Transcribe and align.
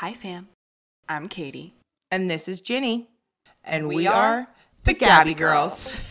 Hi, 0.00 0.12
fam. 0.12 0.46
I'm 1.08 1.28
Katey. 1.28 1.72
And 2.12 2.30
this 2.30 2.46
is 2.46 2.60
Ginny. 2.60 3.08
And, 3.64 3.88
we 3.88 3.96
we, 3.96 4.06
are 4.06 4.14
are, 4.14 4.46
the 4.84 4.92
the 4.92 4.98
Gabby 5.00 5.30
Gabby 5.30 5.34
Girls. 5.34 6.02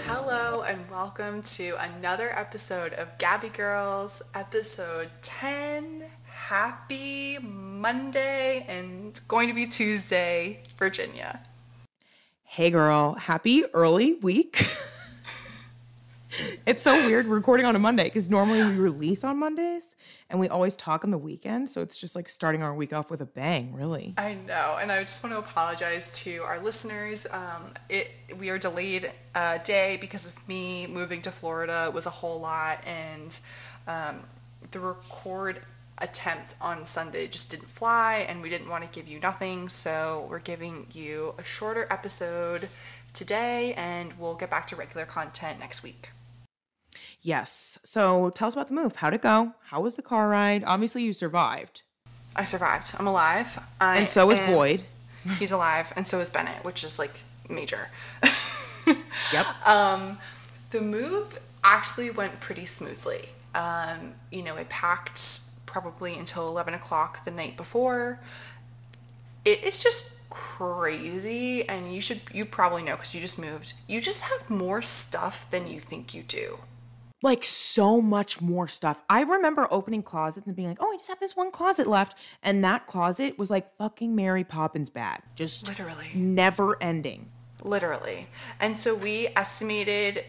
Hello, 0.00 0.62
and 0.62 0.90
welcome 0.90 1.40
to 1.42 1.76
another 1.78 2.36
episode 2.36 2.94
of 2.94 3.16
Gabby 3.18 3.50
Girls, 3.50 4.24
episode 4.34 5.10
10. 5.22 6.06
Happy 6.24 7.38
Monday, 7.38 8.66
and 8.68 9.10
it's 9.10 9.20
going 9.20 9.46
to 9.46 9.54
be 9.54 9.68
Tuesday, 9.68 10.64
Virginia. 10.76 11.44
Hey, 12.42 12.72
girl. 12.72 13.14
Happy 13.14 13.66
early 13.72 14.14
week. 14.14 14.66
it's 16.66 16.82
so 16.82 16.94
weird 17.06 17.26
recording 17.26 17.66
on 17.66 17.76
a 17.76 17.78
Monday 17.78 18.04
because 18.04 18.28
normally 18.28 18.62
we 18.62 18.74
release 18.76 19.24
on 19.24 19.38
Mondays 19.38 19.96
and 20.30 20.40
we 20.40 20.48
always 20.48 20.76
talk 20.76 21.04
on 21.04 21.10
the 21.10 21.18
weekend. 21.18 21.70
So 21.70 21.82
it's 21.82 21.96
just 21.96 22.16
like 22.16 22.28
starting 22.28 22.62
our 22.62 22.74
week 22.74 22.92
off 22.92 23.10
with 23.10 23.20
a 23.20 23.26
bang, 23.26 23.72
really. 23.74 24.14
I 24.16 24.34
know, 24.34 24.78
and 24.80 24.90
I 24.90 25.00
just 25.02 25.22
want 25.22 25.34
to 25.34 25.38
apologize 25.38 26.12
to 26.20 26.42
our 26.42 26.58
listeners. 26.58 27.26
Um, 27.30 27.74
it 27.88 28.10
we 28.38 28.50
are 28.50 28.58
delayed 28.58 29.10
a 29.34 29.60
day 29.62 29.98
because 30.00 30.28
of 30.28 30.48
me 30.48 30.86
moving 30.86 31.22
to 31.22 31.30
Florida. 31.30 31.86
It 31.88 31.94
was 31.94 32.06
a 32.06 32.10
whole 32.10 32.40
lot, 32.40 32.84
and 32.86 33.38
um, 33.86 34.20
the 34.70 34.80
record 34.80 35.60
attempt 35.98 36.54
on 36.60 36.84
Sunday 36.84 37.26
just 37.26 37.50
didn't 37.50 37.70
fly, 37.70 38.26
and 38.28 38.42
we 38.42 38.50
didn't 38.50 38.68
want 38.68 38.84
to 38.84 38.90
give 38.98 39.08
you 39.08 39.18
nothing, 39.20 39.68
so 39.68 40.26
we're 40.30 40.40
giving 40.40 40.86
you 40.92 41.34
a 41.38 41.44
shorter 41.44 41.86
episode 41.90 42.68
today, 43.12 43.72
and 43.74 44.12
we'll 44.18 44.34
get 44.34 44.50
back 44.50 44.66
to 44.66 44.76
regular 44.76 45.06
content 45.06 45.58
next 45.58 45.82
week. 45.82 46.10
Yes. 47.26 47.80
So 47.82 48.30
tell 48.30 48.46
us 48.46 48.54
about 48.54 48.68
the 48.68 48.74
move. 48.74 48.94
How'd 48.94 49.12
it 49.12 49.20
go? 49.22 49.52
How 49.70 49.80
was 49.80 49.96
the 49.96 50.02
car 50.02 50.28
ride? 50.28 50.62
Obviously, 50.64 51.02
you 51.02 51.12
survived. 51.12 51.82
I 52.36 52.44
survived. 52.44 52.94
I'm 53.00 53.08
alive. 53.08 53.58
I 53.80 53.96
And 53.96 54.08
so 54.08 54.30
am- 54.30 54.52
Boyd. 54.52 54.84
He's 55.40 55.50
alive, 55.50 55.92
and 55.96 56.06
so 56.06 56.20
is 56.20 56.28
Bennett, 56.28 56.64
which 56.64 56.84
is 56.84 56.98
like 57.00 57.20
major. 57.48 57.88
Yep. 59.32 59.66
Um, 59.66 60.18
the 60.70 60.80
move 60.80 61.40
actually 61.64 62.10
went 62.10 62.38
pretty 62.38 62.64
smoothly. 62.64 63.30
Um, 63.56 64.14
you 64.30 64.42
know, 64.44 64.54
I 64.54 64.62
packed 64.64 65.20
probably 65.66 66.16
until 66.16 66.46
11 66.46 66.74
o'clock 66.74 67.24
the 67.24 67.32
night 67.32 67.56
before. 67.56 68.20
It 69.44 69.64
is 69.64 69.82
just 69.82 70.12
crazy, 70.30 71.68
and 71.68 71.92
you 71.92 72.00
should, 72.00 72.20
you 72.32 72.44
probably 72.44 72.84
know 72.84 72.94
because 72.94 73.12
you 73.12 73.20
just 73.20 73.40
moved. 73.40 73.72
You 73.88 74.00
just 74.00 74.22
have 74.22 74.48
more 74.48 74.80
stuff 74.80 75.50
than 75.50 75.66
you 75.66 75.80
think 75.80 76.14
you 76.14 76.22
do. 76.22 76.60
Like 77.22 77.44
so 77.44 78.00
much 78.00 78.40
more 78.40 78.68
stuff. 78.68 78.98
I 79.08 79.22
remember 79.22 79.66
opening 79.70 80.02
closets 80.02 80.46
and 80.46 80.54
being 80.54 80.68
like, 80.68 80.78
"Oh, 80.80 80.92
I 80.92 80.96
just 80.96 81.08
have 81.08 81.20
this 81.20 81.36
one 81.36 81.50
closet 81.50 81.86
left," 81.86 82.16
and 82.42 82.62
that 82.64 82.86
closet 82.86 83.38
was 83.38 83.50
like 83.50 83.76
fucking 83.78 84.14
Mary 84.14 84.44
Poppins 84.44 84.90
bag, 84.90 85.22
just 85.34 85.66
Literally. 85.66 86.10
never 86.14 86.80
ending. 86.82 87.30
Literally. 87.62 88.28
And 88.60 88.76
so 88.78 88.94
we 88.94 89.28
estimated 89.34 90.24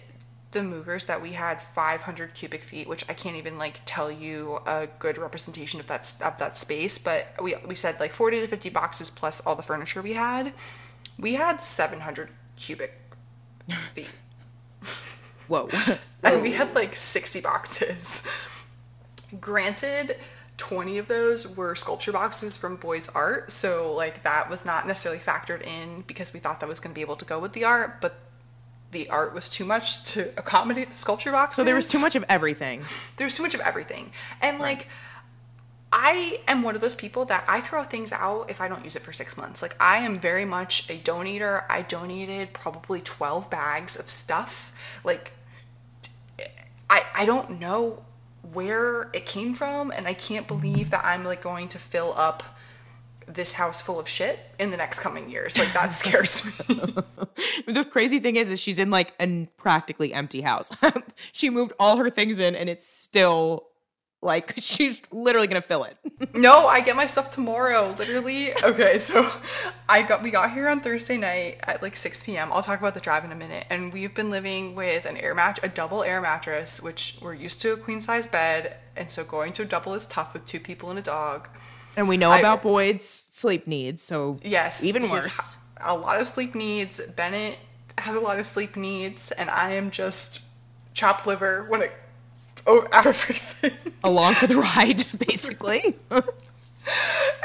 the 0.52 0.64
movers 0.64 1.04
that 1.04 1.22
we 1.22 1.34
had 1.34 1.62
500 1.62 2.34
cubic 2.34 2.64
feet, 2.64 2.88
which 2.88 3.08
I 3.10 3.14
can't 3.14 3.36
even 3.36 3.58
like 3.58 3.82
tell 3.86 4.10
you 4.10 4.60
a 4.66 4.88
good 4.98 5.18
representation 5.18 5.80
of 5.82 5.88
that 5.88 6.12
of 6.24 6.40
that 6.40 6.58
space, 6.58 6.98
but 6.98 7.28
we 7.44 7.56
we 7.68 7.76
said 7.76 8.00
like 8.00 8.14
40 8.14 8.40
to 8.40 8.48
50 8.48 8.70
boxes 8.70 9.10
plus 9.10 9.42
all 9.42 9.56
the 9.56 9.62
furniture 9.64 10.02
we 10.02 10.14
had. 10.14 10.54
We 11.20 11.34
had 11.34 11.62
700 11.62 12.30
cubic 12.56 12.94
feet. 13.94 14.08
Whoa. 15.48 15.70
And 16.24 16.42
we 16.42 16.54
had 16.54 16.74
like 16.74 16.96
60 16.96 17.42
boxes. 17.42 18.24
Granted, 19.40 20.18
20 20.58 20.98
of 20.98 21.08
those 21.08 21.56
were 21.56 21.76
sculpture 21.76 22.12
boxes 22.12 22.58
from 22.58 22.76
Boyd's 22.76 23.08
art, 23.10 23.52
so 23.52 23.94
like 23.94 24.24
that 24.24 24.50
was 24.50 24.66
not 24.66 24.88
necessarily 24.88 25.22
factored 25.22 25.66
in 25.66 26.04
because 26.08 26.34
we 26.34 26.40
thought 26.40 26.60
that 26.60 26.68
was 26.68 26.80
going 26.80 26.92
to 26.92 26.96
be 26.96 27.02
able 27.02 27.16
to 27.18 27.26
go 27.26 27.40
with 27.40 27.54
the 27.54 27.64
art, 27.64 28.02
but 28.02 28.20
the 28.92 29.10
art 29.10 29.34
was 29.34 29.48
too 29.50 29.64
much 29.64 30.04
to 30.06 30.30
accommodate 30.38 30.92
the 30.92 30.98
sculpture 30.98 31.32
boxes. 31.32 31.58
so 31.58 31.64
there 31.64 31.76
was 31.76 31.90
too 31.90 32.00
much 32.00 32.16
of 32.16 32.26
everything. 32.30 32.84
There 33.18 33.26
was 33.26 33.36
too 33.36 33.44
much 33.44 33.54
of 33.54 33.62
everything. 33.62 34.12
And 34.42 34.60
like 34.60 34.88
I 35.92 36.42
am 36.48 36.64
one 36.64 36.76
of 36.76 36.82
those 36.82 36.96
people 36.96 37.26
that 37.26 37.46
I 37.48 37.62
throw 37.62 37.84
things 37.84 38.12
out 38.12 38.50
if 38.50 38.60
I 38.60 38.68
don't 38.68 38.84
use 38.84 38.96
it 38.96 39.02
for 39.02 39.14
six 39.14 39.38
months. 39.38 39.62
Like 39.62 39.76
I 39.80 39.98
am 39.98 40.16
very 40.16 40.46
much 40.46 40.90
a 40.90 40.98
donator. 40.98 41.64
I 41.70 41.82
donated 41.82 42.54
probably 42.54 43.02
12 43.02 43.50
bags 43.50 43.98
of 43.98 44.10
stuff. 44.10 44.74
Like 45.04 45.34
I 46.90 47.04
I 47.16 47.26
don't 47.26 47.60
know 47.60 48.04
where 48.54 49.10
it 49.14 49.26
came 49.26 49.54
from 49.54 49.92
and 49.92 50.08
I 50.08 50.14
can't 50.14 50.48
believe 50.48 50.90
that 50.92 51.06
I'm 51.06 51.24
like 51.24 51.42
going 51.42 51.68
to 51.70 51.80
fill 51.80 52.14
up 52.16 52.44
this 53.28 53.54
house 53.54 53.82
full 53.82 54.00
of 54.00 54.08
shit 54.08 54.40
in 54.58 54.72
the 54.72 54.78
next 54.78 55.02
coming 55.02 55.30
years. 55.30 55.58
Like 55.58 55.74
that 55.74 55.92
scares 55.92 56.46
me. 56.68 56.94
the 57.68 57.84
crazy 57.84 58.20
thing 58.20 58.38
is, 58.38 58.50
is 58.50 58.60
she's 58.60 58.80
in 58.80 58.90
like 58.90 59.14
a 59.20 59.48
practically 59.58 60.14
empty 60.14 60.42
house. 60.42 60.72
she 61.34 61.50
moved 61.50 61.74
all 61.80 61.98
her 61.98 62.10
things 62.10 62.40
in, 62.40 62.56
and 62.56 62.70
it's 62.70 62.88
still 62.88 63.68
like 64.28 64.54
she's 64.60 65.02
literally 65.12 65.48
gonna 65.48 65.62
fill 65.62 65.86
it. 65.86 65.98
No, 66.34 66.68
I 66.68 66.82
get 66.82 66.96
my 66.96 67.06
stuff 67.08 67.32
tomorrow, 67.32 67.96
literally. 67.98 68.52
Okay, 68.64 68.98
so 69.00 69.28
I 69.90 70.02
got 70.04 70.22
we 70.22 70.30
got 70.30 70.52
here 70.52 70.68
on 70.68 70.82
Thursday 70.82 71.18
night 71.18 71.60
at 71.64 71.82
like 71.82 71.96
6 71.96 72.24
p.m. 72.24 72.52
I'll 72.52 72.62
talk 72.62 72.80
about 72.80 72.94
the 72.94 73.00
drive 73.00 73.24
in 73.26 73.32
a 73.32 73.36
minute. 73.36 73.66
And 73.72 73.92
we've 73.94 74.14
been 74.14 74.30
living 74.30 74.76
with 74.76 75.06
an 75.06 75.18
air 75.18 75.34
mat 75.34 75.60
a 75.64 75.68
double 75.68 76.04
air 76.04 76.22
mattress, 76.22 76.82
which 76.82 77.18
we're 77.22 77.34
used 77.34 77.62
to 77.62 77.74
a 77.74 77.78
queen 77.78 78.02
size 78.02 78.28
bed, 78.28 78.78
and 78.96 79.10
so 79.10 79.24
going 79.24 79.54
to 79.54 79.64
a 79.64 79.66
double 79.66 79.94
is 79.96 80.06
tough 80.06 80.34
with 80.34 80.46
two 80.46 80.60
people 80.60 80.90
and 80.92 81.00
a 81.00 81.02
dog. 81.04 81.50
And 81.96 82.08
we 82.08 82.18
know 82.18 82.30
I- 82.32 82.40
about 82.40 82.62
Boyd's 82.62 83.06
sleep 83.08 83.66
needs, 83.66 84.04
so 84.04 84.40
Yes, 84.44 84.84
even 84.84 85.10
worse. 85.10 85.56
a 85.84 85.96
lot 85.96 86.20
of 86.22 86.28
sleep 86.28 86.54
needs. 86.54 87.00
Bennett 87.02 87.58
has 88.00 88.16
a 88.16 88.20
lot 88.20 88.38
of 88.38 88.46
sleep 88.46 88.76
needs, 88.76 89.32
and 89.32 89.50
I 89.50 89.72
am 89.74 89.90
just 89.92 90.42
chopped 90.94 91.26
liver 91.26 91.64
when 91.70 91.82
it 91.84 91.92
oh 92.68 92.86
everything. 92.94 93.74
Along 94.04 94.34
for 94.36 94.46
the 94.48 94.58
ride, 94.58 95.06
basically. 95.28 95.96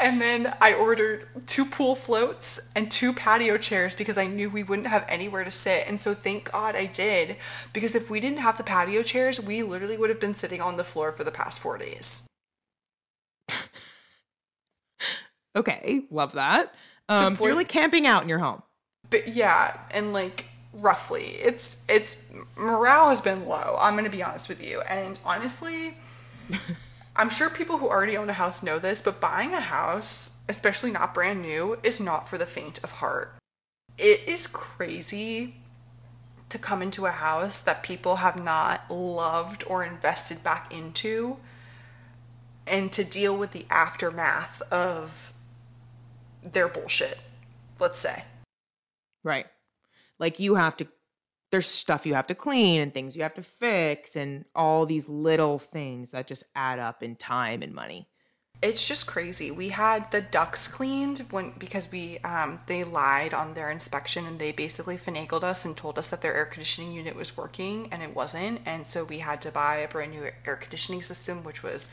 And 0.01 0.21
then 0.21 0.55
I 0.61 0.73
ordered 0.73 1.27
two 1.49 1.65
pool 1.65 1.97
floats 1.97 2.61
and 2.77 2.89
two 2.91 3.13
patio 3.13 3.57
chairs 3.59 3.95
because 3.97 4.17
I 4.17 4.27
knew 4.27 4.49
we 4.49 4.63
wouldn't 4.63 4.87
have 4.87 5.05
anywhere 5.09 5.43
to 5.43 5.51
sit. 5.51 5.85
And 5.89 5.99
so 5.99 6.15
thank 6.15 6.53
God 6.53 6.77
I 6.77 6.87
did 6.87 7.37
because 7.73 7.97
if 7.97 8.09
we 8.09 8.21
didn't 8.21 8.39
have 8.39 8.57
the 8.57 8.63
patio 8.65 9.03
chairs, 9.03 9.41
we 9.41 9.65
literally 9.65 9.97
would 9.97 10.11
have 10.11 10.21
been 10.21 10.35
sitting 10.35 10.61
on 10.61 10.77
the 10.77 10.85
floor 10.85 11.11
for 11.11 11.25
the 11.25 11.33
past 11.33 11.59
four 11.59 11.77
days. 11.77 12.27
okay, 15.57 16.03
love 16.11 16.33
that. 16.33 16.73
So 17.11 17.27
Um, 17.27 17.35
so, 17.35 17.43
for- 17.43 17.49
you're 17.49 17.57
like 17.57 17.69
camping 17.69 18.07
out 18.07 18.23
in 18.23 18.29
your 18.29 18.39
home. 18.39 18.63
But 19.11 19.29
yeah, 19.29 19.77
and 19.91 20.13
like 20.13 20.47
roughly, 20.73 21.37
it's 21.43 21.85
it's 21.89 22.25
morale 22.57 23.09
has 23.09 23.21
been 23.21 23.47
low. 23.47 23.77
I'm 23.81 23.97
gonna 23.97 24.11
be 24.11 24.23
honest 24.23 24.49
with 24.49 24.65
you, 24.65 24.81
and 24.83 25.19
honestly, 25.25 25.97
I'm 27.17 27.31
sure 27.31 27.51
people 27.51 27.79
who 27.79 27.89
already 27.89 28.17
own 28.17 28.31
a 28.31 28.35
house 28.35 28.63
know 28.63 28.79
this, 28.79 29.03
but 29.03 29.21
buying 29.21 29.53
a 29.53 29.61
house, 29.61 30.41
especially 30.49 30.91
not 30.91 31.15
brand 31.15 31.43
new, 31.43 31.79
is 31.83 32.01
not 32.01 32.29
for 32.29 32.39
the 32.39 32.47
faint 32.47 32.83
of 32.83 32.93
heart. 32.93 33.35
It 33.99 34.27
is 34.27 34.47
crazy 34.47 35.57
to 36.49 36.59
come 36.59 36.83
into 36.83 37.07
a 37.07 37.11
house 37.11 37.61
that 37.61 37.83
people 37.83 38.17
have 38.17 38.43
not 38.43 38.91
loved 38.91 39.65
or 39.67 39.85
invested 39.85 40.43
back 40.43 40.73
into 40.73 41.39
and 42.67 42.93
to 42.93 43.05
deal 43.05 43.37
with 43.37 43.53
the 43.53 43.67
aftermath 43.71 44.63
of 44.71 45.33
their 46.43 46.69
bullshit, 46.69 47.19
let's 47.79 47.99
say. 47.99 48.25
Right. 49.25 49.47
Like 50.19 50.39
you 50.39 50.55
have 50.55 50.77
to 50.79 50.87
there's 51.53 51.69
stuff 51.69 52.07
you 52.07 52.15
have 52.15 52.27
to 52.27 52.35
clean 52.35 52.81
and 52.81 52.95
things 52.95 53.15
you 53.15 53.23
have 53.23 53.35
to 53.35 53.43
fix 53.43 54.17
and 54.17 54.47
all 54.55 54.87
these 54.87 55.07
little 55.07 55.59
things 55.59 56.11
that 56.11 56.27
just 56.27 56.45
add 56.57 56.79
up 56.79 57.03
in 57.03 57.15
time 57.15 57.63
and 57.63 57.75
money. 57.75 58.09
It's 58.63 58.87
just 58.87 59.07
crazy. 59.07 59.51
We 59.51 59.71
had 59.71 60.11
the 60.13 60.21
ducts 60.23 60.69
cleaned 60.69 61.27
when 61.31 61.53
because 61.59 61.91
we 61.93 62.19
um 62.19 62.61
they 62.67 62.85
lied 62.85 63.35
on 63.35 63.55
their 63.55 63.71
inspection 63.71 64.25
and 64.25 64.39
they 64.39 64.53
basically 64.53 64.97
finagled 64.97 65.43
us 65.43 65.65
and 65.65 65.77
told 65.77 65.99
us 65.99 66.09
that 66.09 66.23
their 66.23 66.35
air 66.35 66.47
conditioning 66.47 66.93
unit 66.93 67.17
was 67.17 67.37
working 67.37 67.89
and 67.93 68.03
it 68.03 68.15
wasn't 68.15 68.61
and 68.65 68.87
so 68.87 69.05
we 69.05 69.19
had 69.19 69.43
to 69.43 69.51
buy 69.51 69.77
a 69.77 69.89
brand 69.89 70.13
new 70.13 70.31
air 70.47 70.57
conditioning 70.57 71.03
system 71.03 71.43
which 71.43 71.63
was 71.63 71.91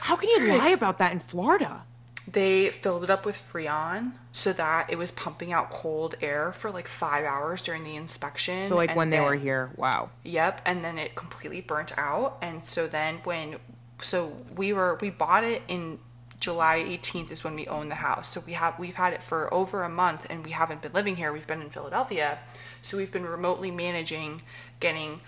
How 0.00 0.16
can 0.16 0.30
you 0.30 0.58
lie 0.58 0.70
about 0.70 0.98
that 0.98 1.12
in 1.12 1.20
Florida? 1.20 1.84
They 2.26 2.70
filled 2.70 3.04
it 3.04 3.10
up 3.10 3.24
with 3.24 3.36
freon 3.36 4.12
so 4.32 4.52
that 4.52 4.90
it 4.90 4.98
was 4.98 5.10
pumping 5.10 5.52
out 5.52 5.70
cold 5.70 6.14
air 6.20 6.52
for 6.52 6.70
like 6.70 6.86
5 6.86 7.24
hours 7.24 7.62
during 7.62 7.84
the 7.84 7.96
inspection. 7.96 8.68
So 8.68 8.76
like 8.76 8.94
when 8.96 9.10
they 9.10 9.20
were 9.20 9.34
here, 9.34 9.70
wow. 9.76 10.10
Yep, 10.24 10.62
and 10.64 10.84
then 10.84 10.98
it 10.98 11.14
completely 11.14 11.60
burnt 11.60 11.96
out. 11.98 12.38
And 12.42 12.64
so 12.64 12.86
then 12.86 13.16
when 13.24 13.56
so 14.02 14.36
we 14.56 14.72
were 14.72 14.98
we 15.00 15.10
bought 15.10 15.44
it 15.44 15.62
in 15.68 15.98
July 16.40 16.84
18th 16.84 17.30
is 17.30 17.44
when 17.44 17.54
we 17.54 17.66
owned 17.68 17.90
the 17.90 17.96
house. 17.96 18.28
So 18.28 18.42
we 18.44 18.52
have 18.52 18.78
we've 18.78 18.96
had 18.96 19.12
it 19.12 19.22
for 19.22 19.52
over 19.54 19.84
a 19.84 19.88
month 19.88 20.26
and 20.28 20.44
we 20.44 20.50
haven't 20.50 20.82
been 20.82 20.92
living 20.92 21.16
here. 21.16 21.32
We've 21.32 21.46
been 21.46 21.62
in 21.62 21.70
Philadelphia. 21.70 22.38
So 22.82 22.96
we've 22.96 23.12
been 23.12 23.24
remotely 23.24 23.70
managing 23.70 24.42
getting 24.80 25.20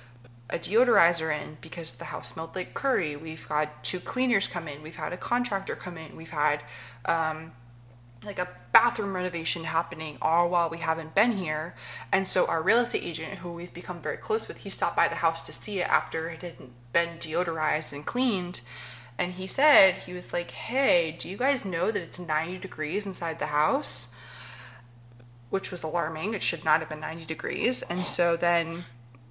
a 0.51 0.59
deodorizer 0.59 1.35
in 1.35 1.57
because 1.61 1.97
the 1.97 2.07
house 2.07 2.33
smelled 2.33 2.55
like 2.55 2.75
curry. 2.75 3.17
We've 3.17 3.47
had 3.49 3.71
two 3.83 4.01
cleaners 4.01 4.47
come 4.47 4.69
in. 4.69 4.83
We've 4.83 4.97
had 4.97 5.13
a 5.13 5.17
contractor 5.17 5.75
come 5.75 5.97
in. 5.97 6.17
We've 6.17 6.31
had 6.31 6.63
um, 7.07 7.53
like 8.25 8.39
a 8.39 8.49
bathroom 8.73 9.15
renovation 9.15 9.65
happening 9.65 10.19
all 10.21 10.51
while 10.51 10.69
we 10.69 10.79
haven't 10.79 11.15
been 11.15 11.33
here. 11.33 11.75
And 12.13 12.29
so 12.29 12.47
our 12.47 12.63
real 12.63 12.79
estate 12.79 13.03
agent, 13.03 13.39
who 13.39 13.53
we've 13.53 13.73
become 13.73 14.01
very 14.01 14.17
close 14.17 14.49
with, 14.49 14.59
he 14.59 14.71
stopped 14.71 14.97
by 14.97 15.09
the 15.09 15.17
house 15.17 15.43
to 15.43 15.53
see 15.53 15.81
it 15.81 15.89
after 15.89 16.29
it 16.29 16.43
had 16.43 16.57
been 16.93 17.19
deodorized 17.19 17.93
and 17.93 18.05
cleaned. 18.05 18.61
And 19.17 19.33
he 19.33 19.47
said, 19.47 19.99
he 19.99 20.13
was 20.13 20.33
like, 20.33 20.51
hey, 20.51 21.17
do 21.19 21.29
you 21.29 21.37
guys 21.37 21.65
know 21.65 21.91
that 21.91 22.03
it's 22.03 22.19
90 22.19 22.59
degrees 22.59 23.07
inside 23.07 23.39
the 23.39 23.47
house? 23.47 24.15
Which 25.51 25.71
was 25.71 25.85
alarming. 25.85 26.35
It 26.35 26.43
should 26.43 26.65
not 26.65 26.81
have 26.81 26.89
been 26.89 27.01
90 27.01 27.25
degrees. 27.27 27.83
And 27.83 28.05
so 28.05 28.37
then 28.37 28.85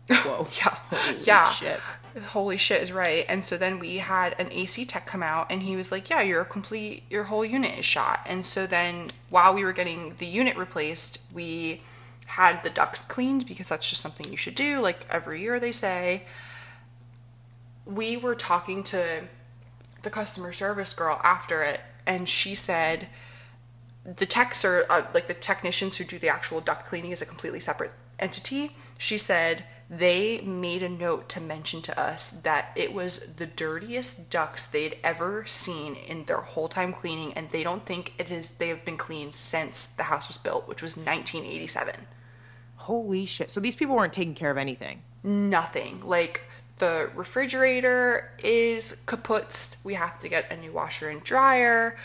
Whoa. 0.09 0.47
yeah. 0.59 0.75
Holy 0.89 1.19
yeah. 1.23 1.51
shit. 1.51 1.79
Holy 2.25 2.57
shit 2.57 2.83
is 2.83 2.91
right. 2.91 3.25
And 3.27 3.43
so 3.43 3.57
then 3.57 3.79
we 3.79 3.97
had 3.97 4.35
an 4.37 4.51
AC 4.51 4.85
tech 4.85 5.05
come 5.05 5.23
out 5.23 5.51
and 5.51 5.63
he 5.63 5.75
was 5.75 5.91
like, 5.91 6.09
Yeah, 6.09 6.21
your 6.21 6.43
complete 6.43 7.03
your 7.09 7.23
whole 7.23 7.45
unit 7.45 7.79
is 7.79 7.85
shot. 7.85 8.21
And 8.25 8.45
so 8.45 8.67
then 8.67 9.09
while 9.29 9.53
we 9.53 9.63
were 9.63 9.73
getting 9.73 10.15
the 10.19 10.27
unit 10.27 10.57
replaced, 10.57 11.19
we 11.33 11.81
had 12.25 12.63
the 12.63 12.69
ducts 12.69 13.01
cleaned 13.01 13.47
because 13.47 13.69
that's 13.69 13.89
just 13.89 14.01
something 14.01 14.29
you 14.29 14.37
should 14.37 14.55
do, 14.55 14.79
like 14.79 15.05
every 15.09 15.41
year 15.41 15.59
they 15.59 15.71
say. 15.71 16.23
We 17.85 18.15
were 18.15 18.35
talking 18.35 18.83
to 18.85 19.23
the 20.03 20.09
customer 20.09 20.53
service 20.53 20.93
girl 20.93 21.19
after 21.23 21.63
it, 21.63 21.81
and 22.05 22.29
she 22.29 22.55
said 22.55 23.07
the 24.05 24.25
techs 24.25 24.65
are 24.65 24.85
uh, 24.89 25.03
like 25.13 25.27
the 25.27 25.33
technicians 25.33 25.97
who 25.97 26.03
do 26.03 26.19
the 26.19 26.29
actual 26.29 26.61
duct 26.61 26.85
cleaning 26.85 27.11
is 27.11 27.21
a 27.21 27.25
completely 27.25 27.59
separate 27.59 27.91
entity. 28.19 28.75
She 28.97 29.17
said 29.17 29.65
they 29.97 30.41
made 30.41 30.81
a 30.81 30.89
note 30.89 31.29
to 31.29 31.41
mention 31.41 31.81
to 31.83 31.99
us 31.99 32.29
that 32.41 32.71
it 32.75 32.93
was 32.93 33.35
the 33.35 33.45
dirtiest 33.45 34.29
ducts 34.29 34.65
they'd 34.65 34.97
ever 35.03 35.45
seen 35.45 35.95
in 35.95 36.25
their 36.25 36.41
whole 36.41 36.67
time 36.67 36.93
cleaning, 36.93 37.33
and 37.33 37.49
they 37.49 37.63
don't 37.63 37.85
think 37.85 38.13
it 38.17 38.31
is 38.31 38.51
they 38.51 38.69
have 38.69 38.83
been 38.85 38.97
cleaned 38.97 39.35
since 39.35 39.87
the 39.87 40.03
house 40.03 40.27
was 40.27 40.37
built, 40.37 40.67
which 40.67 40.81
was 40.81 40.97
1987. 40.97 41.95
Holy 42.77 43.25
shit. 43.25 43.51
So 43.51 43.59
these 43.59 43.75
people 43.75 43.95
weren't 43.95 44.13
taking 44.13 44.35
care 44.35 44.51
of 44.51 44.57
anything. 44.57 45.01
Nothing 45.23 46.01
like 46.01 46.41
the 46.79 47.09
refrigerator 47.15 48.31
is 48.43 48.97
kaput. 49.05 49.77
We 49.83 49.93
have 49.93 50.19
to 50.19 50.27
get 50.27 50.51
a 50.51 50.57
new 50.57 50.71
washer 50.73 51.09
and 51.09 51.23
dryer. 51.23 51.95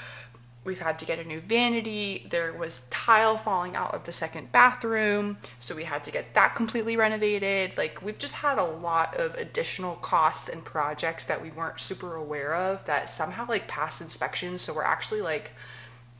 We've 0.69 0.79
had 0.81 0.99
to 0.99 1.07
get 1.07 1.19
a 1.19 1.25
new 1.25 1.41
vanity. 1.41 2.27
There 2.29 2.53
was 2.53 2.87
tile 2.91 3.39
falling 3.39 3.75
out 3.75 3.95
of 3.95 4.05
the 4.05 4.13
second 4.13 4.53
bathroom, 4.53 5.39
so 5.59 5.75
we 5.75 5.85
had 5.85 6.05
to 6.05 6.11
get 6.11 6.35
that 6.35 6.55
completely 6.55 6.95
renovated. 6.95 7.79
Like, 7.79 8.03
we've 8.03 8.19
just 8.19 8.35
had 8.35 8.59
a 8.59 8.65
lot 8.65 9.19
of 9.19 9.35
additional 9.37 9.95
costs 9.95 10.47
and 10.47 10.63
projects 10.63 11.25
that 11.25 11.41
we 11.41 11.51
weren't 11.51 11.81
super 11.81 12.15
aware 12.15 12.55
of 12.55 12.85
that 12.85 13.09
somehow 13.09 13.47
like 13.49 13.67
passed 13.67 14.03
inspections. 14.03 14.61
So, 14.61 14.75
we're 14.75 14.85
actually 14.85 15.23
like 15.23 15.53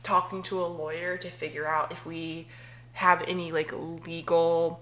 talking 0.01 0.41
to 0.43 0.59
a 0.59 0.65
lawyer 0.65 1.15
to 1.17 1.29
figure 1.29 1.67
out 1.67 1.91
if 1.91 2.07
we 2.07 2.47
have 2.93 3.23
any 3.27 3.51
like 3.51 3.71
legal 3.71 4.81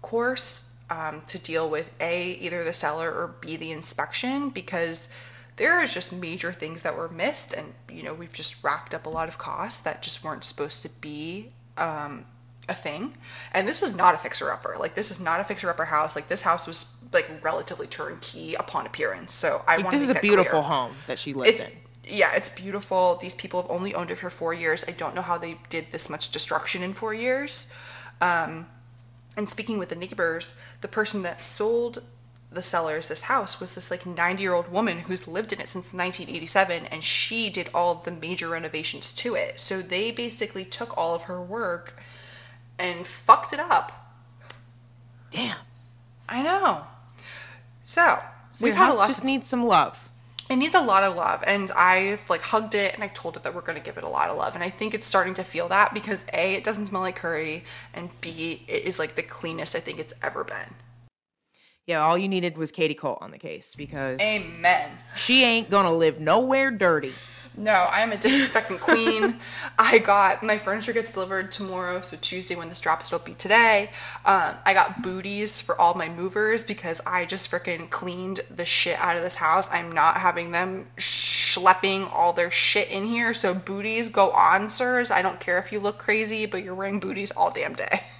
course 0.00 0.70
um, 0.88 1.20
to 1.26 1.38
deal 1.38 1.68
with 1.68 1.90
A, 2.00 2.32
either 2.32 2.64
the 2.64 2.72
seller 2.72 3.12
or 3.12 3.34
B, 3.42 3.56
the 3.56 3.70
inspection 3.70 4.48
because 4.48 5.10
there 5.58 5.80
is 5.80 5.92
just 5.92 6.12
major 6.12 6.52
things 6.52 6.82
that 6.82 6.96
were 6.96 7.08
missed 7.08 7.52
and 7.52 7.74
you 7.92 8.02
know 8.02 8.14
we've 8.14 8.32
just 8.32 8.64
racked 8.64 8.94
up 8.94 9.06
a 9.06 9.10
lot 9.10 9.28
of 9.28 9.38
costs 9.38 9.80
that 9.80 10.02
just 10.02 10.24
weren't 10.24 10.44
supposed 10.44 10.82
to 10.82 10.88
be 10.88 11.52
um, 11.76 12.24
a 12.68 12.74
thing. 12.74 13.14
And 13.52 13.66
this 13.68 13.80
was 13.80 13.94
not 13.94 14.14
a 14.14 14.18
fixer 14.18 14.50
upper 14.50 14.76
like 14.78 14.94
this 14.94 15.10
is 15.10 15.20
not 15.20 15.40
a 15.40 15.44
fixer 15.44 15.70
upper 15.70 15.86
house. 15.86 16.16
Like 16.16 16.28
this 16.28 16.42
house 16.42 16.66
was 16.66 16.96
like 17.12 17.30
relatively 17.42 17.86
turnkey 17.86 18.54
upon 18.54 18.86
appearance. 18.86 19.32
So 19.34 19.62
i 19.66 19.76
Like, 19.76 19.84
want 19.84 19.98
this 19.98 20.04
to 20.06 20.10
is 20.12 20.16
a 20.16 20.20
beautiful 20.20 20.60
clear. 20.60 20.62
home 20.62 20.94
that 21.06 21.18
she 21.18 21.34
lives 21.34 21.60
it's 21.62 21.62
in. 21.62 21.70
yeah 22.04 22.30
it's 22.34 22.48
beautiful. 22.50 23.16
These 23.16 23.34
people 23.34 23.62
have 23.62 23.70
only 23.70 23.94
owned 23.94 24.10
it 24.10 24.16
for 24.18 24.30
four 24.30 24.52
years. 24.54 24.84
I 24.88 24.92
don't 24.92 25.14
know 25.14 25.22
how 25.22 25.38
they 25.38 25.58
did 25.68 25.86
this 25.92 26.08
much 26.10 26.30
destruction 26.30 26.82
in 26.82 26.94
four 26.94 27.14
years. 27.14 27.72
Um, 28.20 28.66
and 29.36 29.48
speaking 29.48 29.78
with 29.78 29.88
the 29.90 29.96
neighbors 29.96 30.58
the 30.80 30.88
person 30.88 31.22
that 31.22 31.44
sold 31.44 32.02
the 32.50 32.62
sellers 32.62 33.08
this 33.08 33.22
house 33.22 33.60
was 33.60 33.74
this 33.74 33.90
like 33.90 34.06
90 34.06 34.42
year 34.42 34.54
old 34.54 34.72
woman 34.72 35.00
who's 35.00 35.28
lived 35.28 35.52
in 35.52 35.60
it 35.60 35.68
since 35.68 35.92
1987 35.92 36.86
and 36.86 37.04
she 37.04 37.50
did 37.50 37.68
all 37.74 37.96
the 37.96 38.10
major 38.10 38.48
renovations 38.48 39.12
to 39.12 39.34
it 39.34 39.60
so 39.60 39.82
they 39.82 40.10
basically 40.10 40.64
took 40.64 40.96
all 40.96 41.14
of 41.14 41.24
her 41.24 41.42
work 41.42 42.00
and 42.78 43.06
fucked 43.06 43.52
it 43.52 43.60
up 43.60 44.14
Damn. 45.30 45.58
i 46.28 46.42
know 46.42 46.84
so, 47.84 48.18
So 48.50 48.64
we've 48.64 48.74
had 48.74 48.92
a 48.92 48.94
lot 48.94 49.08
just 49.08 49.24
needs 49.24 49.46
some 49.46 49.64
love. 49.64 50.08
it 50.48 50.56
needs 50.56 50.74
a 50.74 50.80
lot 50.80 51.02
of 51.02 51.16
love 51.16 51.44
and 51.46 51.70
i've 51.72 52.28
like 52.30 52.40
hugged 52.40 52.74
it 52.74 52.94
and 52.94 53.04
i've 53.04 53.14
told 53.14 53.36
it 53.36 53.42
that 53.42 53.54
we're 53.54 53.60
going 53.60 53.78
to 53.78 53.84
give 53.84 53.98
it 53.98 54.04
a 54.04 54.08
lot 54.08 54.30
of 54.30 54.38
love 54.38 54.54
and 54.54 54.64
i 54.64 54.70
think 54.70 54.94
it's 54.94 55.06
starting 55.06 55.34
to 55.34 55.44
feel 55.44 55.68
that 55.68 55.92
because 55.92 56.24
a 56.32 56.54
it 56.54 56.64
doesn't 56.64 56.86
smell 56.86 57.02
like 57.02 57.16
curry 57.16 57.62
and 57.92 58.08
b 58.22 58.62
it 58.66 58.84
is 58.84 58.98
like 58.98 59.16
the 59.16 59.22
cleanest 59.22 59.76
i 59.76 59.80
think 59.80 59.98
it's 59.98 60.14
ever 60.22 60.44
been 60.44 60.74
Yeah, 61.88 62.04
all 62.04 62.18
you 62.18 62.28
needed 62.28 62.58
was 62.58 62.70
Katey 62.70 62.94
Colt 62.94 63.20
on 63.22 63.30
the 63.30 63.38
case 63.38 63.74
because 63.74 64.20
amen. 64.20 64.90
she 65.16 65.42
ain't 65.42 65.70
gonna 65.70 65.90
live 65.90 66.20
nowhere 66.20 66.70
dirty. 66.70 67.14
no 67.56 67.72
i 67.72 68.02
am 68.02 68.12
a 68.12 68.16
disinfectant 68.18 68.78
queen. 68.78 69.40
I 69.78 69.96
got 69.96 70.42
my 70.42 70.58
furniture 70.58 70.92
gets 70.92 71.14
delivered 71.14 71.50
tomorrow 71.50 72.02
so 72.02 72.18
tuesday 72.20 72.56
when 72.56 72.68
this 72.68 72.78
drops 72.78 73.10
it'll 73.10 73.24
be 73.24 73.32
today. 73.32 73.88
Um, 74.26 74.56
i 74.66 74.74
got 74.74 75.00
booties 75.00 75.62
for 75.62 75.80
all 75.80 75.94
my 75.94 76.10
movers 76.10 76.62
because 76.62 77.00
i 77.06 77.24
just 77.24 77.50
freaking 77.50 77.88
cleaned 77.88 78.40
the 78.54 78.66
shit 78.66 78.98
out 79.00 79.16
of 79.16 79.22
this 79.22 79.36
house. 79.36 79.72
I'm 79.72 79.90
not 79.90 80.18
having 80.18 80.50
them 80.50 80.88
schlepping 80.98 82.06
all 82.12 82.34
their 82.34 82.50
shit 82.50 82.90
in 82.90 83.06
here. 83.06 83.32
So 83.32 83.54
booties 83.54 84.10
go 84.10 84.30
on 84.32 84.68
sirs. 84.68 85.10
I 85.10 85.22
don't 85.22 85.40
care 85.40 85.58
if 85.58 85.72
you 85.72 85.80
look 85.80 85.96
crazy 85.96 86.44
but 86.44 86.62
you're 86.62 86.74
wearing 86.74 87.00
booties 87.00 87.30
all 87.30 87.50
damn 87.50 87.72
day 87.72 88.02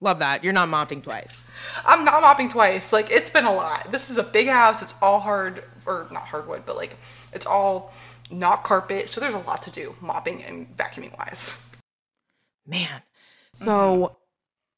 Love 0.00 0.18
that. 0.20 0.42
You're 0.42 0.52
not 0.54 0.68
mopping 0.68 1.02
twice. 1.02 1.52
i'm 1.84 2.04
not 2.04 2.20
mopping 2.22 2.48
twice 2.48 2.92
like 2.92 3.10
it's 3.10 3.30
been 3.30 3.44
a 3.44 3.52
lot 3.52 3.90
this 3.92 4.08
is 4.10 4.16
a 4.16 4.22
big 4.22 4.48
house 4.48 4.80
it's 4.82 4.94
all 5.02 5.20
hard 5.20 5.62
or 5.86 6.06
not 6.10 6.22
hardwood 6.22 6.64
but 6.66 6.74
like 6.76 6.96
it's 7.32 7.46
all 7.46 7.92
not 8.30 8.64
carpet 8.64 9.08
so 9.10 9.20
there's 9.20 9.34
a 9.34 9.38
lot 9.38 9.62
to 9.62 9.70
do 9.70 9.94
mopping 10.00 10.42
and 10.42 10.74
vacuuming 10.76 11.16
wise 11.18 11.64
Man. 12.66 13.02
So 13.54 13.66
Mm-hmm. 13.72 14.14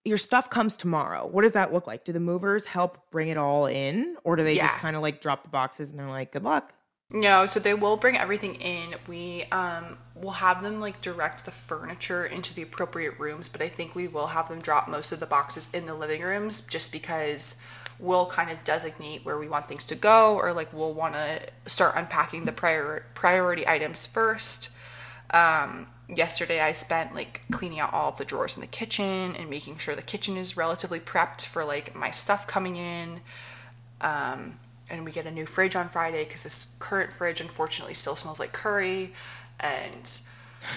your 0.05 0.19
stuff 0.19 0.49
comes 0.51 0.77
tomorrow. 0.77 1.27
What 1.27 1.43
does 1.43 1.53
that 1.53 1.73
look 1.73 1.87
like? 1.87 2.05
Do 2.05 2.13
the 2.13 2.21
movers 2.21 2.65
help 2.67 2.99
bring 3.11 3.29
it 3.29 3.37
all 3.37 3.67
in? 3.67 4.17
Or 4.25 4.35
do 4.37 4.43
they 4.45 4.57
just 4.57 4.79
kind 4.79 4.97
of 4.97 5.03
like 5.03 5.21
drop 5.21 5.43
the 5.43 5.49
boxes 5.51 5.91
and 5.91 5.99
they're 5.99 6.09
like, 6.09 6.33
good 6.33 6.43
luck? 6.45 6.73
No, 7.15 7.45
so 7.45 7.61
they 7.61 7.75
will 7.75 7.99
bring 7.99 8.17
everything 8.17 8.55
in. 8.55 8.95
We 9.07 9.45
um 9.53 9.99
will 10.15 10.33
have 10.33 10.63
them 10.63 10.81
like 10.81 11.01
direct 11.03 11.45
the 11.45 11.51
furniture 11.51 12.25
into 12.25 12.55
the 12.55 12.63
appropriate 12.63 13.19
rooms, 13.19 13.49
but 13.49 13.61
I 13.61 13.69
think 13.69 13.95
we 13.95 14.09
will 14.09 14.29
have 14.29 14.49
them 14.49 14.61
drop 14.61 14.89
most 14.89 15.13
of 15.13 15.21
the 15.21 15.27
boxes 15.27 15.69
in 15.75 15.85
the 15.87 15.95
living 15.95 16.23
rooms 16.23 16.61
just 16.63 16.91
because 16.91 17.57
we'll 18.01 18.27
kind 18.27 18.51
of 18.51 18.65
designate 18.65 19.25
where 19.25 19.39
we 19.39 19.49
want 19.49 19.67
things 19.69 19.85
to 19.87 19.95
go 19.95 20.37
or 20.37 20.53
like 20.53 20.73
we'll 20.73 20.95
want 20.95 21.15
to 21.15 21.41
start 21.67 21.95
unpacking 21.97 22.47
the 22.47 22.53
prior 22.53 23.05
priority 23.15 23.69
items 23.69 24.07
first. 24.07 24.71
Um 25.33 25.89
yesterday 26.09 26.61
I 26.61 26.73
spent 26.73 27.15
like 27.15 27.43
cleaning 27.51 27.81
out 27.81 27.93
all 27.93 28.09
of 28.09 28.19
the 28.19 28.25
drawers 28.25 28.55
in 28.57 28.63
the 28.63 28.67
kitchen 28.67 29.37
and 29.37 29.51
making 29.51 29.77
sure 29.79 29.95
the 29.95 30.03
kitchen 30.03 30.37
is 30.39 30.57
relatively 30.57 31.01
prepped 31.01 31.45
for 31.45 31.65
like 31.65 31.95
my 31.95 32.11
stuff 32.11 32.47
coming 32.47 32.77
in 32.77 33.21
um, 34.03 34.59
and 34.93 35.05
we 35.05 35.11
get 35.11 35.27
a 35.27 35.31
new 35.31 35.47
fridge 35.47 35.75
on 35.75 35.89
Friday 35.89 36.25
because 36.25 36.43
this 36.45 36.77
current 36.79 37.13
fridge 37.13 37.41
unfortunately 37.41 37.95
still 37.95 38.15
smells 38.15 38.39
like 38.39 38.53
curry, 38.53 39.13
and 39.59 40.21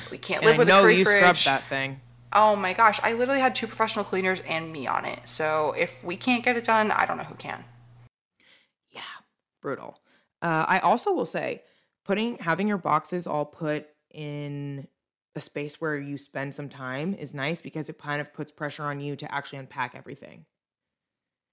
we 0.09 0.17
can't 0.17 0.41
And 0.41 0.47
live 0.47 0.55
I 0.55 0.59
with 0.59 0.67
know 0.67 0.79
a 0.79 0.81
curry 0.81 0.97
you 0.97 1.03
fridge. 1.03 1.19
scrubbed 1.19 1.45
that 1.45 1.63
thing. 1.63 2.01
Oh 2.33 2.55
my 2.55 2.73
gosh, 2.73 2.99
I 3.03 3.13
literally 3.13 3.39
had 3.39 3.53
two 3.53 3.67
professional 3.67 4.03
cleaners 4.03 4.41
and 4.41 4.71
me 4.71 4.87
on 4.87 5.05
it. 5.05 5.19
So 5.25 5.73
if 5.77 6.03
we 6.03 6.17
can't 6.17 6.43
get 6.43 6.57
it 6.57 6.63
done, 6.63 6.91
I 6.91 7.05
don't 7.05 7.17
know 7.17 7.23
who 7.23 7.35
can. 7.35 7.63
Yeah, 8.89 9.01
brutal. 9.61 9.99
Uh, 10.41 10.65
I 10.67 10.79
also 10.79 11.13
will 11.13 11.25
say, 11.25 11.61
putting 12.05 12.37
having 12.39 12.67
your 12.67 12.77
boxes 12.77 13.27
all 13.27 13.45
put 13.45 13.87
in 14.11 14.87
a 15.35 15.41
space 15.41 15.81
where 15.81 15.97
you 15.97 16.17
spend 16.17 16.55
some 16.55 16.69
time 16.69 17.13
is 17.13 17.33
nice 17.33 17.61
because 17.61 17.89
it 17.89 17.97
kind 17.97 18.21
of 18.21 18.33
puts 18.33 18.51
pressure 18.51 18.83
on 18.83 19.01
you 19.01 19.15
to 19.17 19.33
actually 19.33 19.59
unpack 19.59 19.93
everything. 19.95 20.45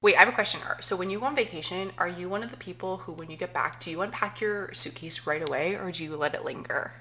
Wait, 0.03 0.17
I 0.17 0.19
have 0.19 0.29
a 0.29 0.33
question. 0.33 0.61
So 0.81 0.97
when 0.97 1.11
you 1.11 1.21
go 1.21 1.27
on 1.27 1.37
vacation, 1.37 1.93
are 1.97 2.09
you 2.09 2.29
one 2.29 2.43
of 2.43 2.51
the 2.51 2.57
people 2.57 2.99
who, 2.99 3.13
when 3.13 3.31
you 3.31 3.37
get 3.37 3.53
back, 3.53 3.79
do 3.79 3.89
you 3.89 4.03
unpack 4.03 4.41
your 4.41 4.73
suitcase 4.73 5.29
right 5.29 5.49
away 5.49 5.77
or 5.77 5.93
do 5.93 6.03
you 6.03 6.17
let 6.17 6.35
it 6.35 6.45
linger? 6.45 6.93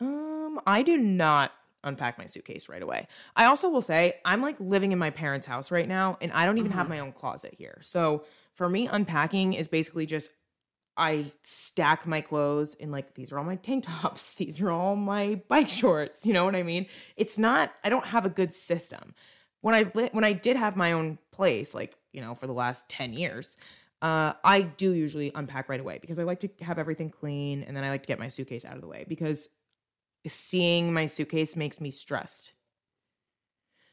Um, 0.00 0.60
I 0.64 0.82
do 0.82 0.96
not 0.96 1.50
unpack 1.82 2.18
my 2.18 2.26
suitcase 2.26 2.68
right 2.68 2.82
away. 2.82 3.08
I 3.34 3.46
also 3.46 3.68
will 3.68 3.80
say 3.80 4.14
I'm 4.24 4.42
like 4.42 4.56
living 4.60 4.92
in 4.92 4.98
my 4.98 5.10
parents' 5.10 5.46
house 5.46 5.72
right 5.72 5.88
now 5.88 6.18
and 6.20 6.32
I 6.32 6.46
don't 6.46 6.58
even 6.58 6.70
have 6.72 6.88
my 6.88 7.00
own 7.00 7.12
closet 7.12 7.54
here. 7.54 7.78
So 7.82 8.24
for 8.52 8.68
me 8.68 8.86
unpacking 8.86 9.54
is 9.54 9.66
basically 9.66 10.06
just 10.06 10.30
I 10.96 11.32
stack 11.42 12.06
my 12.06 12.20
clothes 12.20 12.74
in 12.74 12.90
like 12.90 13.14
these 13.14 13.32
are 13.32 13.38
all 13.38 13.44
my 13.44 13.56
tank 13.56 13.84
tops, 13.88 14.34
these 14.34 14.60
are 14.60 14.70
all 14.70 14.94
my 14.94 15.40
bike 15.48 15.68
shorts, 15.68 16.26
you 16.26 16.32
know 16.32 16.44
what 16.44 16.54
I 16.54 16.62
mean? 16.62 16.86
It's 17.16 17.38
not 17.38 17.72
I 17.82 17.88
don't 17.88 18.06
have 18.06 18.24
a 18.24 18.30
good 18.30 18.52
system. 18.52 19.14
When 19.62 19.74
I 19.74 19.84
when 19.84 20.24
I 20.24 20.32
did 20.32 20.56
have 20.56 20.76
my 20.76 20.92
own 20.92 21.18
place, 21.40 21.74
like 21.74 21.96
you 22.12 22.20
know, 22.20 22.34
for 22.34 22.46
the 22.46 22.52
last 22.52 22.86
10 22.90 23.14
years. 23.14 23.56
Uh, 24.02 24.34
I 24.44 24.60
do 24.60 24.92
usually 24.92 25.32
unpack 25.34 25.70
right 25.70 25.80
away 25.80 25.98
because 25.98 26.18
I 26.18 26.24
like 26.24 26.40
to 26.40 26.50
have 26.60 26.78
everything 26.78 27.08
clean 27.08 27.62
and 27.62 27.74
then 27.74 27.82
I 27.82 27.88
like 27.88 28.02
to 28.02 28.06
get 28.06 28.18
my 28.18 28.28
suitcase 28.28 28.66
out 28.66 28.74
of 28.74 28.82
the 28.82 28.86
way 28.86 29.06
because 29.08 29.48
seeing 30.28 30.92
my 30.92 31.06
suitcase 31.06 31.56
makes 31.56 31.80
me 31.80 31.90
stressed. 31.90 32.52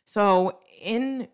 So 0.05 0.59
in 0.81 1.29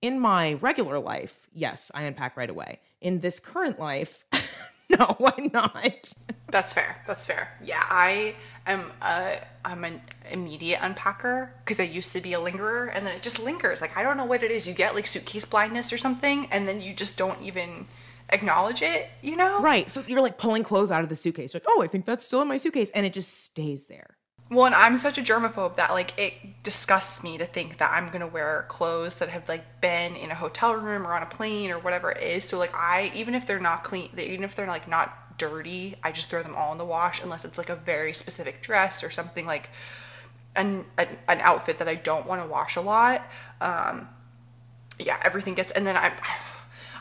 in 0.00 0.18
my 0.18 0.54
regular 0.54 0.98
life, 0.98 1.46
yes, 1.52 1.90
I 1.94 2.02
unpack 2.04 2.38
right 2.38 2.48
away. 2.48 2.80
In 3.02 3.20
this 3.20 3.38
current 3.38 3.78
life, 3.78 4.24
no, 4.98 5.14
why 5.18 5.50
not? 5.52 6.14
That's 6.50 6.72
fair. 6.72 6.96
That's 7.06 7.26
fair. 7.26 7.48
Yeah, 7.62 7.82
I 7.88 8.34
am. 8.66 8.90
Uh, 9.02 9.36
I'm 9.64 9.84
an 9.84 10.00
immediate 10.30 10.80
unpacker 10.80 11.50
because 11.64 11.78
I 11.78 11.82
used 11.82 12.12
to 12.12 12.20
be 12.22 12.32
a 12.32 12.40
lingerer, 12.40 12.86
and 12.86 13.06
then 13.06 13.14
it 13.14 13.22
just 13.22 13.38
lingers. 13.38 13.80
Like 13.80 13.96
I 13.96 14.02
don't 14.02 14.16
know 14.16 14.24
what 14.24 14.42
it 14.42 14.50
is. 14.50 14.66
You 14.66 14.74
get 14.74 14.94
like 14.94 15.06
suitcase 15.06 15.44
blindness 15.44 15.92
or 15.92 15.98
something, 15.98 16.48
and 16.50 16.66
then 16.66 16.80
you 16.80 16.94
just 16.94 17.18
don't 17.18 17.40
even 17.42 17.86
acknowledge 18.30 18.82
it. 18.82 19.08
You 19.22 19.36
know? 19.36 19.60
Right. 19.60 19.90
So 19.90 20.02
you're 20.06 20.22
like 20.22 20.38
pulling 20.38 20.62
clothes 20.62 20.90
out 20.90 21.02
of 21.02 21.10
the 21.10 21.16
suitcase. 21.16 21.52
Like, 21.52 21.64
oh, 21.68 21.82
I 21.82 21.86
think 21.86 22.06
that's 22.06 22.24
still 22.24 22.40
in 22.40 22.48
my 22.48 22.56
suitcase, 22.56 22.90
and 22.94 23.04
it 23.04 23.12
just 23.12 23.44
stays 23.44 23.86
there. 23.86 24.16
Well, 24.50 24.64
and 24.64 24.74
I'm 24.74 24.96
such 24.96 25.18
a 25.18 25.20
germaphobe 25.20 25.74
that 25.74 25.90
like 25.90 26.18
it 26.18 26.32
disgusts 26.62 27.22
me 27.22 27.36
to 27.36 27.44
think 27.44 27.76
that 27.76 27.90
I'm 27.92 28.08
gonna 28.08 28.26
wear 28.26 28.64
clothes 28.68 29.18
that 29.18 29.28
have 29.28 29.46
like 29.48 29.82
been 29.82 30.16
in 30.16 30.30
a 30.30 30.34
hotel 30.34 30.74
room 30.74 31.06
or 31.06 31.12
on 31.12 31.22
a 31.22 31.26
plane 31.26 31.70
or 31.70 31.78
whatever 31.78 32.10
it 32.12 32.22
is. 32.22 32.46
So 32.46 32.56
like 32.58 32.74
I 32.74 33.12
even 33.14 33.34
if 33.34 33.44
they're 33.44 33.60
not 33.60 33.84
clean, 33.84 34.08
even 34.16 34.44
if 34.44 34.54
they're 34.54 34.66
like 34.66 34.88
not 34.88 35.12
dirty, 35.38 35.94
I 36.02 36.12
just 36.12 36.28
throw 36.28 36.42
them 36.42 36.54
all 36.54 36.72
in 36.72 36.78
the 36.78 36.84
wash 36.84 37.22
unless 37.22 37.44
it's 37.44 37.56
like 37.56 37.70
a 37.70 37.76
very 37.76 38.12
specific 38.12 38.60
dress 38.60 39.02
or 39.02 39.10
something 39.10 39.46
like 39.46 39.70
an 40.56 40.84
an, 40.98 41.08
an 41.28 41.40
outfit 41.40 41.78
that 41.78 41.88
I 41.88 41.94
don't 41.94 42.26
want 42.26 42.42
to 42.42 42.48
wash 42.48 42.76
a 42.76 42.80
lot. 42.80 43.22
Um, 43.60 44.08
yeah, 44.98 45.18
everything 45.24 45.54
gets 45.54 45.70
and 45.72 45.86
then 45.86 45.96
I'm 45.96 46.12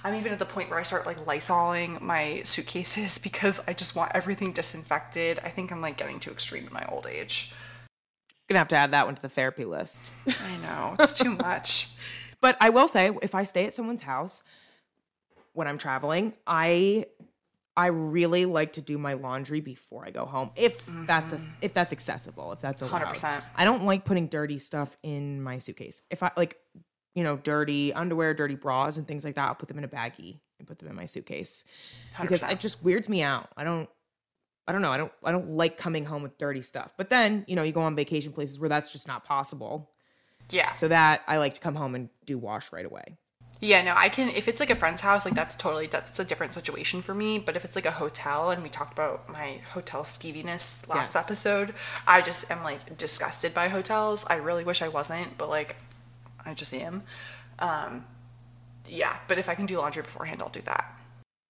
I'm 0.03 0.13
even 0.15 0.31
at 0.31 0.39
the 0.39 0.45
point 0.45 0.69
where 0.69 0.79
I 0.79 0.83
start 0.83 1.05
like 1.05 1.17
lysoling 1.25 1.99
my 1.99 2.41
suitcases 2.43 3.17
because 3.27 3.59
I 3.67 3.73
just 3.73 3.95
want 3.95 4.11
everything 4.13 4.53
disinfected. 4.53 5.39
I 5.43 5.49
think 5.49 5.71
I'm 5.71 5.81
like 5.81 5.97
getting 5.97 6.19
too 6.19 6.31
extreme 6.31 6.67
in 6.67 6.73
my 6.73 6.85
old 6.89 7.07
age. 7.07 7.53
Gonna 8.47 8.59
have 8.59 8.69
to 8.69 8.77
add 8.77 8.91
that 8.91 9.05
one 9.05 9.15
to 9.15 9.21
the 9.21 9.29
therapy 9.29 9.65
list. 9.65 10.11
I 10.27 10.57
know, 10.61 10.95
it's 10.99 11.17
too 11.17 11.31
much. 11.31 11.89
But 12.39 12.55
I 12.61 12.69
will 12.69 12.87
say, 12.87 13.11
if 13.21 13.35
I 13.35 13.43
stay 13.43 13.65
at 13.65 13.73
someone's 13.73 14.03
house 14.03 14.43
when 15.53 15.67
I'm 15.67 15.77
traveling, 15.77 16.33
I 16.45 17.07
I 17.77 17.87
really 17.87 18.45
like 18.45 18.73
to 18.73 18.81
do 18.81 18.97
my 18.97 19.13
laundry 19.13 19.61
before 19.61 20.03
I 20.03 20.09
go 20.09 20.25
home, 20.25 20.49
if 20.55 20.83
that's 21.05 21.31
a 21.31 21.39
if 21.61 21.75
that's 21.75 21.93
accessible, 21.93 22.51
if 22.51 22.59
that's 22.59 22.81
allowed. 22.81 23.03
100%. 23.03 23.43
I 23.55 23.65
don't 23.65 23.85
like 23.85 24.03
putting 24.03 24.27
dirty 24.27 24.57
stuff 24.57 24.97
in 25.03 25.43
my 25.43 25.59
suitcase. 25.59 26.01
If 26.09 26.23
I 26.23 26.31
like, 26.35 26.57
you 27.13 27.23
know, 27.23 27.37
dirty 27.37 27.93
underwear, 27.93 28.33
dirty 28.33 28.55
bras, 28.55 28.97
and 28.97 29.07
things 29.07 29.23
like 29.23 29.35
that, 29.35 29.47
I'll 29.47 29.55
put 29.55 29.67
them 29.67 29.77
in 29.77 29.83
a 29.83 29.87
baggie 29.87 30.39
and 30.57 30.67
put 30.67 30.79
them 30.79 30.89
in 30.89 30.95
my 30.95 31.05
suitcase 31.05 31.65
because 32.19 32.41
100%. 32.41 32.51
it 32.53 32.59
just 32.59 32.83
weirds 32.83 33.07
me 33.07 33.21
out. 33.21 33.49
I 33.55 33.63
don't. 33.63 33.87
I 34.67 34.71
don't 34.71 34.81
know. 34.81 34.91
I 34.91 34.97
don't. 34.97 35.11
I 35.23 35.31
don't 35.31 35.51
like 35.51 35.77
coming 35.77 36.03
home 36.03 36.23
with 36.23 36.39
dirty 36.39 36.63
stuff. 36.63 36.95
But 36.97 37.11
then, 37.11 37.45
you 37.47 37.55
know, 37.55 37.61
you 37.61 37.73
go 37.73 37.81
on 37.81 37.95
vacation 37.95 38.33
places 38.33 38.59
where 38.59 38.69
that's 38.69 38.91
just 38.91 39.07
not 39.07 39.23
possible. 39.23 39.91
Yeah. 40.49 40.73
So 40.73 40.87
that 40.87 41.21
I 41.27 41.37
like 41.37 41.53
to 41.53 41.61
come 41.61 41.75
home 41.75 41.93
and 41.93 42.09
do 42.25 42.39
wash 42.39 42.73
right 42.73 42.85
away. 42.85 43.17
Yeah, 43.59 43.81
no, 43.81 43.93
I 43.97 44.09
can 44.09 44.29
if 44.29 44.47
it's 44.47 44.59
like 44.59 44.69
a 44.69 44.75
friend's 44.75 45.01
house, 45.01 45.25
like 45.25 45.33
that's 45.33 45.55
totally 45.55 45.87
that's 45.87 46.19
a 46.19 46.25
different 46.25 46.53
situation 46.53 47.01
for 47.01 47.15
me. 47.15 47.39
But 47.39 47.55
if 47.55 47.65
it's 47.65 47.75
like 47.75 47.87
a 47.87 47.91
hotel 47.91 48.51
and 48.51 48.61
we 48.61 48.69
talked 48.69 48.93
about 48.93 49.29
my 49.29 49.61
hotel 49.73 50.03
skeeviness 50.03 50.87
last 50.87 51.15
Yes. 51.15 51.25
episode, 51.25 51.73
I 52.07 52.21
just 52.21 52.51
am 52.51 52.63
like 52.63 52.97
disgusted 52.97 53.53
by 53.53 53.69
hotels. 53.69 54.25
I 54.29 54.35
really 54.35 54.63
wish 54.63 54.81
I 54.81 54.87
wasn't, 54.87 55.37
but 55.37 55.49
like 55.49 55.75
I 56.45 56.53
just 56.53 56.73
am. 56.73 57.03
Um 57.59 58.05
yeah, 58.87 59.17
but 59.27 59.37
if 59.37 59.49
I 59.49 59.55
can 59.55 59.65
do 59.65 59.77
laundry 59.79 60.03
beforehand, 60.03 60.41
I'll 60.41 60.49
do 60.49 60.61
that. 60.61 60.93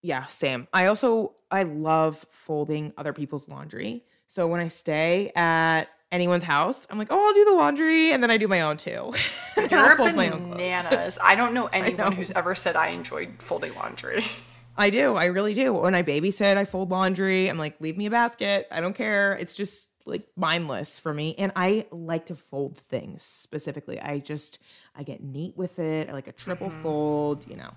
Yeah, 0.02 0.28
same. 0.28 0.68
I 0.74 0.86
also 0.86 1.36
I 1.52 1.64
love 1.64 2.26
folding 2.32 2.94
other 2.98 3.14
people's 3.14 3.50
laundry. 3.50 4.06
So 4.28 4.48
when 4.48 4.60
I 4.62 4.68
stay 4.70 5.32
at 5.36 5.86
anyone's 6.12 6.44
house, 6.44 6.88
I'm 6.90 6.98
like, 6.98 7.08
oh, 7.12 7.28
I'll 7.28 7.34
do 7.34 7.46
the 7.46 7.52
laundry, 7.54 8.12
and 8.12 8.22
then 8.24 8.32
I 8.32 8.38
do 8.38 8.48
my 8.48 8.62
own 8.62 8.78
too. 8.78 9.14
You're 9.70 9.96
fold 9.96 10.16
my 10.16 10.30
own 10.30 10.50
bananas. 10.52 11.20
I 11.24 11.36
don't 11.36 11.54
know 11.54 11.66
anyone 11.74 12.12
know. 12.12 12.16
who's 12.16 12.32
ever 12.32 12.56
said 12.56 12.76
I 12.76 12.90
enjoyed 12.90 13.36
folding 13.40 13.74
laundry. 13.76 14.24
I 14.80 14.92
do. 14.92 15.16
I 15.16 15.26
really 15.26 15.56
do. 15.56 15.74
When 15.74 15.96
I 15.96 16.04
babysit, 16.04 16.56
I 16.56 16.64
fold 16.66 16.92
laundry. 16.92 17.50
I'm 17.50 17.58
like, 17.58 17.82
leave 17.82 17.98
me 17.98 18.06
a 18.06 18.12
basket. 18.12 18.68
I 18.72 18.80
don't 18.80 18.94
care. 18.94 19.34
It's 19.34 19.56
just 19.56 19.90
like 20.06 20.28
mindless 20.36 21.00
for 21.00 21.14
me. 21.16 21.34
And 21.40 21.52
I 21.56 21.88
like 21.92 22.28
to 22.28 22.36
fold 22.36 22.78
things 22.78 23.24
specifically. 23.24 24.00
I 24.00 24.20
just 24.20 24.60
I 24.96 25.02
get 25.02 25.24
neat 25.24 25.58
with 25.58 25.80
it. 25.80 26.10
I 26.10 26.14
like 26.14 26.28
a 26.28 26.32
triple 26.32 26.70
Mm-hmm. 26.70 26.84
fold, 26.84 27.46
you 27.50 27.56
know. 27.58 27.72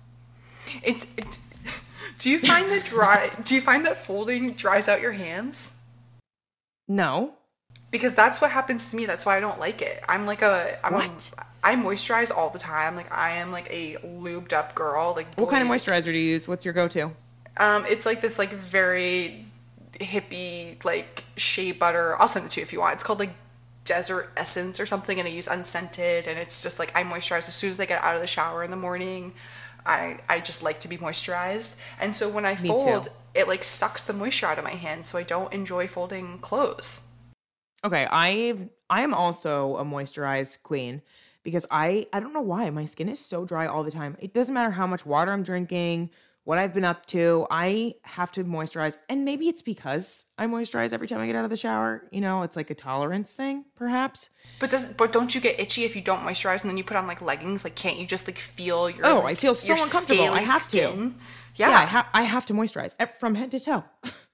It's 0.83 1.07
it, 1.17 1.39
do 2.19 2.29
you 2.29 2.37
find 2.39 2.71
that 2.71 2.85
dry 2.85 3.31
do 3.43 3.55
you 3.55 3.61
find 3.61 3.83
that 3.87 3.97
folding 3.97 4.51
dries 4.53 4.87
out 4.87 5.01
your 5.01 5.13
hands? 5.13 5.81
No. 6.87 7.33
Because 7.91 8.13
that's 8.15 8.39
what 8.41 8.51
happens 8.51 8.89
to 8.91 8.95
me. 8.95 9.05
That's 9.05 9.25
why 9.25 9.37
I 9.37 9.39
don't 9.39 9.59
like 9.59 9.81
it. 9.81 10.03
I'm 10.07 10.25
like 10.25 10.41
a 10.41 10.79
I'm 10.85 10.93
What? 10.93 11.31
A, 11.37 11.45
I 11.63 11.75
moisturize 11.75 12.31
all 12.35 12.49
the 12.49 12.59
time. 12.59 12.95
Like 12.95 13.11
I 13.11 13.31
am 13.37 13.51
like 13.51 13.67
a 13.69 13.95
lubed 13.97 14.53
up 14.53 14.73
girl. 14.73 15.13
Like 15.15 15.27
What 15.35 15.49
kind 15.49 15.61
of 15.61 15.69
moisturizer 15.69 16.05
do 16.05 16.11
you 16.13 16.31
use? 16.31 16.47
What's 16.47 16.65
your 16.65 16.73
go-to? 16.73 17.11
Um, 17.57 17.85
it's 17.87 18.05
like 18.05 18.21
this 18.21 18.39
like 18.39 18.51
very 18.51 19.45
hippie 19.93 20.83
like 20.83 21.23
shea 21.35 21.71
butter. 21.73 22.15
I'll 22.19 22.27
send 22.27 22.45
it 22.45 22.51
to 22.51 22.61
you 22.61 22.63
if 22.63 22.73
you 22.73 22.79
want. 22.79 22.95
It's 22.95 23.03
called 23.03 23.19
like 23.19 23.33
desert 23.83 24.31
essence 24.37 24.79
or 24.79 24.85
something, 24.85 25.19
and 25.19 25.27
I 25.27 25.31
use 25.31 25.47
unscented. 25.47 26.27
And 26.27 26.39
it's 26.39 26.63
just 26.63 26.79
like 26.79 26.95
I 26.95 27.03
moisturize 27.03 27.47
as 27.49 27.55
soon 27.55 27.69
as 27.69 27.79
I 27.79 27.85
get 27.85 28.01
out 28.03 28.15
of 28.15 28.21
the 28.21 28.27
shower 28.27 28.63
in 28.63 28.71
the 28.71 28.77
morning. 28.77 29.33
I 29.85 30.17
I 30.29 30.39
just 30.39 30.63
like 30.63 30.79
to 30.81 30.87
be 30.87 30.97
moisturized, 30.97 31.79
and 31.99 32.15
so 32.15 32.29
when 32.29 32.45
I 32.45 32.55
Me 32.61 32.69
fold, 32.69 33.05
too. 33.05 33.11
it 33.33 33.47
like 33.47 33.63
sucks 33.63 34.03
the 34.03 34.13
moisture 34.13 34.45
out 34.45 34.57
of 34.57 34.63
my 34.63 34.71
hands. 34.71 35.07
So 35.07 35.17
I 35.17 35.23
don't 35.23 35.51
enjoy 35.53 35.87
folding 35.87 36.37
clothes. 36.39 37.07
Okay, 37.83 38.05
I've 38.05 38.69
I 38.89 39.01
am 39.01 39.13
also 39.13 39.77
a 39.77 39.85
moisturized 39.85 40.63
queen 40.63 41.01
because 41.43 41.65
I 41.71 42.07
I 42.13 42.19
don't 42.19 42.33
know 42.33 42.41
why 42.41 42.69
my 42.69 42.85
skin 42.85 43.09
is 43.09 43.19
so 43.19 43.45
dry 43.45 43.65
all 43.67 43.83
the 43.83 43.91
time. 43.91 44.17
It 44.19 44.33
doesn't 44.33 44.53
matter 44.53 44.71
how 44.71 44.85
much 44.85 45.05
water 45.05 45.31
I'm 45.31 45.43
drinking, 45.43 46.11
what 46.43 46.57
I've 46.57 46.73
been 46.73 46.85
up 46.85 47.05
to, 47.07 47.45
I 47.51 47.95
have 48.01 48.31
to 48.33 48.43
moisturize. 48.43 48.97
And 49.09 49.25
maybe 49.25 49.47
it's 49.47 49.61
because 49.61 50.25
I 50.37 50.47
moisturize 50.47 50.91
every 50.91 51.07
time 51.07 51.19
I 51.21 51.27
get 51.27 51.35
out 51.35 51.43
of 51.43 51.49
the 51.49 51.57
shower. 51.57 52.07
You 52.11 52.21
know, 52.21 52.43
it's 52.43 52.55
like 52.55 52.69
a 52.69 52.75
tolerance 52.75 53.35
thing, 53.35 53.65
perhaps. 53.75 54.29
But 54.59 54.69
does 54.71 54.93
but 54.93 55.11
don't 55.11 55.33
you 55.33 55.41
get 55.41 55.59
itchy 55.59 55.83
if 55.83 55.95
you 55.95 56.01
don't 56.01 56.21
moisturize 56.21 56.61
and 56.61 56.69
then 56.69 56.77
you 56.77 56.83
put 56.83 56.97
on 56.97 57.07
like 57.07 57.21
leggings? 57.21 57.63
Like 57.63 57.75
can't 57.75 57.97
you 57.97 58.05
just 58.05 58.27
like 58.27 58.37
feel 58.37 58.89
your 58.89 59.05
Oh, 59.05 59.15
like, 59.17 59.25
I 59.25 59.35
feel 59.35 59.53
so 59.53 59.73
uncomfortable. 59.73 60.25
I 60.25 60.41
have 60.41 60.67
to. 60.69 60.77
Yeah. 61.55 61.69
Yeah, 61.69 61.79
I, 61.79 61.85
ha- 61.85 62.09
I 62.13 62.21
have 62.23 62.45
to 62.45 62.53
moisturize 62.53 62.95
eh, 62.99 63.05
from 63.05 63.35
head 63.35 63.51
to 63.51 63.59
toe. 63.59 63.83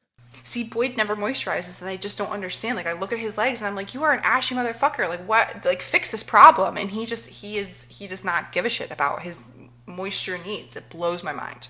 See, 0.48 0.64
Boyd 0.64 0.96
never 0.96 1.14
moisturizes, 1.14 1.82
and 1.82 1.90
I 1.90 1.98
just 1.98 2.18
don't 2.18 2.32
understand. 2.32 2.78
Like, 2.78 2.88
I 2.88 2.94
look 2.94 3.12
at 3.12 3.20
his 3.20 3.38
legs, 3.38 3.60
and 3.60 3.68
I'm 3.68 3.76
like, 3.76 3.94
"You 3.94 4.04
are 4.04 4.14
an 4.14 4.22
ashy 4.24 4.56
motherfucker! 4.56 5.10
Like, 5.10 5.20
what? 5.28 5.66
Like, 5.66 5.82
fix 5.82 6.12
this 6.12 6.24
problem." 6.24 6.78
And 6.78 6.90
he 6.90 7.06
just, 7.06 7.28
he 7.28 7.58
is, 7.58 7.86
he 7.90 8.08
does 8.08 8.24
not 8.24 8.54
give 8.54 8.64
a 8.64 8.70
shit 8.70 8.90
about 8.90 9.24
his 9.24 9.52
moisture 9.86 10.38
needs. 10.38 10.78
It 10.78 10.90
blows 10.90 11.22
my 11.22 11.34
mind. 11.34 11.68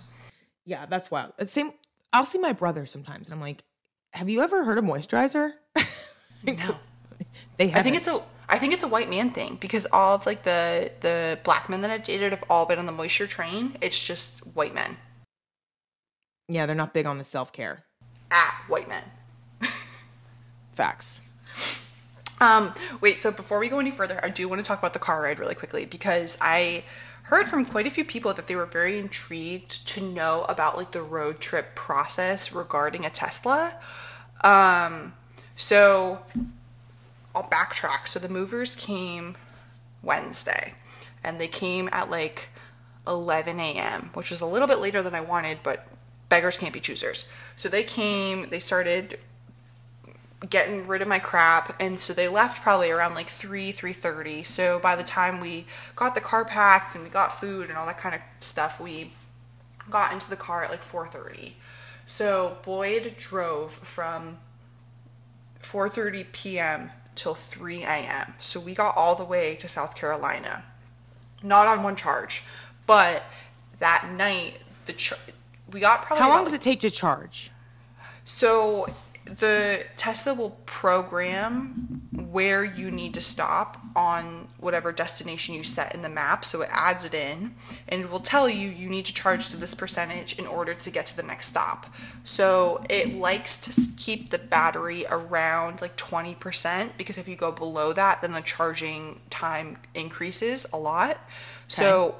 yeah, 0.63 0.85
that's 0.85 1.09
wild. 1.09 1.33
It's 1.39 1.53
same. 1.53 1.71
I'll 2.13 2.23
see 2.23 2.37
my 2.37 2.53
brother 2.53 2.85
sometimes, 2.85 3.29
and 3.29 3.33
I'm 3.33 3.41
like, 3.41 3.63
"Have 4.13 4.29
you 4.29 4.43
ever 4.43 4.63
heard 4.63 4.77
of 4.77 4.83
moisturizer?" 4.83 5.53
No, 6.43 6.77
they 7.57 7.69
haven't. 7.69 7.79
I 7.79 7.81
think 7.81 7.95
it's 7.95 8.07
a, 8.07 8.21
I 8.47 8.59
think 8.59 8.73
it's 8.73 8.83
a 8.83 8.87
white 8.87 9.09
man 9.09 9.31
thing 9.31 9.57
because 9.59 9.87
all 9.91 10.13
of 10.13 10.27
like 10.27 10.43
the 10.43 10.91
the 11.01 11.39
black 11.43 11.67
men 11.67 11.81
that 11.81 11.89
I've 11.89 12.03
dated 12.03 12.31
have 12.31 12.43
all 12.47 12.67
been 12.67 12.77
on 12.77 12.85
the 12.85 12.91
moisture 12.91 13.25
train. 13.25 13.75
It's 13.81 14.01
just 14.01 14.41
white 14.55 14.75
men 14.75 14.97
yeah, 16.47 16.65
they're 16.65 16.75
not 16.75 16.93
big 16.93 17.05
on 17.05 17.17
the 17.17 17.23
self 17.23 17.51
care. 17.51 17.83
At 18.31 18.53
white 18.67 18.89
men. 18.89 19.03
Facts. 20.71 21.21
Um, 22.39 22.73
wait, 23.01 23.19
so 23.19 23.31
before 23.31 23.59
we 23.59 23.67
go 23.67 23.79
any 23.79 23.91
further, 23.91 24.19
I 24.23 24.29
do 24.29 24.47
want 24.47 24.59
to 24.59 24.67
talk 24.67 24.79
about 24.79 24.93
the 24.93 24.99
car 24.99 25.21
ride 25.21 25.39
really 25.39 25.55
quickly 25.55 25.85
because 25.85 26.37
I 26.39 26.83
heard 27.23 27.47
from 27.47 27.65
quite 27.65 27.87
a 27.87 27.89
few 27.89 28.05
people 28.05 28.33
that 28.33 28.47
they 28.47 28.55
were 28.55 28.65
very 28.65 28.99
intrigued 28.99 29.85
to 29.87 30.01
know 30.01 30.45
about 30.47 30.77
like 30.77 30.91
the 30.91 31.01
road 31.01 31.39
trip 31.39 31.75
process 31.75 32.53
regarding 32.53 33.05
a 33.05 33.09
Tesla. 33.09 33.75
Um, 34.41 35.13
so 35.55 36.19
I'll 37.35 37.43
backtrack. 37.43 38.07
So 38.07 38.19
the 38.19 38.29
movers 38.29 38.75
came 38.75 39.35
Wednesday 40.03 40.75
and 41.23 41.41
they 41.41 41.47
came 41.47 41.89
at 41.91 42.09
like 42.09 42.49
11 43.07 43.59
a.m., 43.59 44.11
which 44.13 44.29
was 44.29 44.41
a 44.41 44.45
little 44.45 44.67
bit 44.67 44.79
later 44.79 45.01
than 45.01 45.15
I 45.15 45.21
wanted, 45.21 45.59
but 45.63 45.87
beggars 46.29 46.57
can't 46.57 46.73
be 46.73 46.79
choosers. 46.79 47.27
So 47.55 47.69
they 47.69 47.83
came, 47.83 48.49
they 48.49 48.59
started 48.59 49.19
getting 50.49 50.85
rid 50.85 51.01
of 51.01 51.07
my 51.07 51.17
crap 51.17 51.75
and 51.81 51.99
so 51.99 52.13
they 52.13 52.27
left 52.27 52.61
probably 52.61 52.91
around 52.91 53.15
like 53.15 53.27
3 53.27 53.73
3.30 53.73 54.45
so 54.45 54.77
by 54.77 54.95
the 54.95 55.03
time 55.03 55.39
we 55.41 55.65
got 55.95 56.13
the 56.13 56.21
car 56.21 56.45
packed 56.45 56.93
and 56.93 57.03
we 57.03 57.09
got 57.09 57.39
food 57.39 57.69
and 57.69 57.77
all 57.77 57.87
that 57.87 57.97
kind 57.97 58.13
of 58.13 58.21
stuff 58.39 58.79
we 58.79 59.11
got 59.89 60.13
into 60.13 60.29
the 60.29 60.35
car 60.35 60.63
at 60.63 60.69
like 60.69 60.83
4.30 60.83 61.53
so 62.05 62.57
boyd 62.63 63.15
drove 63.17 63.73
from 63.73 64.37
4.30 65.63 66.25
p.m 66.31 66.91
till 67.15 67.33
3 67.33 67.83
a.m 67.83 68.35
so 68.37 68.59
we 68.59 68.75
got 68.75 68.95
all 68.95 69.15
the 69.15 69.25
way 69.25 69.55
to 69.55 69.67
south 69.67 69.95
carolina. 69.95 70.63
Not 71.41 71.67
on 71.67 71.81
one 71.81 71.95
charge 71.95 72.43
but 72.85 73.23
that 73.79 74.07
night 74.15 74.59
the 74.85 74.93
we 75.71 75.79
got 75.79 76.03
probably 76.03 76.23
How 76.23 76.29
long 76.29 76.43
does 76.43 76.53
it 76.53 76.61
take 76.61 76.79
to 76.81 76.89
charge? 76.89 77.51
so 78.25 78.87
the 79.25 79.85
Tesla 79.97 80.33
will 80.33 80.51
program 80.65 82.07
where 82.13 82.63
you 82.63 82.89
need 82.91 83.13
to 83.13 83.21
stop 83.21 83.79
on 83.95 84.47
whatever 84.57 84.91
destination 84.91 85.55
you 85.55 85.63
set 85.63 85.93
in 85.93 86.01
the 86.01 86.09
map. 86.09 86.45
So 86.45 86.61
it 86.61 86.69
adds 86.71 87.05
it 87.05 87.13
in 87.13 87.55
and 87.87 88.01
it 88.01 88.11
will 88.11 88.19
tell 88.19 88.47
you 88.47 88.69
you 88.69 88.89
need 88.89 89.05
to 89.05 89.13
charge 89.13 89.49
to 89.49 89.57
this 89.57 89.75
percentage 89.75 90.37
in 90.37 90.47
order 90.47 90.73
to 90.73 90.89
get 90.89 91.05
to 91.07 91.17
the 91.17 91.23
next 91.23 91.47
stop. 91.47 91.87
So 92.23 92.83
it 92.89 93.13
likes 93.13 93.59
to 93.61 93.97
keep 93.97 94.29
the 94.29 94.37
battery 94.37 95.05
around 95.09 95.81
like 95.81 95.97
20% 95.97 96.91
because 96.97 97.17
if 97.17 97.27
you 97.27 97.35
go 97.35 97.51
below 97.51 97.93
that, 97.93 98.21
then 98.21 98.31
the 98.31 98.41
charging 98.41 99.21
time 99.29 99.77
increases 99.93 100.67
a 100.73 100.77
lot. 100.77 101.17
So 101.67 102.15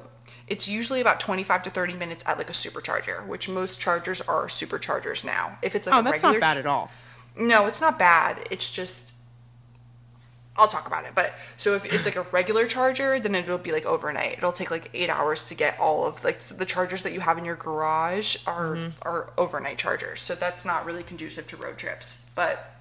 it's 0.48 0.68
usually 0.68 1.00
about 1.00 1.20
25 1.20 1.62
to 1.64 1.70
30 1.70 1.94
minutes 1.94 2.22
at 2.26 2.38
like 2.38 2.50
a 2.50 2.52
supercharger, 2.54 3.26
which 3.26 3.48
most 3.48 3.80
chargers 3.80 4.20
are 4.22 4.46
superchargers 4.46 5.24
now. 5.24 5.58
If 5.62 5.74
it's 5.74 5.86
like 5.86 5.96
Oh, 5.96 6.00
a 6.00 6.02
that's 6.02 6.22
regular 6.22 6.34
not 6.34 6.40
bad 6.40 6.56
at 6.58 6.66
all. 6.66 6.90
no, 7.36 7.66
it's 7.66 7.80
not 7.80 7.98
bad. 7.98 8.46
It's 8.50 8.70
just 8.72 9.12
I'll 10.58 10.66
talk 10.68 10.86
about 10.86 11.04
it. 11.04 11.12
But 11.14 11.34
so 11.56 11.74
if 11.74 11.84
it's 11.84 12.04
like 12.04 12.16
a 12.16 12.22
regular 12.22 12.66
charger, 12.66 13.20
then 13.20 13.34
it'll 13.34 13.58
be 13.58 13.70
like 13.70 13.86
overnight. 13.86 14.38
It'll 14.38 14.52
take 14.52 14.70
like 14.72 14.90
eight 14.92 15.08
hours 15.08 15.46
to 15.48 15.54
get 15.54 15.78
all 15.78 16.04
of 16.04 16.24
like 16.24 16.40
the 16.40 16.64
chargers 16.66 17.02
that 17.02 17.12
you 17.12 17.20
have 17.20 17.38
in 17.38 17.44
your 17.44 17.54
garage 17.54 18.38
are 18.46 18.74
mm-hmm. 18.74 18.88
are 19.02 19.32
overnight 19.38 19.78
chargers. 19.78 20.20
So 20.20 20.34
that's 20.34 20.64
not 20.64 20.84
really 20.84 21.04
conducive 21.04 21.46
to 21.48 21.56
road 21.56 21.78
trips. 21.78 22.28
But 22.34 22.74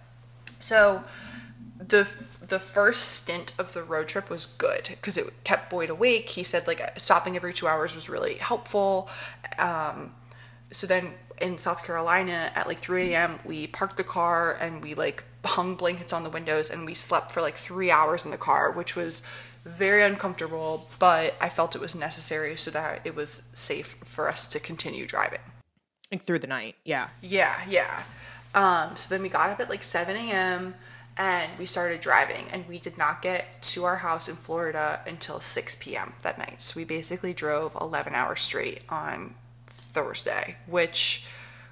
so 0.60 1.04
the 1.78 2.06
the 2.48 2.60
first 2.60 3.12
stint 3.16 3.54
of 3.58 3.74
the 3.74 3.84
road 3.84 4.08
trip 4.08 4.30
was 4.30 4.46
good 4.46 4.88
because 4.90 5.18
it 5.18 5.44
kept 5.44 5.70
Boyd 5.70 5.90
awake. 5.90 6.30
He 6.30 6.44
said 6.44 6.68
like 6.68 6.82
stopping 7.00 7.36
every 7.36 7.54
two 7.54 7.68
hours 7.68 7.94
was 7.96 8.10
really 8.10 8.36
helpful. 8.36 9.10
Um, 9.58 10.14
so 10.72 10.88
then 10.88 11.14
in 11.42 11.58
South 11.58 11.84
Carolina 11.86 12.52
at 12.56 12.68
like 12.68 12.80
3 12.80 13.14
a.m. 13.14 13.40
we 13.46 13.68
parked 13.68 13.98
the 13.98 14.04
car 14.04 14.58
and 14.60 14.82
we 14.82 14.96
like 14.96 15.24
hung 15.46 15.76
blankets 15.76 16.14
on 16.14 16.24
the 16.24 16.30
windows 16.30 16.70
and 16.70 16.86
we 16.86 16.94
slept 16.94 17.32
for 17.32 17.42
like 17.42 17.56
three 17.56 17.92
hours 17.92 18.26
in 18.26 18.32
the 18.32 18.38
car, 18.38 18.72
which 18.72 18.96
was 18.96 19.24
very 19.66 20.04
uncomfortable, 20.04 20.90
but 21.00 21.36
I 21.42 21.50
felt 21.50 21.76
it 21.76 21.82
was 21.82 21.96
necessary 21.96 22.58
so 22.58 22.72
that 22.72 23.02
it 23.04 23.16
was 23.16 23.50
safe 23.54 23.98
for 24.04 24.30
us 24.30 24.48
to 24.48 24.60
continue 24.60 25.06
driving. 25.06 25.40
Like 26.12 26.26
through 26.26 26.40
the 26.40 26.48
night. 26.48 26.76
Yeah. 26.86 27.10
Yeah, 27.22 27.60
yeah. 27.68 28.04
Um, 28.56 28.96
so 28.96 29.14
then 29.14 29.22
we 29.22 29.30
got 29.30 29.50
up 29.50 29.60
at 29.60 29.70
like 29.70 29.84
7 29.84 30.16
a.m. 30.16 30.76
and 31.18 31.52
we 31.58 31.66
started 31.66 32.00
driving, 32.00 32.46
and 32.52 32.68
we 32.68 32.78
did 32.80 32.98
not 32.98 33.22
get 33.22 33.62
to 33.62 33.86
our 33.86 33.98
house 33.98 34.30
in 34.30 34.36
Florida 34.36 35.02
until 35.08 35.40
6 35.40 35.76
p.m. 35.80 36.14
that 36.22 36.38
night. 36.38 36.62
So 36.62 36.80
we 36.80 36.86
basically 36.86 37.34
drove 37.34 37.76
11 37.80 38.14
hours 38.14 38.42
straight 38.42 38.82
on 38.90 39.36
Thursday, 39.68 40.58
which 40.68 41.28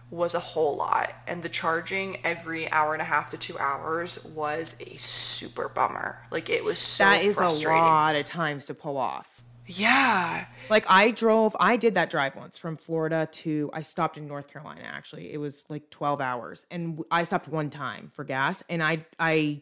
was 0.09 0.35
a 0.35 0.39
whole 0.39 0.75
lot. 0.77 1.13
And 1.27 1.43
the 1.43 1.49
charging 1.49 2.17
every 2.25 2.71
hour 2.71 2.93
and 2.93 3.01
a 3.01 3.05
half 3.05 3.31
to 3.31 3.37
two 3.37 3.57
hours 3.59 4.23
was 4.25 4.75
a 4.79 4.97
super 4.97 5.69
bummer. 5.69 6.19
Like 6.31 6.49
it 6.49 6.63
was 6.63 6.79
so 6.79 7.03
That 7.03 7.23
is 7.23 7.37
a 7.37 7.47
lot 7.47 8.15
of 8.15 8.25
times 8.25 8.65
to 8.67 8.73
pull 8.73 8.97
off. 8.97 9.34
Yeah. 9.67 10.45
Like 10.69 10.86
I 10.88 11.12
drove, 11.12 11.55
I 11.60 11.77
did 11.77 11.95
that 11.95 12.10
drive 12.10 12.36
once 12.36 12.57
from 12.57 12.77
Florida 12.77 13.27
to, 13.31 13.69
I 13.74 13.81
stopped 13.81 14.17
in 14.17 14.27
North 14.27 14.48
Carolina 14.48 14.81
actually. 14.84 15.34
It 15.34 15.38
was 15.38 15.65
like 15.69 15.89
12 15.89 16.22
hours 16.22 16.65
and 16.69 17.03
I 17.12 17.24
stopped 17.24 17.48
one 17.48 17.69
time 17.69 18.10
for 18.13 18.24
gas. 18.24 18.63
And 18.69 18.84
I, 18.84 19.05
I, 19.19 19.62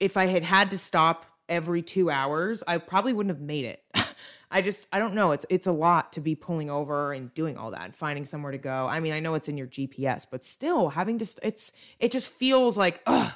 if 0.00 0.16
I 0.16 0.26
had 0.26 0.42
had 0.42 0.70
to 0.72 0.78
stop 0.78 1.26
every 1.48 1.82
two 1.82 2.10
hours, 2.10 2.62
I 2.66 2.78
probably 2.78 3.12
wouldn't 3.12 3.34
have 3.34 3.42
made 3.42 3.64
it. 3.64 3.82
I 4.50 4.60
just, 4.60 4.86
I 4.92 4.98
don't 4.98 5.14
know. 5.14 5.32
It's, 5.32 5.46
it's 5.48 5.66
a 5.66 5.72
lot 5.72 6.12
to 6.12 6.20
be 6.20 6.34
pulling 6.34 6.70
over 6.70 7.12
and 7.12 7.32
doing 7.34 7.56
all 7.56 7.70
that 7.70 7.82
and 7.82 7.94
finding 7.94 8.24
somewhere 8.24 8.52
to 8.52 8.58
go. 8.58 8.86
I 8.86 9.00
mean, 9.00 9.12
I 9.12 9.20
know 9.20 9.34
it's 9.34 9.48
in 9.48 9.56
your 9.56 9.66
GPS, 9.66 10.26
but 10.30 10.44
still 10.44 10.90
having 10.90 11.18
to, 11.18 11.26
st- 11.26 11.46
it's, 11.46 11.72
it 11.98 12.10
just 12.10 12.30
feels 12.30 12.76
like, 12.76 13.00
ugh. 13.06 13.32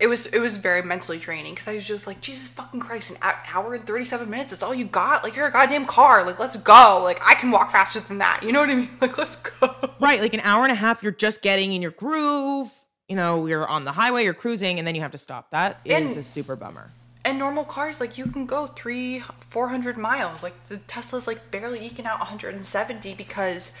It 0.00 0.06
was 0.06 0.26
it 0.26 0.38
was 0.38 0.56
very 0.58 0.82
mentally 0.82 1.18
draining 1.18 1.54
because 1.54 1.66
I 1.68 1.74
was 1.74 1.86
just 1.86 2.06
like 2.06 2.20
Jesus 2.20 2.48
fucking 2.48 2.80
Christ, 2.80 3.10
an 3.10 3.32
hour 3.52 3.74
and 3.74 3.84
thirty 3.84 4.04
seven 4.04 4.30
minutes. 4.30 4.50
That's 4.50 4.62
all 4.62 4.74
you 4.74 4.84
got. 4.84 5.24
Like 5.24 5.34
you're 5.36 5.46
a 5.48 5.52
goddamn 5.52 5.86
car. 5.86 6.24
Like 6.24 6.38
let's 6.38 6.56
go. 6.56 7.00
Like 7.02 7.20
I 7.24 7.34
can 7.34 7.50
walk 7.50 7.72
faster 7.72 8.00
than 8.00 8.18
that. 8.18 8.42
You 8.42 8.52
know 8.52 8.60
what 8.60 8.70
I 8.70 8.74
mean? 8.76 8.88
Like 9.00 9.18
let's 9.18 9.36
go. 9.36 9.74
Right, 10.00 10.20
like 10.20 10.34
an 10.34 10.40
hour 10.40 10.62
and 10.64 10.72
a 10.72 10.76
half, 10.76 11.02
you're 11.02 11.12
just 11.12 11.42
getting 11.42 11.72
in 11.72 11.82
your 11.82 11.90
groove. 11.90 12.70
You 13.08 13.16
know, 13.16 13.46
you're 13.46 13.66
on 13.66 13.84
the 13.84 13.92
highway, 13.92 14.22
you're 14.24 14.34
cruising, 14.34 14.78
and 14.78 14.86
then 14.86 14.94
you 14.94 15.00
have 15.00 15.12
to 15.12 15.18
stop. 15.18 15.50
That 15.50 15.80
is 15.84 16.10
And- 16.10 16.16
a 16.18 16.22
super 16.22 16.54
bummer. 16.56 16.90
And 17.24 17.38
normal 17.38 17.64
cars, 17.64 18.00
like 18.00 18.16
you 18.16 18.26
can 18.26 18.46
go 18.46 18.68
three, 18.68 19.20
four 19.40 19.68
hundred 19.68 19.98
miles. 19.98 20.42
Like 20.42 20.64
the 20.64 20.78
Tesla's 20.78 21.26
like 21.26 21.50
barely 21.50 21.84
eking 21.84 22.06
out 22.06 22.20
170 22.20 23.14
because, 23.14 23.76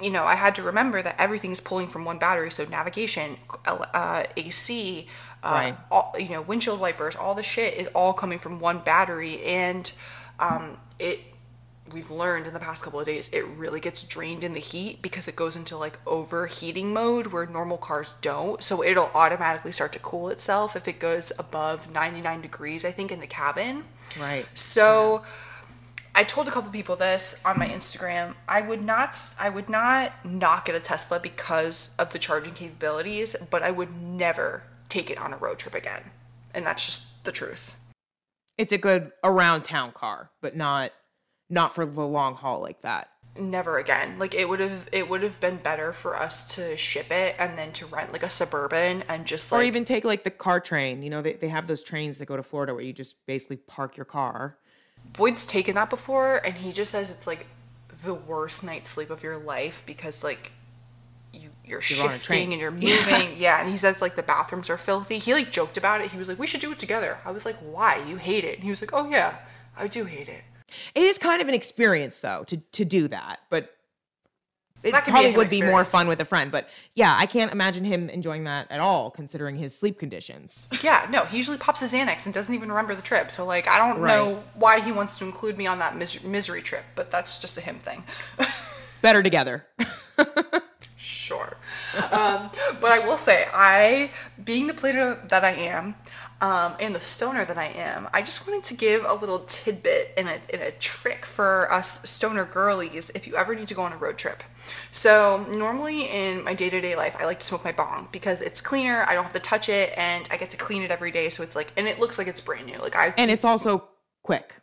you 0.00 0.10
know, 0.10 0.24
I 0.24 0.34
had 0.34 0.54
to 0.56 0.62
remember 0.62 1.02
that 1.02 1.16
everything's 1.18 1.60
pulling 1.60 1.88
from 1.88 2.04
one 2.04 2.18
battery. 2.18 2.50
So 2.50 2.64
navigation, 2.64 3.36
uh, 3.66 4.24
AC, 4.36 5.06
uh, 5.42 5.48
Right. 5.48 5.76
all, 5.90 6.14
you 6.18 6.30
know, 6.30 6.42
windshield 6.42 6.80
wipers, 6.80 7.16
all 7.16 7.34
the 7.34 7.42
shit 7.42 7.74
is 7.74 7.88
all 7.94 8.12
coming 8.12 8.38
from 8.38 8.60
one 8.60 8.78
battery, 8.80 9.42
and 9.44 9.90
um, 10.38 10.78
it. 10.98 11.20
We've 11.92 12.10
learned 12.12 12.46
in 12.46 12.54
the 12.54 12.60
past 12.60 12.84
couple 12.84 13.00
of 13.00 13.06
days, 13.06 13.28
it 13.32 13.44
really 13.44 13.80
gets 13.80 14.04
drained 14.04 14.44
in 14.44 14.52
the 14.52 14.60
heat 14.60 15.02
because 15.02 15.26
it 15.26 15.34
goes 15.34 15.56
into 15.56 15.76
like 15.76 15.98
overheating 16.06 16.92
mode 16.92 17.28
where 17.28 17.46
normal 17.46 17.78
cars 17.78 18.14
don't. 18.20 18.62
So 18.62 18.80
it'll 18.84 19.10
automatically 19.12 19.72
start 19.72 19.92
to 19.94 19.98
cool 19.98 20.28
itself 20.28 20.76
if 20.76 20.86
it 20.86 21.00
goes 21.00 21.32
above 21.36 21.90
99 21.92 22.42
degrees, 22.42 22.84
I 22.84 22.92
think, 22.92 23.10
in 23.10 23.18
the 23.18 23.26
cabin. 23.26 23.86
Right. 24.20 24.46
So 24.54 25.24
I 26.14 26.24
told 26.24 26.48
a 26.48 26.50
couple 26.50 26.70
people 26.70 26.96
this 26.96 27.42
on 27.44 27.58
my 27.58 27.68
Instagram. 27.68 28.34
I 28.48 28.62
would 28.62 28.82
not 28.82 29.16
I 29.38 29.48
would 29.48 29.68
not 29.68 30.12
not 30.24 30.64
get 30.64 30.74
a 30.74 30.80
Tesla 30.80 31.20
because 31.20 31.94
of 31.98 32.12
the 32.12 32.18
charging 32.18 32.54
capabilities, 32.54 33.36
but 33.50 33.62
I 33.62 33.70
would 33.70 34.02
never 34.02 34.64
take 34.88 35.10
it 35.10 35.18
on 35.18 35.32
a 35.32 35.36
road 35.36 35.58
trip 35.58 35.74
again. 35.74 36.02
And 36.52 36.66
that's 36.66 36.84
just 36.84 37.24
the 37.24 37.32
truth. 37.32 37.76
It's 38.58 38.72
a 38.72 38.78
good 38.78 39.12
around 39.22 39.62
town 39.62 39.92
car, 39.92 40.30
but 40.42 40.56
not 40.56 40.92
not 41.48 41.74
for 41.74 41.86
the 41.86 42.06
long 42.06 42.34
haul 42.34 42.60
like 42.60 42.82
that. 42.82 43.08
Never 43.38 43.78
again. 43.78 44.18
Like 44.18 44.34
it 44.34 44.48
would 44.48 44.60
have 44.60 44.88
it 44.92 45.08
would 45.08 45.22
have 45.22 45.40
been 45.40 45.56
better 45.56 45.92
for 45.92 46.16
us 46.16 46.54
to 46.56 46.76
ship 46.76 47.10
it 47.12 47.36
and 47.38 47.56
then 47.56 47.72
to 47.72 47.86
rent 47.86 48.12
like 48.12 48.24
a 48.24 48.30
suburban 48.30 49.04
and 49.08 49.24
just 49.24 49.52
like 49.52 49.60
or 49.60 49.64
even 49.64 49.84
take 49.84 50.04
like 50.04 50.24
the 50.24 50.30
car 50.30 50.60
train. 50.60 51.02
You 51.02 51.10
know, 51.10 51.22
they, 51.22 51.34
they 51.34 51.48
have 51.48 51.68
those 51.68 51.84
trains 51.84 52.18
that 52.18 52.26
go 52.26 52.36
to 52.36 52.42
Florida 52.42 52.74
where 52.74 52.82
you 52.82 52.92
just 52.92 53.24
basically 53.26 53.56
park 53.56 53.96
your 53.96 54.04
car. 54.04 54.58
Boyd's 55.12 55.44
taken 55.46 55.74
that 55.74 55.90
before 55.90 56.36
and 56.44 56.54
he 56.54 56.72
just 56.72 56.90
says 56.92 57.10
it's 57.10 57.26
like 57.26 57.46
the 58.04 58.14
worst 58.14 58.64
night's 58.64 58.90
sleep 58.90 59.10
of 59.10 59.22
your 59.22 59.36
life 59.36 59.82
because 59.86 60.22
like 60.24 60.52
you 61.32 61.50
you're, 61.64 61.80
You're 61.80 61.80
shifting 61.80 62.52
and 62.52 62.60
you're 62.60 62.70
moving. 62.88 63.36
Yeah. 63.36 63.60
and 63.60 63.68
he 63.68 63.76
says 63.76 64.00
like 64.00 64.16
the 64.16 64.22
bathrooms 64.22 64.70
are 64.70 64.78
filthy. 64.78 65.18
He 65.18 65.32
like 65.34 65.50
joked 65.52 65.76
about 65.76 66.00
it. 66.00 66.10
He 66.10 66.18
was 66.18 66.28
like, 66.28 66.38
"We 66.38 66.46
should 66.46 66.60
do 66.60 66.72
it 66.72 66.78
together." 66.78 67.18
I 67.24 67.30
was 67.30 67.44
like, 67.46 67.56
"Why? 67.56 68.02
You 68.08 68.16
hate 68.16 68.44
it?" 68.44 68.54
And 68.56 68.64
he 68.64 68.70
was 68.70 68.80
like, 68.80 68.90
"Oh 68.92 69.08
yeah, 69.08 69.36
I 69.76 69.86
do 69.86 70.04
hate 70.04 70.28
it." 70.28 70.42
It 70.94 71.02
is 71.02 71.18
kind 71.18 71.40
of 71.42 71.48
an 71.48 71.54
experience 71.54 72.20
though 72.20 72.44
to 72.48 72.56
to 72.56 72.84
do 72.84 73.06
that, 73.08 73.40
but 73.50 73.74
it 74.82 74.92
That 74.92 75.04
could 75.04 75.10
be 75.10 75.12
probably 75.12 75.36
would 75.36 75.50
be 75.50 75.62
more 75.62 75.84
fun 75.84 76.08
with 76.08 76.20
a 76.20 76.24
friend. 76.24 76.50
But 76.50 76.68
yeah, 76.94 77.14
I 77.18 77.26
can't 77.26 77.52
imagine 77.52 77.84
him 77.84 78.08
enjoying 78.08 78.44
that 78.44 78.70
at 78.70 78.80
all, 78.80 79.10
considering 79.10 79.56
his 79.56 79.76
sleep 79.76 79.98
conditions. 79.98 80.68
Yeah, 80.82 81.06
no, 81.10 81.24
he 81.26 81.36
usually 81.36 81.58
pops 81.58 81.80
his 81.80 81.92
Xanax 81.92 82.24
and 82.24 82.34
doesn't 82.34 82.54
even 82.54 82.70
remember 82.70 82.94
the 82.94 83.02
trip. 83.02 83.30
So 83.30 83.44
like, 83.44 83.68
I 83.68 83.76
don't 83.78 84.00
Right. 84.00 84.14
know 84.16 84.42
why 84.54 84.80
he 84.80 84.92
wants 84.92 85.18
to 85.18 85.24
include 85.24 85.58
me 85.58 85.66
on 85.66 85.78
that 85.80 85.94
mis- 85.96 86.24
misery 86.24 86.62
trip, 86.62 86.84
but 86.94 87.10
that's 87.10 87.38
just 87.38 87.58
a 87.58 87.60
him 87.60 87.76
thing. 87.76 88.04
Better 89.02 89.22
together. 89.22 89.66
Sure. 91.02 91.56
Um, 92.12 92.50
but 92.80 92.92
I 92.92 92.98
will 93.06 93.16
say, 93.16 93.46
I, 93.54 94.10
being 94.42 94.66
the 94.66 94.74
planner 94.74 95.18
that 95.28 95.44
I 95.44 95.52
am, 95.52 95.94
um, 96.40 96.74
and 96.80 96.94
the 96.94 97.00
stoner 97.00 97.44
that 97.44 97.58
I 97.58 97.66
am, 97.66 98.08
I 98.14 98.22
just 98.22 98.46
wanted 98.48 98.64
to 98.64 98.74
give 98.74 99.04
a 99.04 99.12
little 99.14 99.40
tidbit 99.40 100.14
and 100.16 100.28
a, 100.28 100.40
and 100.52 100.62
a 100.62 100.70
trick 100.72 101.26
for 101.26 101.70
us 101.72 102.08
stoner 102.08 102.44
girlies 102.46 103.10
if 103.14 103.26
you 103.26 103.36
ever 103.36 103.54
need 103.54 103.68
to 103.68 103.74
go 103.74 103.82
on 103.82 103.92
a 103.92 103.96
road 103.96 104.16
trip. 104.18 104.42
So, 104.90 105.46
normally 105.50 106.02
in 106.04 106.44
my 106.44 106.54
day 106.54 106.70
to 106.70 106.80
day 106.80 106.94
life, 106.96 107.16
I 107.18 107.24
like 107.26 107.40
to 107.40 107.46
smoke 107.46 107.64
my 107.64 107.72
bong 107.72 108.08
because 108.12 108.40
it's 108.40 108.60
cleaner, 108.60 109.04
I 109.08 109.14
don't 109.14 109.24
have 109.24 109.32
to 109.34 109.40
touch 109.40 109.68
it, 109.68 109.92
and 109.96 110.28
I 110.30 110.36
get 110.36 110.50
to 110.50 110.56
clean 110.56 110.82
it 110.82 110.90
every 110.90 111.10
day. 111.10 111.28
So, 111.28 111.42
it's 111.42 111.56
like, 111.56 111.72
and 111.76 111.86
it 111.88 111.98
looks 111.98 112.18
like 112.18 112.28
it's 112.28 112.40
brand 112.40 112.66
new. 112.66 112.78
Like, 112.78 112.96
I 112.96 113.12
And 113.18 113.30
it's 113.30 113.44
also 113.44 113.88
quick. 114.22 114.54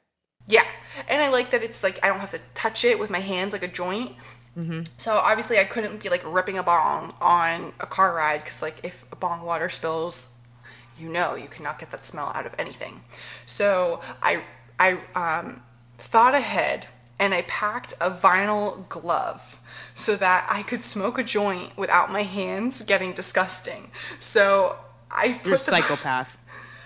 yeah, 0.47 0.63
and 1.09 1.21
I 1.21 1.29
like 1.29 1.49
that 1.51 1.61
it's 1.61 1.83
like 1.83 1.99
I 2.03 2.07
don't 2.07 2.19
have 2.19 2.31
to 2.31 2.39
touch 2.55 2.85
it 2.85 2.99
with 2.99 3.09
my 3.09 3.19
hands 3.19 3.53
like 3.53 3.63
a 3.63 3.67
joint. 3.67 4.13
So 4.97 5.17
obviously 5.17 5.59
I 5.59 5.65
couldn't 5.65 6.01
be 6.01 6.09
like 6.09 6.23
ripping 6.25 6.57
a 6.57 6.63
bong 6.63 7.13
on 7.21 7.73
a 7.79 7.85
car 7.85 8.13
ride 8.15 8.39
because 8.43 8.61
like 8.61 8.79
if 8.83 9.05
a 9.11 9.15
bong 9.15 9.43
water 9.43 9.69
spills, 9.69 10.33
you 10.99 11.09
know 11.09 11.35
you 11.35 11.47
cannot 11.47 11.79
get 11.79 11.91
that 11.91 12.05
smell 12.05 12.31
out 12.33 12.45
of 12.45 12.55
anything. 12.57 13.01
So 13.45 14.01
I 14.21 14.43
I 14.79 14.97
um, 15.15 15.61
thought 15.97 16.35
ahead 16.35 16.87
and 17.19 17.33
I 17.33 17.41
packed 17.43 17.93
a 17.99 18.11
vinyl 18.11 18.87
glove 18.89 19.59
so 19.93 20.15
that 20.15 20.47
I 20.49 20.61
could 20.63 20.83
smoke 20.83 21.17
a 21.17 21.23
joint 21.23 21.75
without 21.77 22.11
my 22.11 22.23
hands 22.23 22.83
getting 22.83 23.13
disgusting. 23.13 23.91
So 24.19 24.77
I 25.09 25.33
put 25.33 25.45
You're 25.45 25.55
a 25.55 25.57
the 25.57 25.63
psychopath. 25.63 26.37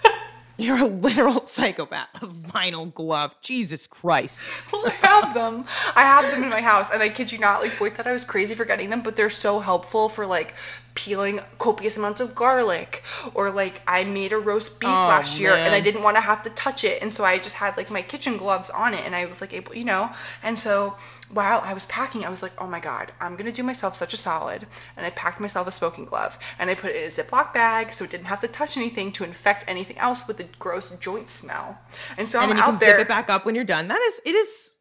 You're 0.57 0.77
a 0.77 0.85
literal 0.85 1.41
psychopath. 1.41 2.07
A 2.21 2.27
vinyl 2.27 2.93
glove. 2.93 3.35
Jesus 3.41 3.87
Christ. 3.87 4.39
Well, 4.71 4.83
I 4.85 4.91
have 4.91 5.33
them. 5.33 5.65
I 5.95 6.01
have 6.03 6.31
them 6.31 6.43
in 6.43 6.49
my 6.49 6.61
house, 6.61 6.91
and 6.91 7.01
I 7.01 7.09
kid 7.09 7.31
you 7.31 7.39
not, 7.39 7.61
like 7.61 7.77
Boyd 7.77 7.93
thought 7.93 8.07
I 8.07 8.13
was 8.13 8.25
crazy 8.25 8.55
for 8.55 8.63
getting 8.63 8.89
them, 8.89 9.01
but 9.01 9.15
they're 9.15 9.29
so 9.29 9.59
helpful 9.59 10.07
for 10.07 10.25
like 10.25 10.53
peeling 10.93 11.39
copious 11.57 11.95
amounts 11.97 12.19
of 12.21 12.35
garlic, 12.35 13.03
or 13.33 13.49
like 13.51 13.81
I 13.87 14.03
made 14.03 14.31
a 14.33 14.37
roast 14.37 14.79
beef 14.79 14.89
Oh, 14.89 15.07
last 15.07 15.39
year 15.39 15.51
and 15.53 15.73
I 15.73 15.79
didn't 15.79 16.03
want 16.03 16.17
to 16.17 16.21
have 16.21 16.41
to 16.43 16.49
touch 16.51 16.83
it, 16.83 17.01
and 17.01 17.11
so 17.13 17.23
I 17.23 17.37
just 17.37 17.55
had 17.55 17.77
like 17.77 17.89
my 17.89 18.01
kitchen 18.01 18.37
gloves 18.37 18.69
on 18.69 18.93
it, 18.93 19.03
and 19.05 19.15
I 19.15 19.25
was 19.25 19.41
like 19.41 19.53
able, 19.53 19.75
you 19.75 19.85
know, 19.85 20.09
and 20.43 20.57
so 20.59 20.95
while 21.33 21.61
I 21.63 21.73
was 21.73 21.85
packing, 21.85 22.25
I 22.25 22.29
was 22.29 22.43
like, 22.43 22.51
oh 22.59 22.67
my 22.67 22.81
god, 22.81 23.13
I'm 23.21 23.37
gonna 23.37 23.53
do 23.53 23.63
myself 23.63 23.95
such 23.95 24.13
a 24.13 24.17
solid, 24.17 24.67
and 24.97 25.05
I 25.05 25.11
packed 25.11 25.39
myself 25.39 25.65
a 25.67 25.71
smoking 25.71 26.03
glove, 26.05 26.37
and 26.59 26.69
I 26.69 26.75
put 26.75 26.91
it 26.91 26.97
in 26.97 27.03
a 27.03 27.07
Ziploc 27.07 27.53
bag 27.53 27.93
so 27.93 28.03
it 28.03 28.11
didn't 28.11 28.25
have 28.25 28.41
to 28.41 28.47
touch 28.49 28.75
anything 28.75 29.11
to 29.13 29.23
infect 29.23 29.63
anything 29.67 29.97
else 29.97 30.27
with 30.27 30.37
the 30.37 30.45
gross 30.59 30.89
joint 30.97 31.29
smell, 31.29 31.79
and 32.17 32.27
so 32.27 32.39
And 32.41 32.51
I'm 32.51 32.57
you 32.57 32.63
out 32.63 32.69
can 32.71 32.79
there. 32.79 32.89
zip 32.97 32.99
it 33.01 33.07
back 33.07 33.29
up 33.29 33.45
when 33.45 33.55
you're 33.55 33.63
done. 33.63 33.87
That 33.87 34.01
is, 34.01 34.19
it 34.25 34.35
is 34.35 34.73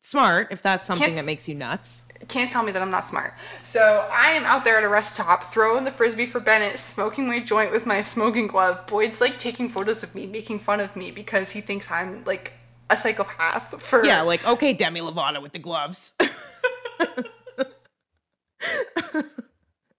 smart 0.00 0.48
if 0.50 0.60
that's 0.60 0.84
something 0.84 1.04
Can't- 1.06 1.16
that 1.16 1.24
makes 1.24 1.46
you 1.46 1.54
nuts. 1.54 2.02
Can't 2.28 2.50
tell 2.50 2.62
me 2.62 2.72
that 2.72 2.82
I'm 2.82 2.90
not 2.90 3.06
smart. 3.08 3.34
So 3.62 4.08
I 4.10 4.30
am 4.32 4.44
out 4.44 4.64
there 4.64 4.76
at 4.78 4.84
a 4.84 4.88
rest 4.88 5.14
stop, 5.14 5.44
throwing 5.44 5.84
the 5.84 5.90
frisbee 5.90 6.26
for 6.26 6.40
Bennett, 6.40 6.78
smoking 6.78 7.26
my 7.26 7.40
joint 7.40 7.72
with 7.72 7.86
my 7.86 8.00
smoking 8.00 8.46
glove. 8.46 8.86
Boyd's 8.86 9.20
like 9.20 9.38
taking 9.38 9.68
photos 9.68 10.02
of 10.02 10.14
me, 10.14 10.26
making 10.26 10.58
fun 10.60 10.80
of 10.80 10.96
me 10.96 11.10
because 11.10 11.50
he 11.50 11.60
thinks 11.60 11.90
I'm 11.90 12.24
like 12.24 12.54
a 12.90 12.96
psychopath 12.96 13.80
for 13.82 14.04
Yeah, 14.04 14.22
like, 14.22 14.46
okay, 14.46 14.72
Demi 14.72 15.00
Lovato 15.00 15.42
with 15.42 15.52
the 15.52 15.58
gloves. 15.58 16.14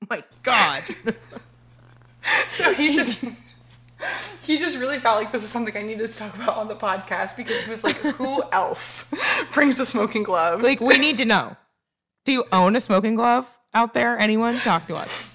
My 0.10 0.24
God. 0.44 0.84
So 2.48 2.74
he 2.74 2.94
just 2.94 3.26
he 4.44 4.58
just 4.58 4.78
really 4.78 5.00
felt 5.00 5.18
like 5.18 5.32
this 5.32 5.44
is 5.44 5.50
something 5.50 5.76
I 5.76 5.82
needed 5.82 6.08
to 6.08 6.18
talk 6.18 6.36
about 6.36 6.58
on 6.58 6.68
the 6.68 6.76
podcast 6.76 7.38
because 7.38 7.64
he 7.64 7.70
was 7.70 7.84
like, 7.84 7.98
who 7.98 8.44
else 8.52 9.14
brings 9.52 9.80
a 9.80 9.86
smoking 9.86 10.24
glove? 10.24 10.62
Like, 10.62 10.80
we 10.80 10.98
need 10.98 11.18
to 11.18 11.26
know. 11.26 11.58
Do 12.26 12.32
you 12.32 12.46
own 12.52 12.76
a 12.76 12.80
smoking 12.80 13.16
glove 13.16 13.58
out 13.74 13.94
there? 13.94 14.18
Anyone? 14.18 14.58
Talk 14.60 14.88
to 14.88 14.96
us. 14.96 15.34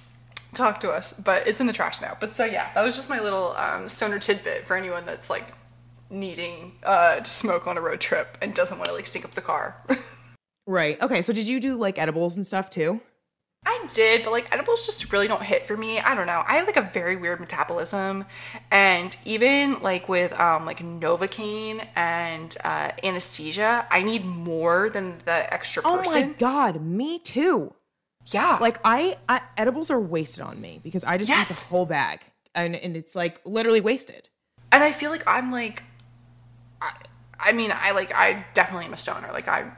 Talk 0.55 0.81
to 0.81 0.91
us, 0.91 1.13
but 1.13 1.47
it's 1.47 1.61
in 1.61 1.67
the 1.67 1.73
trash 1.73 2.01
now. 2.01 2.17
But 2.19 2.33
so 2.33 2.45
yeah, 2.45 2.73
that 2.75 2.83
was 2.83 2.97
just 2.97 3.11
my 3.11 3.21
little 3.21 3.55
um, 3.57 3.89
stoner 3.89 4.19
tidbit 4.19 4.65
for 4.65 4.77
anyone 4.77 5.05
that's 5.05 5.29
like 5.29 5.45
needing 6.11 6.73
uh, 6.85 7.17
to 7.17 7.31
smoke 7.31 7.67
on 7.67 7.77
a 7.77 7.81
road 7.81 8.01
trip 8.01 8.39
and 8.41 8.55
doesn't 8.55 8.79
want 8.79 8.89
to 8.89 8.95
like 8.95 9.07
stink 9.07 9.25
up 9.25 9.33
the 9.33 9.43
car. 9.43 9.83
Right. 10.69 11.01
Okay. 11.01 11.23
So, 11.23 11.33
did 11.33 11.49
you 11.49 11.61
do 11.61 11.77
like 11.79 11.99
edibles 11.99 12.37
and 12.37 12.47
stuff 12.47 12.69
too? 12.69 13.01
I 13.67 13.87
did, 13.93 14.25
but 14.25 14.31
like 14.31 14.53
edibles 14.53 14.87
just 14.87 15.13
really 15.13 15.29
don't 15.29 15.43
hit 15.43 15.67
for 15.67 15.77
me. 15.77 15.99
I 15.99 16.15
don't 16.15 16.27
know. 16.27 16.43
I 16.47 16.55
have 16.57 16.67
like 16.67 16.77
a 16.77 16.83
very 16.93 17.17
weird 17.17 17.39
metabolism, 17.41 18.25
and 18.71 19.17
even 19.25 19.81
like 19.81 20.09
with 20.09 20.33
um 20.39 20.65
like 20.65 20.79
novocaine 20.79 21.87
and 21.95 22.57
uh, 22.65 22.93
anesthesia, 23.05 23.87
I 23.91 24.03
need 24.03 24.25
more 24.25 24.89
than 24.89 25.19
the 25.25 25.53
extra 25.53 25.83
Oh 25.85 26.03
my 26.07 26.35
God. 26.39 26.81
Me 26.83 27.19
too. 27.19 27.75
Yeah, 28.31 28.59
Like, 28.61 28.79
I, 28.85 29.17
I 29.27 29.41
edibles 29.57 29.91
are 29.91 29.99
wasted 29.99 30.45
on 30.45 30.61
me 30.61 30.81
because 30.85 31.03
I 31.03 31.17
just 31.17 31.31
eat 31.31 31.49
the 31.49 31.67
whole 31.71 31.87
bag 31.87 32.21
and, 32.55 32.77
and 32.77 32.95
it's 32.95 33.15
like 33.17 33.41
literally 33.47 33.81
wasted. 33.81 34.29
and 34.71 34.85
I 34.85 34.93
feel 34.93 35.11
like 35.11 35.27
I'm 35.27 35.51
like, 35.51 35.83
I, 36.83 36.93
I 37.41 37.53
mean, 37.53 37.73
I 37.75 37.93
like 37.93 38.15
I 38.15 38.45
definitely 38.53 38.85
am 38.85 38.93
a 38.93 38.99
stoner. 38.99 39.29
Like 39.33 39.49
I. 39.49 39.71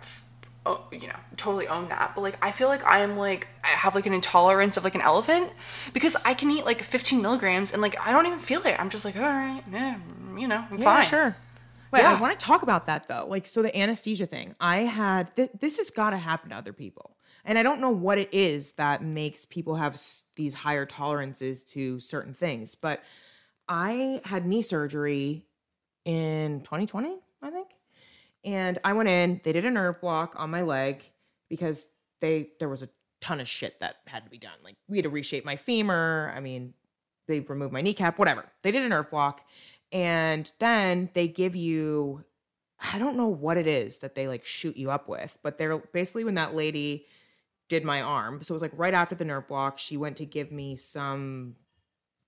Oh, 0.67 0.85
you 0.93 1.07
know, 1.09 1.17
totally 1.37 1.67
own 1.69 1.89
that. 1.89 2.13
But 2.15 2.21
like, 2.21 2.37
I 2.45 2.51
feel 2.53 2.69
like 2.69 2.83
I'm 2.85 3.17
like 3.17 3.49
I 3.65 3.69
have 3.69 3.95
like 3.95 4.05
an 4.07 4.13
intolerance 4.13 4.77
of 4.77 4.85
like 4.85 4.95
an 4.95 5.01
elephant 5.01 5.51
because 5.95 6.17
I 6.25 6.35
can 6.35 6.51
eat 6.51 6.67
like 6.67 6.83
15 6.83 7.23
milligrams 7.23 7.73
and 7.73 7.81
like 7.81 7.99
I 8.07 8.11
don't 8.13 8.27
even 8.27 8.39
feel 8.39 8.61
it. 8.67 8.77
I'm 8.79 8.91
just 8.91 9.05
like, 9.07 9.17
all 9.17 9.23
right, 9.23 9.63
yeah, 9.73 9.97
you 10.37 10.47
know, 10.47 10.65
I'm 10.71 10.79
Yeah, 10.79 10.85
fine. 10.85 11.07
sure. 11.07 11.37
Wait, 11.93 12.03
Yeah. 12.03 12.17
I 12.17 12.21
want 12.21 12.39
to 12.39 12.45
talk 12.45 12.63
about 12.63 12.87
that 12.87 13.09
though. 13.09 13.27
Like, 13.29 13.47
so 13.47 13.63
the 13.63 13.77
anesthesia 13.77 14.27
thing, 14.27 14.55
I 14.61 14.81
had 14.81 15.35
th- 15.35 15.51
this 15.59 15.79
has 15.79 15.89
got 15.91 16.11
to 16.11 16.19
happen 16.19 16.51
to 16.51 16.57
other 16.57 16.73
people, 16.75 17.17
and 17.45 17.59
I 17.59 17.63
don't 17.63 17.81
know 17.81 17.91
what 17.91 18.19
it 18.19 18.29
is 18.33 18.73
that 18.73 19.03
makes 19.03 19.45
people 19.47 19.77
have 19.77 19.95
s- 19.95 20.25
these 20.37 20.53
higher 20.55 20.85
tolerances 20.87 21.65
to 21.67 21.99
certain 22.01 22.35
things. 22.35 22.75
But 22.75 23.03
I 23.67 24.21
had 24.25 24.47
knee 24.47 24.63
surgery 24.63 25.47
in 26.05 26.61
2020, 26.61 27.19
I 27.43 27.51
think, 27.51 27.69
and 28.45 28.79
I 28.85 28.93
went 28.93 29.09
in. 29.09 29.41
They 29.45 29.53
did 29.53 29.65
a 29.65 29.71
nerve 29.71 30.01
block 30.01 30.35
on 30.37 30.51
my 30.51 30.63
leg 30.63 31.03
because 31.49 31.89
they 32.21 32.51
there 32.59 32.69
was 32.69 32.83
a 32.83 32.89
ton 33.21 33.41
of 33.41 33.49
shit 33.49 33.81
that 33.81 33.97
had 34.07 34.25
to 34.25 34.31
be 34.31 34.39
done. 34.39 34.53
Like 34.65 34.77
we 34.89 34.99
had 34.99 35.05
to 35.05 35.11
reshape 35.11 35.45
my 35.45 35.57
femur. 35.57 36.33
I 36.35 36.41
mean, 36.41 36.75
they 37.29 37.41
removed 37.41 37.73
my 37.73 37.83
kneecap, 37.83 38.19
whatever. 38.19 38.45
They 38.63 38.73
did 38.73 38.85
a 38.85 38.89
nerve 38.89 39.11
block. 39.11 39.43
And 39.93 40.51
then 40.59 41.11
they 41.15 41.29
give 41.29 41.57
you, 41.57 42.25
I 42.93 42.99
don't 42.99 43.17
know 43.17 43.27
what 43.27 43.57
it 43.57 43.67
is 43.67 43.99
that 43.99 44.15
they 44.15 44.29
like 44.29 44.45
shoot 44.45 44.77
you 44.77 44.91
up 44.91 45.09
with, 45.09 45.39
but 45.43 45.59
they're 45.59 45.79
basically 45.79 46.25
when 46.25 46.37
that 46.37 46.55
lady 46.55 47.07
did 47.69 47.85
my 47.85 48.01
arm. 48.01 48.43
So 48.43 48.53
it 48.53 48.57
was 48.57 48.63
like 48.63 48.73
right 48.75 48.95
after 48.95 49.15
the 49.15 49.25
nerve 49.25 49.49
block, 49.49 49.79
she 49.79 49.97
went 49.97 50.17
to 50.19 50.27
give 50.27 50.51
me 50.53 50.77
some 50.77 51.57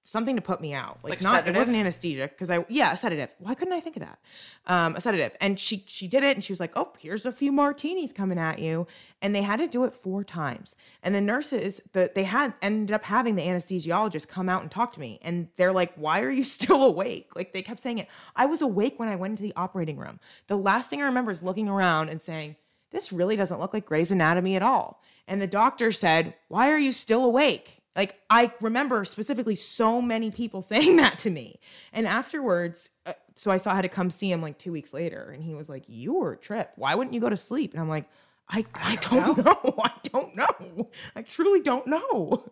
something 0.04 0.36
to 0.36 0.42
put 0.42 0.60
me 0.60 0.74
out. 0.74 0.98
Like, 1.02 1.10
Like 1.10 1.22
not 1.22 1.46
it 1.46 1.54
wasn't 1.54 1.76
anesthesia 1.76 2.28
because 2.28 2.50
I 2.50 2.64
yeah, 2.68 2.92
a 2.92 2.96
sedative. 2.96 3.30
Why 3.38 3.54
couldn't 3.54 3.74
I 3.74 3.80
think 3.80 3.96
of 3.96 4.02
that? 4.02 4.18
Um, 4.66 4.96
a 4.96 5.00
sedative. 5.00 5.36
And 5.40 5.58
she 5.58 5.84
she 5.86 6.08
did 6.08 6.22
it 6.22 6.36
and 6.36 6.44
she 6.44 6.52
was 6.52 6.60
like, 6.60 6.72
"Oh, 6.76 6.92
here's 6.98 7.26
a 7.26 7.32
few 7.32 7.52
martinis 7.52 8.12
coming 8.12 8.38
at 8.38 8.58
you." 8.58 8.86
And 9.20 9.34
they 9.34 9.42
had 9.42 9.58
to 9.58 9.68
do 9.68 9.84
it 9.84 9.94
four 9.94 10.24
times. 10.24 10.74
And 11.02 11.14
the 11.14 11.20
nurses, 11.20 11.80
the 11.92 12.10
they 12.14 12.24
had 12.24 12.54
ended 12.60 12.94
up 12.94 13.04
having 13.04 13.36
the 13.36 13.42
anesthesiologist 13.42 14.28
come 14.28 14.48
out 14.48 14.62
and 14.62 14.70
talk 14.70 14.92
to 14.94 15.00
me. 15.00 15.18
And 15.22 15.48
they're 15.56 15.72
like, 15.72 15.94
"Why 15.94 16.20
are 16.20 16.30
you 16.30 16.44
still 16.58 16.82
awake?" 16.82 17.30
Like 17.36 17.52
they 17.52 17.62
kept 17.62 17.80
saying 17.80 17.98
it. 17.98 18.08
I 18.34 18.46
was 18.46 18.62
awake 18.62 18.98
when 18.98 19.08
I 19.08 19.16
went 19.16 19.32
into 19.32 19.42
the 19.42 19.54
operating 19.56 19.98
room. 19.98 20.20
The 20.48 20.56
last 20.56 20.90
thing 20.90 21.00
I 21.00 21.06
remember 21.06 21.30
is 21.30 21.42
looking 21.42 21.68
around 21.68 22.08
and 22.08 22.20
saying, 22.20 22.56
this 22.92 23.12
really 23.12 23.36
doesn't 23.36 23.58
look 23.58 23.72
like 23.72 23.86
Grey's 23.86 24.12
Anatomy 24.12 24.54
at 24.54 24.62
all. 24.62 25.02
And 25.26 25.40
the 25.40 25.46
doctor 25.46 25.92
said, 25.92 26.34
Why 26.48 26.70
are 26.70 26.78
you 26.78 26.92
still 26.92 27.24
awake? 27.24 27.81
Like, 27.94 28.20
I 28.30 28.52
remember 28.60 29.04
specifically 29.04 29.56
so 29.56 30.00
many 30.00 30.30
people 30.30 30.62
saying 30.62 30.96
that 30.96 31.18
to 31.20 31.30
me. 31.30 31.60
And 31.92 32.06
afterwards, 32.06 32.90
uh, 33.06 33.12
so 33.34 33.50
I 33.50 33.56
saw 33.56 33.72
I 33.72 33.76
had 33.76 33.82
to 33.82 33.88
come 33.88 34.10
see 34.10 34.30
him 34.30 34.42
like 34.42 34.58
two 34.58 34.72
weeks 34.72 34.92
later. 34.92 35.30
And 35.30 35.42
he 35.42 35.54
was 35.54 35.68
like, 35.68 35.84
You 35.88 36.14
were 36.14 36.32
a 36.32 36.36
trip. 36.36 36.72
Why 36.76 36.94
wouldn't 36.94 37.14
you 37.14 37.20
go 37.20 37.28
to 37.28 37.36
sleep? 37.36 37.72
And 37.72 37.80
I'm 37.80 37.88
like, 37.88 38.06
I, 38.48 38.66
I 38.74 38.96
don't 38.96 39.38
know. 39.38 39.74
I 39.84 39.92
don't 40.02 40.36
know. 40.36 40.90
I 41.16 41.22
truly 41.22 41.60
don't 41.60 41.86
know. 41.86 42.50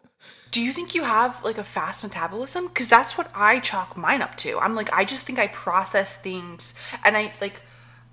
Do 0.51 0.63
you 0.63 0.73
think 0.73 0.95
you 0.95 1.05
have 1.05 1.43
like 1.45 1.59
a 1.59 1.65
fast 1.65 2.03
metabolism? 2.03 2.69
Because 2.69 2.89
that's 2.89 3.19
what 3.19 3.31
I 3.35 3.61
chalk 3.61 3.97
mine 3.97 4.23
up 4.23 4.37
to. 4.39 4.59
I'm 4.59 4.75
like, 4.75 4.93
I 4.93 5.05
just 5.05 5.25
think 5.25 5.39
I 5.39 5.49
process 5.49 6.17
things, 6.17 6.75
and 7.05 7.17
I 7.17 7.33
like 7.41 7.63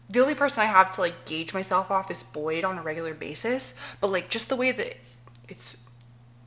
the 0.10 0.20
only 0.20 0.36
person 0.36 0.64
I 0.64 0.68
have 0.68 0.92
to 0.94 1.02
like 1.02 1.26
gauge 1.26 1.54
myself 1.54 1.90
off 1.92 2.12
is 2.12 2.24
Boyd 2.24 2.64
on 2.64 2.78
a 2.78 2.82
regular 2.82 3.14
basis. 3.14 3.76
But 4.02 4.12
like, 4.12 4.30
just 4.30 4.50
the 4.50 4.56
way 4.56 4.72
that 4.72 4.98
it's 5.50 5.86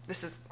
this 0.07 0.25
is 0.25 0.43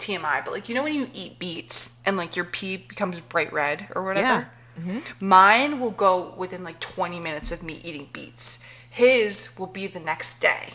TMI, 0.00 0.42
but 0.44 0.52
like, 0.52 0.68
you 0.68 0.74
know, 0.74 0.82
when 0.82 0.94
you 0.94 1.08
eat 1.14 1.38
beets 1.38 2.02
and 2.04 2.16
like 2.16 2.34
your 2.36 2.44
pee 2.44 2.76
becomes 2.76 3.20
bright 3.20 3.52
red 3.52 3.86
or 3.94 4.02
whatever? 4.04 4.26
Yeah. 4.26 4.44
Mm-hmm. 4.80 5.26
Mine 5.26 5.80
will 5.80 5.90
go 5.90 6.34
within 6.36 6.64
like 6.64 6.80
20 6.80 7.20
minutes 7.20 7.52
of 7.52 7.62
me 7.62 7.80
eating 7.84 8.08
beets. 8.12 8.62
His 8.88 9.56
will 9.58 9.66
be 9.66 9.86
the 9.86 10.00
next 10.00 10.40
day. 10.40 10.70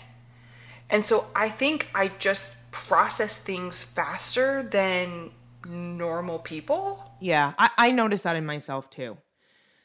And 0.89 1.03
so 1.03 1.25
I 1.35 1.49
think 1.49 1.89
I 1.95 2.09
just 2.09 2.71
process 2.71 3.38
things 3.41 3.83
faster 3.83 4.61
than 4.63 5.31
normal 5.67 6.39
people. 6.39 7.11
Yeah, 7.19 7.53
I, 7.57 7.69
I 7.77 7.91
noticed 7.91 8.23
that 8.25 8.35
in 8.35 8.45
myself 8.45 8.89
too. 8.89 9.17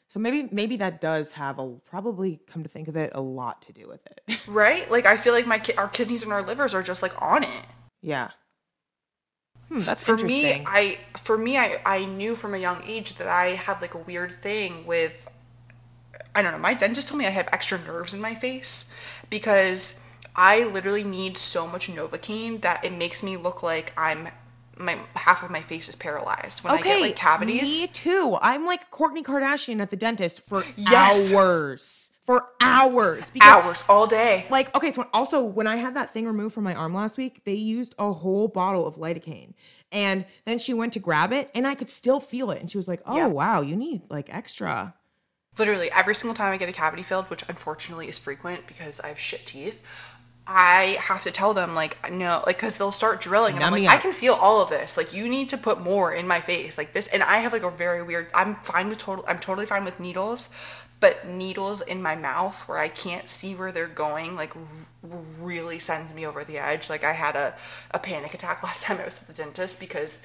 So 0.09 0.19
maybe 0.19 0.49
maybe 0.51 0.75
that 0.77 0.99
does 1.01 1.31
have 1.31 1.57
a 1.57 1.69
probably 1.85 2.41
come 2.45 2.63
to 2.63 2.69
think 2.69 2.89
of 2.89 2.97
it 2.97 3.11
a 3.15 3.21
lot 3.21 3.61
to 3.63 3.73
do 3.73 3.87
with 3.87 4.05
it. 4.07 4.39
Right? 4.47 4.91
Like 4.91 5.05
I 5.05 5.15
feel 5.17 5.33
like 5.33 5.47
my 5.47 5.57
ki- 5.57 5.73
our 5.77 5.87
kidneys 5.87 6.21
and 6.23 6.33
our 6.33 6.41
livers 6.41 6.73
are 6.73 6.83
just 6.83 7.01
like 7.01 7.19
on 7.21 7.43
it. 7.43 7.65
yeah. 8.01 8.31
Hmm, 9.71 9.83
that's 9.83 10.03
For 10.03 10.17
me, 10.17 10.51
I 10.65 10.97
for 11.15 11.37
me 11.37 11.57
I 11.57 11.79
I 11.85 12.03
knew 12.03 12.35
from 12.35 12.53
a 12.53 12.57
young 12.57 12.83
age 12.85 13.15
that 13.15 13.27
I 13.27 13.51
had 13.51 13.81
like 13.81 13.93
a 13.93 13.99
weird 13.99 14.31
thing 14.31 14.85
with 14.85 15.31
I 16.35 16.41
don't 16.41 16.51
know, 16.51 16.59
my 16.59 16.73
dentist 16.73 17.07
told 17.07 17.19
me 17.19 17.25
I 17.25 17.29
have 17.29 17.47
extra 17.53 17.79
nerves 17.79 18.13
in 18.13 18.19
my 18.19 18.35
face 18.35 18.93
because 19.29 20.03
I 20.35 20.65
literally 20.65 21.05
need 21.05 21.37
so 21.37 21.67
much 21.67 21.89
Novocaine 21.89 22.59
that 22.61 22.83
it 22.83 22.91
makes 22.91 23.23
me 23.23 23.37
look 23.37 23.63
like 23.63 23.93
I'm 23.95 24.27
my 24.77 24.97
half 25.15 25.41
of 25.41 25.49
my 25.49 25.61
face 25.61 25.87
is 25.87 25.95
paralyzed 25.95 26.65
when 26.65 26.73
I 26.73 26.81
get 26.81 26.99
like 26.99 27.15
cavities. 27.15 27.81
Me 27.81 27.87
too. 27.87 28.37
I'm 28.41 28.65
like 28.65 28.91
Kourtney 28.91 29.23
Kardashian 29.23 29.81
at 29.81 29.89
the 29.89 29.95
dentist 29.95 30.41
for 30.41 30.65
Yes. 30.75 31.33
hours. 31.33 32.10
For 32.25 32.45
hours. 32.61 33.29
Because 33.31 33.49
Hours 33.49 33.83
all 33.89 34.07
day. 34.07 34.45
like 34.49 34.73
okay 34.75 34.91
so 34.91 35.07
also 35.13 35.43
when 35.43 35.67
i 35.67 35.75
had 35.75 35.95
that 35.95 36.13
thing 36.13 36.25
removed 36.25 36.53
from 36.53 36.63
my 36.63 36.73
arm 36.75 36.93
last 36.93 37.17
week 37.17 37.41
they 37.45 37.53
used 37.53 37.93
a 37.99 38.13
whole 38.13 38.47
bottle 38.47 38.85
of 38.85 38.95
lidocaine 38.95 39.53
and 39.91 40.25
then 40.45 40.59
she 40.59 40.73
went 40.73 40.93
to 40.93 40.99
grab 40.99 41.33
it 41.33 41.49
and 41.55 41.65
i 41.67 41.75
could 41.75 41.89
still 41.89 42.19
feel 42.19 42.51
it 42.51 42.59
and 42.61 42.69
she 42.71 42.77
was 42.77 42.87
like 42.87 43.01
oh 43.05 43.15
Yeah. 43.17 43.27
wow 43.27 43.61
you 43.61 43.75
need 43.75 44.03
like 44.09 44.33
extra 44.33 44.93
Literally 45.57 45.91
every 45.91 46.15
single 46.15 46.33
time 46.33 46.53
I 46.53 46.57
get 46.57 46.69
a 46.69 46.71
cavity 46.71 47.03
filled, 47.03 47.25
which 47.29 47.43
unfortunately 47.49 48.07
is 48.07 48.17
frequent 48.17 48.67
because 48.67 49.01
I 49.01 49.09
have 49.09 49.19
shit 49.19 49.45
teeth, 49.45 49.81
I 50.47 50.97
have 51.01 51.23
to 51.23 51.31
tell 51.31 51.53
them 51.53 51.75
like 51.75 52.09
no, 52.09 52.41
like 52.45 52.55
because 52.55 52.77
they'll 52.77 52.93
start 52.93 53.19
drilling, 53.19 53.55
and 53.55 53.63
I'm 53.65 53.73
like, 53.73 53.81
me 53.81 53.87
I 53.89 53.97
can 53.97 54.13
feel 54.13 54.33
all 54.33 54.61
of 54.61 54.69
this. 54.69 54.95
Like 54.95 55.13
you 55.13 55.27
need 55.27 55.49
to 55.49 55.57
put 55.57 55.81
more 55.81 56.13
in 56.13 56.25
my 56.25 56.39
face, 56.39 56.77
like 56.77 56.93
this. 56.93 57.07
And 57.09 57.21
I 57.21 57.39
have 57.39 57.51
like 57.51 57.63
a 57.63 57.69
very 57.69 58.01
weird. 58.01 58.27
I'm 58.33 58.55
fine 58.55 58.87
with 58.87 58.99
total. 58.99 59.25
I'm 59.27 59.39
totally 59.39 59.65
fine 59.65 59.83
with 59.83 59.99
needles, 59.99 60.51
but 61.01 61.27
needles 61.27 61.81
in 61.81 62.01
my 62.01 62.15
mouth 62.15 62.65
where 62.69 62.77
I 62.77 62.87
can't 62.87 63.27
see 63.27 63.53
where 63.53 63.73
they're 63.73 63.87
going, 63.87 64.35
like 64.37 64.55
r- 64.55 64.61
really 65.39 65.79
sends 65.79 66.13
me 66.13 66.25
over 66.25 66.43
the 66.45 66.57
edge. 66.57 66.89
Like 66.89 67.03
I 67.03 67.11
had 67.11 67.35
a 67.35 67.53
a 67.91 67.99
panic 67.99 68.33
attack 68.33 68.63
last 68.67 68.83
time 68.85 68.97
I 69.01 69.05
was 69.05 69.17
at 69.21 69.27
the 69.27 69.33
dentist 69.33 69.79
because 69.79 70.23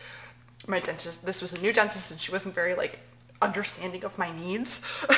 my 0.68 0.78
dentist. 0.78 1.26
This 1.26 1.42
was 1.42 1.52
a 1.52 1.60
new 1.60 1.72
dentist, 1.72 2.10
and 2.12 2.20
she 2.20 2.30
wasn't 2.30 2.54
very 2.54 2.74
like 2.76 3.00
understanding 3.42 4.04
of 4.04 4.16
my 4.18 4.30
needs. 4.36 4.86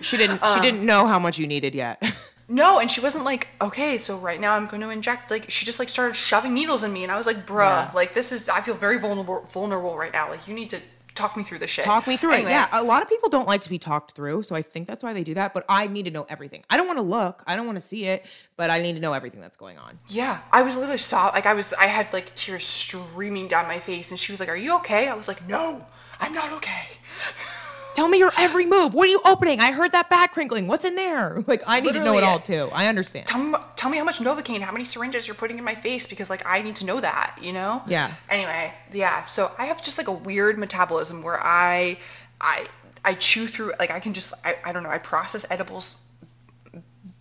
She 0.00 0.16
didn't. 0.16 0.42
Um, 0.42 0.54
she 0.56 0.62
didn't 0.62 0.86
know 0.86 1.06
how 1.06 1.18
much 1.18 1.38
you 1.38 1.46
needed 1.46 1.74
yet. 1.74 2.02
No, 2.48 2.80
and 2.80 2.90
she 2.90 3.00
wasn't 3.00 3.24
like, 3.24 3.48
okay, 3.62 3.96
so 3.96 4.18
right 4.18 4.38
now 4.38 4.54
I'm 4.56 4.66
going 4.66 4.82
to 4.82 4.90
inject. 4.90 5.30
Like, 5.30 5.48
she 5.48 5.64
just 5.64 5.78
like 5.78 5.88
started 5.88 6.14
shoving 6.14 6.52
needles 6.52 6.84
in 6.84 6.92
me, 6.92 7.02
and 7.02 7.10
I 7.10 7.16
was 7.16 7.26
like, 7.26 7.46
bruh, 7.46 7.64
Yeah. 7.86 7.90
like 7.94 8.12
this 8.12 8.30
is. 8.30 8.48
I 8.48 8.60
feel 8.60 8.74
very 8.74 8.98
vulnerable, 8.98 9.40
vulnerable 9.42 9.96
right 9.96 10.12
now. 10.12 10.28
Like, 10.28 10.46
you 10.46 10.52
need 10.52 10.68
to 10.70 10.80
talk 11.14 11.36
me 11.36 11.42
through 11.42 11.58
the 11.58 11.66
shit. 11.66 11.84
Talk 11.84 12.06
me 12.06 12.16
through 12.16 12.32
Anyway, 12.32 12.50
it. 12.50 12.54
Yeah, 12.54 12.68
a 12.72 12.82
lot 12.82 13.02
of 13.02 13.08
people 13.08 13.28
don't 13.28 13.46
like 13.46 13.62
to 13.62 13.70
be 13.70 13.78
talked 13.78 14.12
through, 14.12 14.42
so 14.42 14.54
I 14.54 14.62
think 14.62 14.86
that's 14.86 15.02
why 15.02 15.12
they 15.12 15.24
do 15.24 15.34
that. 15.34 15.54
But 15.54 15.64
I 15.68 15.86
need 15.86 16.04
to 16.04 16.10
know 16.10 16.26
everything. 16.28 16.64
I 16.70 16.76
don't 16.76 16.86
want 16.86 16.98
to 16.98 17.02
look. 17.02 17.42
I 17.46 17.56
don't 17.56 17.66
want 17.66 17.78
to 17.80 17.86
see 17.86 18.04
it, 18.06 18.24
but 18.56 18.70
I 18.70 18.80
need 18.82 18.94
to 18.94 19.00
know 19.00 19.12
everything 19.12 19.40
that's 19.40 19.56
going 19.56 19.78
on. 19.78 19.98
Yeah, 20.08 20.40
I 20.50 20.62
was 20.62 20.76
literally 20.76 20.98
saw 20.98 21.28
like 21.28 21.46
I 21.46 21.54
was. 21.54 21.72
I 21.74 21.86
had 21.86 22.12
like 22.12 22.34
tears 22.34 22.64
streaming 22.64 23.48
down 23.48 23.66
my 23.66 23.78
face, 23.78 24.10
and 24.10 24.18
she 24.18 24.32
was 24.32 24.40
like, 24.40 24.48
"Are 24.48 24.56
you 24.56 24.76
okay?" 24.76 25.08
I 25.08 25.14
was 25.14 25.28
like, 25.28 25.46
"No, 25.48 25.86
I'm 26.20 26.32
not 26.32 26.52
okay." 26.52 26.86
Tell 27.94 28.08
me 28.08 28.18
your 28.18 28.32
every 28.38 28.66
move. 28.66 28.94
What 28.94 29.08
are 29.08 29.10
you 29.10 29.20
opening? 29.24 29.60
I 29.60 29.72
heard 29.72 29.92
that 29.92 30.08
back 30.08 30.32
crinkling. 30.32 30.66
What's 30.66 30.84
in 30.84 30.96
there? 30.96 31.42
Like 31.52 31.62
I 31.66 31.80
need 31.80 31.92
to 31.92 32.02
know 32.02 32.16
it 32.16 32.24
all 32.24 32.40
too. 32.40 32.70
I 32.72 32.86
understand. 32.86 33.26
Tell 33.26 33.42
me, 33.42 33.58
tell 33.76 33.90
me 33.90 33.98
how 33.98 34.04
much 34.04 34.20
Novocaine, 34.20 34.60
how 34.60 34.72
many 34.72 34.84
syringes 34.86 35.26
you're 35.26 35.34
putting 35.34 35.58
in 35.58 35.64
my 35.64 35.74
face, 35.74 36.06
because 36.06 36.30
like 36.30 36.46
I 36.46 36.62
need 36.62 36.76
to 36.76 36.86
know 36.86 36.98
that, 37.00 37.36
you 37.42 37.52
know? 37.52 37.82
Yeah. 37.86 38.12
Anyway, 38.30 38.72
yeah. 38.92 39.26
So 39.26 39.50
I 39.58 39.66
have 39.66 39.82
just 39.82 39.98
like 39.98 40.08
a 40.08 40.12
weird 40.12 40.56
metabolism 40.56 41.22
where 41.22 41.38
I, 41.42 41.98
I, 42.40 42.66
I 43.04 43.14
chew 43.14 43.46
through 43.46 43.72
like 43.78 43.90
I 43.90 44.00
can 44.00 44.14
just 44.14 44.32
I, 44.44 44.54
I 44.64 44.72
don't 44.72 44.82
know 44.82 44.88
I 44.88 44.98
process 44.98 45.44
edibles 45.50 46.00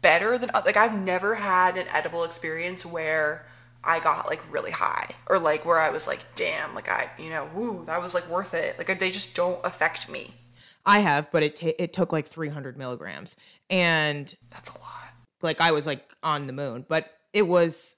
better 0.01 0.37
than 0.37 0.49
like 0.53 0.77
I've 0.77 0.95
never 0.97 1.35
had 1.35 1.77
an 1.77 1.87
edible 1.93 2.23
experience 2.23 2.85
where 2.85 3.45
I 3.83 3.99
got 3.99 4.27
like 4.27 4.41
really 4.51 4.71
high 4.71 5.09
or 5.27 5.39
like 5.39 5.65
where 5.65 5.79
I 5.79 5.89
was 5.89 6.07
like 6.07 6.19
damn 6.35 6.75
like 6.75 6.89
I 6.89 7.09
you 7.17 7.29
know 7.29 7.49
woo 7.53 7.83
that 7.85 8.01
was 8.01 8.13
like 8.13 8.27
worth 8.29 8.53
it 8.53 8.77
like 8.77 8.99
they 8.99 9.11
just 9.11 9.35
don't 9.35 9.63
affect 9.65 10.09
me. 10.09 10.35
I 10.85 10.99
have, 10.99 11.31
but 11.31 11.43
it 11.43 11.55
ta 11.55 11.71
it 11.77 11.93
took 11.93 12.11
like 12.11 12.27
300 12.27 12.77
milligrams, 12.77 13.35
and 13.69 14.33
That's 14.49 14.69
a 14.69 14.73
lot. 14.73 15.13
like 15.41 15.61
I 15.61 15.71
was 15.71 15.85
like 15.85 16.03
on 16.23 16.47
the 16.47 16.53
moon. 16.53 16.85
But 16.87 17.09
it 17.33 17.43
was 17.43 17.97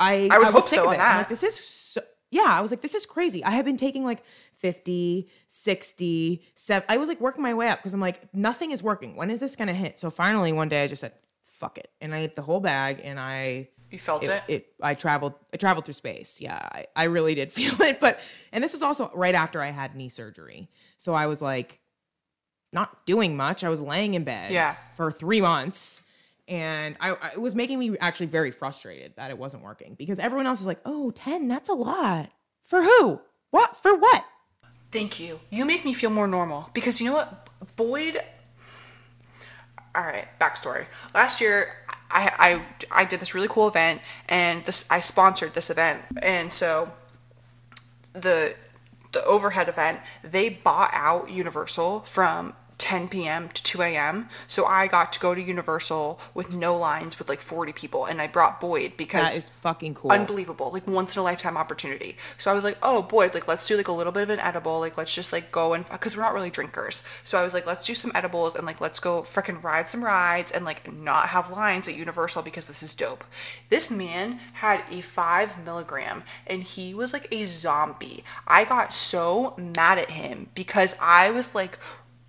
I. 0.00 0.28
I 0.30 0.38
would 0.38 0.46
was 0.54 0.54
hope 0.54 0.64
so 0.64 0.82
on. 0.88 0.92
I'm 0.94 0.98
that. 0.98 1.16
like 1.18 1.28
this 1.28 1.42
is 1.42 1.54
so, 1.58 2.00
yeah. 2.30 2.46
I 2.48 2.60
was 2.60 2.70
like 2.70 2.80
this 2.80 2.94
is 2.94 3.06
crazy. 3.06 3.44
I 3.44 3.50
had 3.50 3.64
been 3.64 3.76
taking 3.76 4.04
like 4.04 4.22
50, 4.58 5.28
60, 5.48 6.42
7. 6.54 6.84
I 6.88 6.96
was 6.96 7.08
like 7.08 7.20
working 7.20 7.42
my 7.42 7.54
way 7.54 7.68
up 7.68 7.78
because 7.80 7.92
I'm 7.94 8.00
like 8.00 8.32
nothing 8.34 8.70
is 8.70 8.82
working. 8.82 9.16
When 9.16 9.30
is 9.30 9.40
this 9.40 9.56
gonna 9.56 9.74
hit? 9.74 9.98
So 9.98 10.10
finally 10.10 10.52
one 10.52 10.68
day 10.68 10.82
I 10.84 10.86
just 10.86 11.00
said 11.00 11.12
fuck 11.44 11.78
it, 11.78 11.90
and 12.00 12.14
I 12.14 12.18
ate 12.20 12.34
the 12.36 12.42
whole 12.42 12.58
bag, 12.60 13.00
and 13.04 13.20
I 13.20 13.68
You 13.90 13.98
felt 13.98 14.24
it, 14.24 14.30
it. 14.30 14.42
it 14.48 14.66
I 14.82 14.94
traveled 14.94 15.34
I 15.52 15.56
traveled 15.56 15.84
through 15.84 15.94
space. 15.94 16.40
Yeah, 16.40 16.56
I, 16.56 16.86
I 16.96 17.04
really 17.04 17.34
did 17.34 17.52
feel 17.58 17.80
it. 17.82 18.00
But 18.00 18.18
and 18.52 18.62
this 18.64 18.72
was 18.72 18.82
also 18.82 19.10
right 19.14 19.34
after 19.34 19.62
I 19.62 19.70
had 19.70 19.94
knee 19.94 20.08
surgery. 20.08 20.70
So 20.98 21.14
I 21.14 21.26
was 21.26 21.40
like 21.42 21.78
not 22.72 23.04
doing 23.06 23.36
much. 23.36 23.62
I 23.64 23.68
was 23.68 23.80
laying 23.80 24.14
in 24.14 24.24
bed 24.24 24.50
Yeah. 24.50 24.74
for 24.96 25.12
three 25.12 25.40
months. 25.40 26.02
And 26.48 26.96
I, 27.00 27.10
I 27.12 27.28
it 27.34 27.40
was 27.40 27.54
making 27.54 27.78
me 27.78 27.96
actually 28.00 28.26
very 28.26 28.50
frustrated 28.50 29.14
that 29.16 29.30
it 29.30 29.38
wasn't 29.38 29.62
working 29.62 29.94
because 29.94 30.18
everyone 30.18 30.46
else 30.46 30.60
is 30.60 30.66
like, 30.66 30.80
oh, 30.84 31.10
10, 31.12 31.46
that's 31.48 31.68
a 31.68 31.74
lot. 31.74 32.30
For 32.62 32.82
who? 32.82 33.20
What? 33.50 33.76
For 33.82 33.96
what? 33.96 34.24
Thank 34.90 35.20
you. 35.20 35.40
You 35.50 35.64
make 35.64 35.84
me 35.84 35.92
feel 35.92 36.10
more 36.10 36.26
normal 36.26 36.68
because 36.74 37.00
you 37.00 37.06
know 37.06 37.14
what? 37.14 37.48
Boyd. 37.76 38.20
All 39.94 40.02
right, 40.04 40.26
backstory. 40.40 40.86
Last 41.14 41.40
year, 41.40 41.66
I, 42.10 42.62
I 42.90 43.00
I 43.02 43.04
did 43.04 43.20
this 43.20 43.34
really 43.34 43.48
cool 43.48 43.68
event, 43.68 44.00
and 44.28 44.64
this 44.64 44.86
I 44.90 45.00
sponsored 45.00 45.54
this 45.54 45.68
event, 45.70 46.02
and 46.22 46.52
so 46.52 46.92
the 48.14 48.54
the 49.12 49.24
overhead 49.26 49.68
event 49.68 50.00
they 50.24 50.48
bought 50.48 50.90
out 50.94 51.30
Universal 51.30 52.00
from 52.00 52.54
10 52.92 53.08
p.m. 53.08 53.48
to 53.48 53.62
2 53.62 53.80
a.m. 53.82 54.28
So 54.46 54.66
I 54.66 54.86
got 54.86 55.12
to 55.14 55.20
go 55.20 55.34
to 55.34 55.40
Universal 55.40 56.20
with 56.34 56.54
no 56.54 56.76
lines 56.76 57.18
with 57.18 57.28
like 57.28 57.40
40 57.40 57.72
people, 57.72 58.04
and 58.04 58.20
I 58.20 58.26
brought 58.26 58.60
Boyd 58.60 58.98
because 58.98 59.30
That 59.30 59.36
is 59.36 59.48
fucking 59.48 59.94
cool. 59.94 60.10
unbelievable 60.12 60.70
like 60.72 60.86
once 60.86 61.16
in 61.16 61.20
a 61.20 61.22
lifetime 61.22 61.56
opportunity 61.56 62.16
so 62.36 62.50
i 62.50 62.54
was 62.54 62.64
like 62.64 62.76
oh 62.82 63.00
boy 63.02 63.30
like 63.32 63.46
let's 63.48 63.66
do 63.66 63.76
like 63.76 63.88
a 63.88 63.92
little 63.92 64.12
bit 64.12 64.24
of 64.24 64.30
an 64.30 64.40
edible 64.40 64.80
like 64.80 64.96
let's 64.96 65.14
just 65.14 65.32
like 65.32 65.52
go 65.52 65.72
and 65.72 65.88
because 65.88 66.16
we're 66.16 66.22
not 66.22 66.34
really 66.34 66.50
drinkers 66.50 67.02
so 67.24 67.38
i 67.38 67.42
was 67.42 67.54
like 67.54 67.66
let's 67.66 67.84
do 67.84 67.94
some 67.94 68.10
edibles 68.14 68.54
and 68.56 68.66
like 68.66 68.80
let's 68.80 68.98
go 69.00 69.22
freaking 69.22 69.62
ride 69.62 69.88
some 69.88 70.02
rides 70.04 70.50
and 70.50 70.64
like 70.64 70.92
not 70.92 71.28
have 71.28 71.50
lines 71.50 71.86
at 71.88 71.94
universal 71.94 72.42
because 72.42 72.66
this 72.66 72.82
is 72.82 72.94
dope 72.94 73.24
this 73.68 73.90
man 73.90 74.38
had 74.54 74.82
a 74.90 75.00
five 75.00 75.64
milligram 75.64 76.22
and 76.46 76.62
he 76.62 76.92
was 76.92 77.12
like 77.12 77.28
a 77.30 77.44
zombie 77.44 78.24
i 78.46 78.64
got 78.64 78.92
so 78.92 79.54
mad 79.56 79.98
at 79.98 80.10
him 80.10 80.48
because 80.54 80.96
i 81.00 81.30
was 81.30 81.54
like 81.54 81.78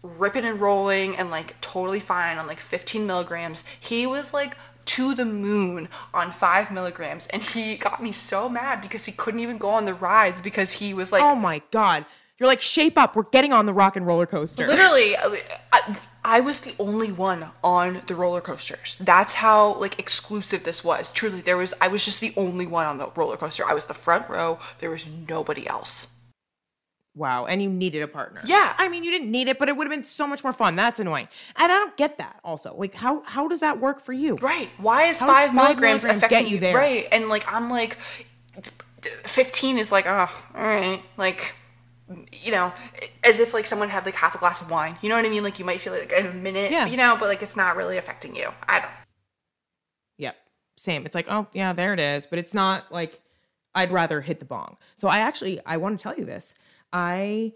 ripping 0.04 0.46
and 0.46 0.60
rolling 0.60 1.16
and 1.16 1.32
like 1.32 1.60
totally 1.62 2.00
fine 2.00 2.38
on 2.38 2.46
like 2.46 2.60
15 2.60 3.08
milligrams. 3.08 3.64
He 3.80 4.06
was 4.06 4.34
like 4.34 4.56
to 4.86 5.16
the 5.16 5.26
moon 5.26 5.88
on 6.14 6.32
five 6.32 6.70
milligrams 6.70 7.28
and 7.28 7.42
he 7.42 7.78
got 7.78 8.04
me 8.04 8.12
so 8.12 8.50
mad 8.50 8.82
because 8.82 9.06
he 9.06 9.14
couldn't 9.14 9.40
even 9.40 9.58
go 9.58 9.70
on 9.70 9.86
the 9.86 9.94
rides 9.94 10.42
because 10.42 10.74
he 10.74 10.94
was 10.94 11.12
like 11.12 11.22
oh 11.22 11.36
my 11.36 11.62
God. 11.72 12.06
You're 12.40 12.48
like, 12.48 12.62
shape 12.64 12.98
up. 12.98 13.16
We're 13.16 13.24
getting 13.24 13.54
on 13.54 13.68
the 13.68 13.74
rock 13.74 13.96
and 13.96 14.06
roller 14.06 14.26
coaster. 14.26 14.68
literally 14.68 15.16
I, 15.16 15.98
I 16.26 16.40
was 16.40 16.62
the 16.62 16.74
only 16.80 17.12
one 17.12 17.46
on 17.64 18.02
the 18.08 18.16
roller 18.16 18.42
coasters 18.42 18.96
that's 19.00 19.36
how 19.36 19.76
like 19.76 20.00
exclusive 20.00 20.64
this 20.64 20.84
was 20.84 21.12
truly 21.12 21.42
there 21.42 21.58
was 21.58 21.74
i 21.82 21.88
was 21.88 22.06
just 22.06 22.22
the 22.22 22.34
only 22.38 22.66
one 22.66 22.86
on 22.86 22.98
the 22.98 23.12
roller 23.16 23.38
coaster 23.38 23.64
i 23.68 23.74
was 23.74 23.86
the 23.86 23.94
front 23.94 24.30
row 24.30 24.58
there 24.80 24.90
was 24.90 25.06
nobody 25.28 25.68
else 25.68 26.13
Wow. 27.16 27.46
And 27.46 27.62
you 27.62 27.70
needed 27.70 28.02
a 28.02 28.08
partner. 28.08 28.42
Yeah. 28.46 28.74
I 28.78 28.90
mean, 28.90 29.04
you 29.04 29.12
didn't 29.12 29.32
need 29.32 29.48
it, 29.48 29.60
but 29.60 29.70
it 29.70 29.78
would 29.78 29.86
have 29.86 29.92
been 29.92 30.04
so 30.04 30.28
much 30.28 30.44
more 30.44 30.54
fun. 30.54 30.76
That's 30.76 31.00
annoying. 31.00 31.28
And 31.56 31.72
I 31.72 31.78
don't 31.78 31.96
get 31.96 32.18
that 32.18 32.40
also. 32.44 32.76
Like, 32.76 32.96
how 32.96 33.24
how 33.26 33.48
does 33.48 33.60
that 33.60 33.80
work 33.80 34.00
for 34.00 34.14
you? 34.14 34.36
Right. 34.36 34.70
Why 34.78 35.04
is 35.06 35.20
five, 35.20 35.30
five 35.30 35.56
milligrams, 35.56 36.04
milligrams 36.04 36.24
affecting 36.24 36.48
you 36.48 36.54
you? 36.56 36.60
there? 36.60 36.76
Right. 36.76 37.08
And 37.12 37.30
like 37.30 37.52
I'm 37.52 37.70
like, 37.70 37.98
fifteen 39.02 39.78
is 39.78 39.92
like, 39.92 40.06
oh, 40.08 40.30
all 40.56 40.64
right, 40.64 41.02
like. 41.18 41.56
You 42.44 42.52
know, 42.52 42.74
as 43.24 43.40
if 43.40 43.54
like 43.54 43.66
someone 43.66 43.90
had 43.90 44.06
like 44.06 44.14
half 44.14 44.36
a 44.36 44.38
glass 44.38 44.62
of 44.62 44.70
wine. 44.70 44.98
You 45.02 45.10
know 45.10 45.16
what 45.16 45.26
I 45.26 45.30
mean? 45.30 45.42
Like 45.42 45.58
you 45.58 45.66
might 45.66 45.80
feel 45.82 45.94
it 45.94 46.12
like, 46.12 46.20
in 46.20 46.28
a 46.28 46.34
minute. 46.34 46.70
Yeah. 46.70 46.86
You 46.86 46.98
know, 46.98 47.16
but 47.18 47.28
like 47.28 47.42
it's 47.42 47.56
not 47.56 47.76
really 47.76 47.98
affecting 47.98 48.36
you. 48.36 48.52
I 48.68 48.82
don't. 48.82 48.92
Yep. 50.18 50.36
Same. 50.76 51.06
It's 51.06 51.16
like, 51.16 51.28
oh 51.30 51.48
yeah, 51.54 51.74
there 51.74 51.94
it 51.94 52.00
is. 52.00 52.28
But 52.28 52.40
it's 52.40 52.54
not 52.54 52.92
like 52.92 53.20
I'd 53.74 53.92
rather 53.92 54.22
hit 54.22 54.40
the 54.40 54.46
bong. 54.46 54.76
So 54.96 55.08
I 55.08 55.20
actually 55.20 55.60
I 55.66 55.78
want 55.78 55.98
to 55.98 56.04
tell 56.04 56.16
you 56.16 56.26
this. 56.26 56.60
I 56.94 57.54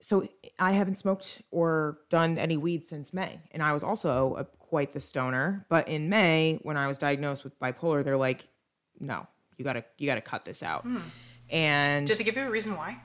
so 0.00 0.28
I 0.58 0.72
haven't 0.72 0.96
smoked 0.98 1.40
or 1.50 1.98
done 2.10 2.36
any 2.36 2.56
weed 2.58 2.86
since 2.86 3.14
May, 3.14 3.40
and 3.52 3.62
I 3.62 3.72
was 3.72 3.82
also 3.82 4.36
a, 4.36 4.44
quite 4.44 4.92
the 4.92 5.00
stoner. 5.00 5.64
But 5.70 5.88
in 5.88 6.10
May, 6.10 6.58
when 6.62 6.76
I 6.76 6.86
was 6.86 6.98
diagnosed 6.98 7.44
with 7.44 7.58
bipolar, 7.58 8.04
they're 8.04 8.16
like, 8.18 8.48
"No, 9.00 9.26
you 9.56 9.64
gotta 9.64 9.84
you 9.96 10.06
gotta 10.06 10.20
cut 10.20 10.44
this 10.44 10.62
out." 10.62 10.82
Hmm. 10.82 10.98
And 11.48 12.06
Did 12.06 12.18
they 12.18 12.24
give 12.24 12.36
you 12.36 12.42
a 12.42 12.50
reason 12.50 12.76
why? 12.76 12.98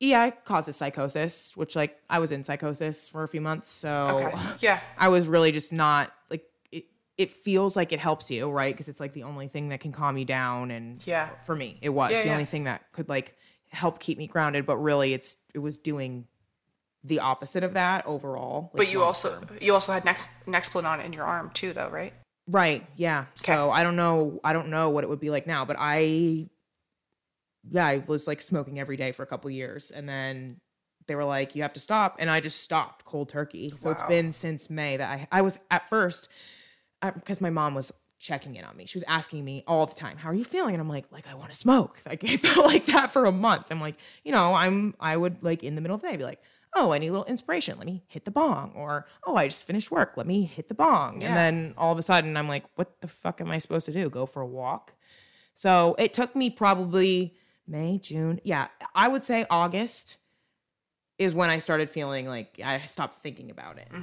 yeah, 0.00 0.26
it 0.26 0.44
causes 0.44 0.76
psychosis, 0.76 1.56
which 1.56 1.76
like 1.76 1.96
I 2.10 2.18
was 2.18 2.30
in 2.32 2.44
psychosis 2.44 3.08
for 3.08 3.22
a 3.22 3.28
few 3.28 3.40
months, 3.40 3.70
so 3.70 4.08
Okay. 4.20 4.36
Yeah. 4.60 4.80
I 4.98 5.08
was 5.08 5.26
really 5.26 5.52
just 5.52 5.72
not 5.72 6.12
like 6.30 6.44
it. 6.72 6.84
It 7.16 7.32
feels 7.32 7.76
like 7.76 7.92
it 7.92 8.00
helps 8.00 8.30
you, 8.30 8.50
right? 8.50 8.74
Because 8.74 8.88
it's 8.88 9.00
like 9.00 9.12
the 9.12 9.22
only 9.22 9.48
thing 9.48 9.68
that 9.70 9.80
can 9.80 9.92
calm 9.92 10.18
you 10.18 10.24
down, 10.26 10.70
and 10.72 11.00
Yeah. 11.06 11.30
for 11.46 11.54
me, 11.56 11.78
it 11.80 11.88
was 11.90 12.10
Yeah, 12.10 12.20
the 12.22 12.26
yeah. 12.26 12.32
only 12.32 12.44
thing 12.44 12.64
that 12.64 12.92
could 12.92 13.08
like 13.08 13.36
help 13.74 13.98
keep 13.98 14.16
me 14.18 14.26
grounded. 14.26 14.66
But 14.66 14.76
really, 14.78 15.12
it's 15.12 15.42
it 15.54 15.58
was 15.58 15.78
doing 15.78 16.26
the 17.02 17.20
opposite 17.20 17.62
of 17.62 17.74
that 17.74 18.06
overall. 18.06 18.70
like, 18.72 18.86
But 18.86 18.92
you 18.92 19.02
also 19.02 19.38
term. 19.38 19.58
you 19.60 19.74
also 19.74 19.92
had 19.92 20.04
next 20.04 20.26
Nexplanon 20.46 21.04
in 21.04 21.12
your 21.12 21.24
arm 21.24 21.50
too, 21.52 21.72
though, 21.72 21.90
right? 21.90 22.14
right, 22.46 22.86
yeah. 22.96 23.26
So 23.34 23.70
I 23.70 23.82
don't 23.82 23.96
know. 23.96 24.40
I 24.42 24.52
don't 24.52 24.68
know 24.68 24.90
what 24.90 25.04
it 25.04 25.10
would 25.10 25.20
be 25.20 25.30
like 25.30 25.46
now, 25.46 25.64
but 25.64 25.76
I, 25.78 26.48
yeah, 27.70 27.86
I 27.86 28.04
was 28.06 28.26
like 28.26 28.40
smoking 28.40 28.78
every 28.78 28.96
day 28.96 29.12
for 29.12 29.22
a 29.22 29.26
couple 29.26 29.50
years, 29.50 29.90
and 29.90 30.08
then 30.08 30.60
they 31.06 31.14
were 31.14 31.24
like, 31.24 31.54
"You 31.54 31.62
have 31.62 31.72
to 31.74 31.80
stop," 31.80 32.16
and 32.18 32.30
I 32.30 32.40
just 32.40 32.62
stopped 32.62 33.04
cold 33.04 33.28
turkey. 33.28 33.72
So 33.76 33.90
it's 33.90 34.02
been 34.02 34.32
since 34.32 34.70
May 34.70 34.96
that 34.96 35.10
I 35.10 35.28
I 35.30 35.42
was 35.42 35.58
at 35.70 35.88
first 35.88 36.28
because 37.02 37.40
my 37.40 37.50
mom 37.50 37.74
was 37.74 37.92
checking 38.24 38.56
in 38.56 38.64
on 38.64 38.76
me. 38.76 38.86
She 38.86 38.96
was 38.96 39.04
asking 39.06 39.44
me 39.44 39.62
all 39.66 39.86
the 39.86 39.94
time, 39.94 40.16
"How 40.16 40.30
are 40.30 40.34
you 40.34 40.44
feeling?" 40.44 40.74
And 40.74 40.80
I'm 40.80 40.88
like, 40.88 41.04
"Like 41.12 41.28
I 41.28 41.34
want 41.34 41.52
to 41.52 41.56
smoke." 41.56 42.02
Like 42.06 42.24
I 42.24 42.36
felt 42.36 42.66
like 42.66 42.86
that 42.86 43.12
for 43.12 43.26
a 43.26 43.32
month. 43.32 43.66
I'm 43.70 43.80
like, 43.80 43.96
you 44.24 44.32
know, 44.32 44.54
I'm 44.54 44.94
I 44.98 45.16
would 45.16 45.42
like 45.42 45.62
in 45.62 45.74
the 45.74 45.80
middle 45.80 45.94
of 45.94 46.02
the 46.02 46.08
day 46.08 46.16
be 46.16 46.24
like, 46.24 46.40
oh, 46.74 46.92
I 46.92 46.98
need 46.98 47.08
a 47.08 47.12
little 47.12 47.26
inspiration. 47.26 47.78
Let 47.78 47.86
me 47.86 48.02
hit 48.08 48.24
the 48.24 48.30
bong. 48.30 48.72
Or, 48.74 49.06
oh, 49.26 49.36
I 49.36 49.46
just 49.46 49.66
finished 49.66 49.90
work. 49.90 50.14
Let 50.16 50.26
me 50.26 50.42
hit 50.44 50.68
the 50.68 50.74
bong. 50.74 51.20
Yeah. 51.20 51.28
And 51.28 51.36
then 51.36 51.74
all 51.76 51.92
of 51.92 51.98
a 51.98 52.02
sudden, 52.02 52.36
I'm 52.36 52.48
like, 52.48 52.64
what 52.74 53.00
the 53.00 53.08
fuck 53.08 53.40
am 53.40 53.50
I 53.50 53.58
supposed 53.58 53.86
to 53.86 53.92
do? 53.92 54.10
Go 54.10 54.26
for 54.26 54.42
a 54.42 54.46
walk? 54.46 54.94
So 55.54 55.94
it 55.98 56.12
took 56.12 56.34
me 56.34 56.50
probably 56.50 57.36
May, 57.66 57.98
June. 57.98 58.40
Yeah, 58.44 58.68
I 58.94 59.08
would 59.08 59.22
say 59.22 59.46
August 59.48 60.18
is 61.18 61.32
when 61.32 61.48
I 61.48 61.58
started 61.58 61.90
feeling 61.90 62.26
like 62.26 62.60
I 62.64 62.84
stopped 62.86 63.20
thinking 63.20 63.50
about 63.50 63.78
it. 63.78 63.88
Yeah. 63.92 64.00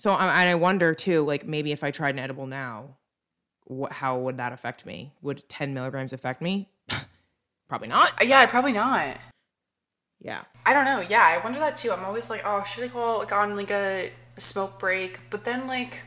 So 0.00 0.12
I, 0.12 0.46
I 0.46 0.54
wonder 0.54 0.94
too, 0.94 1.26
like 1.26 1.46
maybe 1.46 1.72
if 1.72 1.84
I 1.84 1.90
tried 1.90 2.14
an 2.14 2.20
edible 2.20 2.46
now, 2.46 2.96
what, 3.66 3.92
how 3.92 4.16
would 4.16 4.38
that 4.38 4.50
affect 4.50 4.86
me? 4.86 5.12
Would 5.20 5.46
10 5.50 5.74
milligrams 5.74 6.14
affect 6.14 6.40
me? 6.40 6.70
Probably 7.68 7.88
not. 7.88 8.18
Uh, 8.18 8.24
Yeah, 8.24 8.46
probably 8.46 8.72
not. 8.72 9.18
Yeah. 10.18 10.44
I 10.64 10.72
don't 10.72 10.86
know. 10.86 11.00
Yeah, 11.00 11.22
I 11.22 11.44
wonder 11.44 11.58
that 11.58 11.76
too. 11.76 11.92
I'm 11.92 12.02
always 12.02 12.30
like, 12.30 12.40
oh, 12.46 12.64
should 12.64 12.82
I 12.82 12.86
go 12.88 13.18
like 13.18 13.30
on 13.30 13.56
like 13.56 13.70
a 13.70 14.10
smoke 14.38 14.78
break? 14.80 15.20
But 15.28 15.44
then 15.44 15.66
like, 15.66 16.00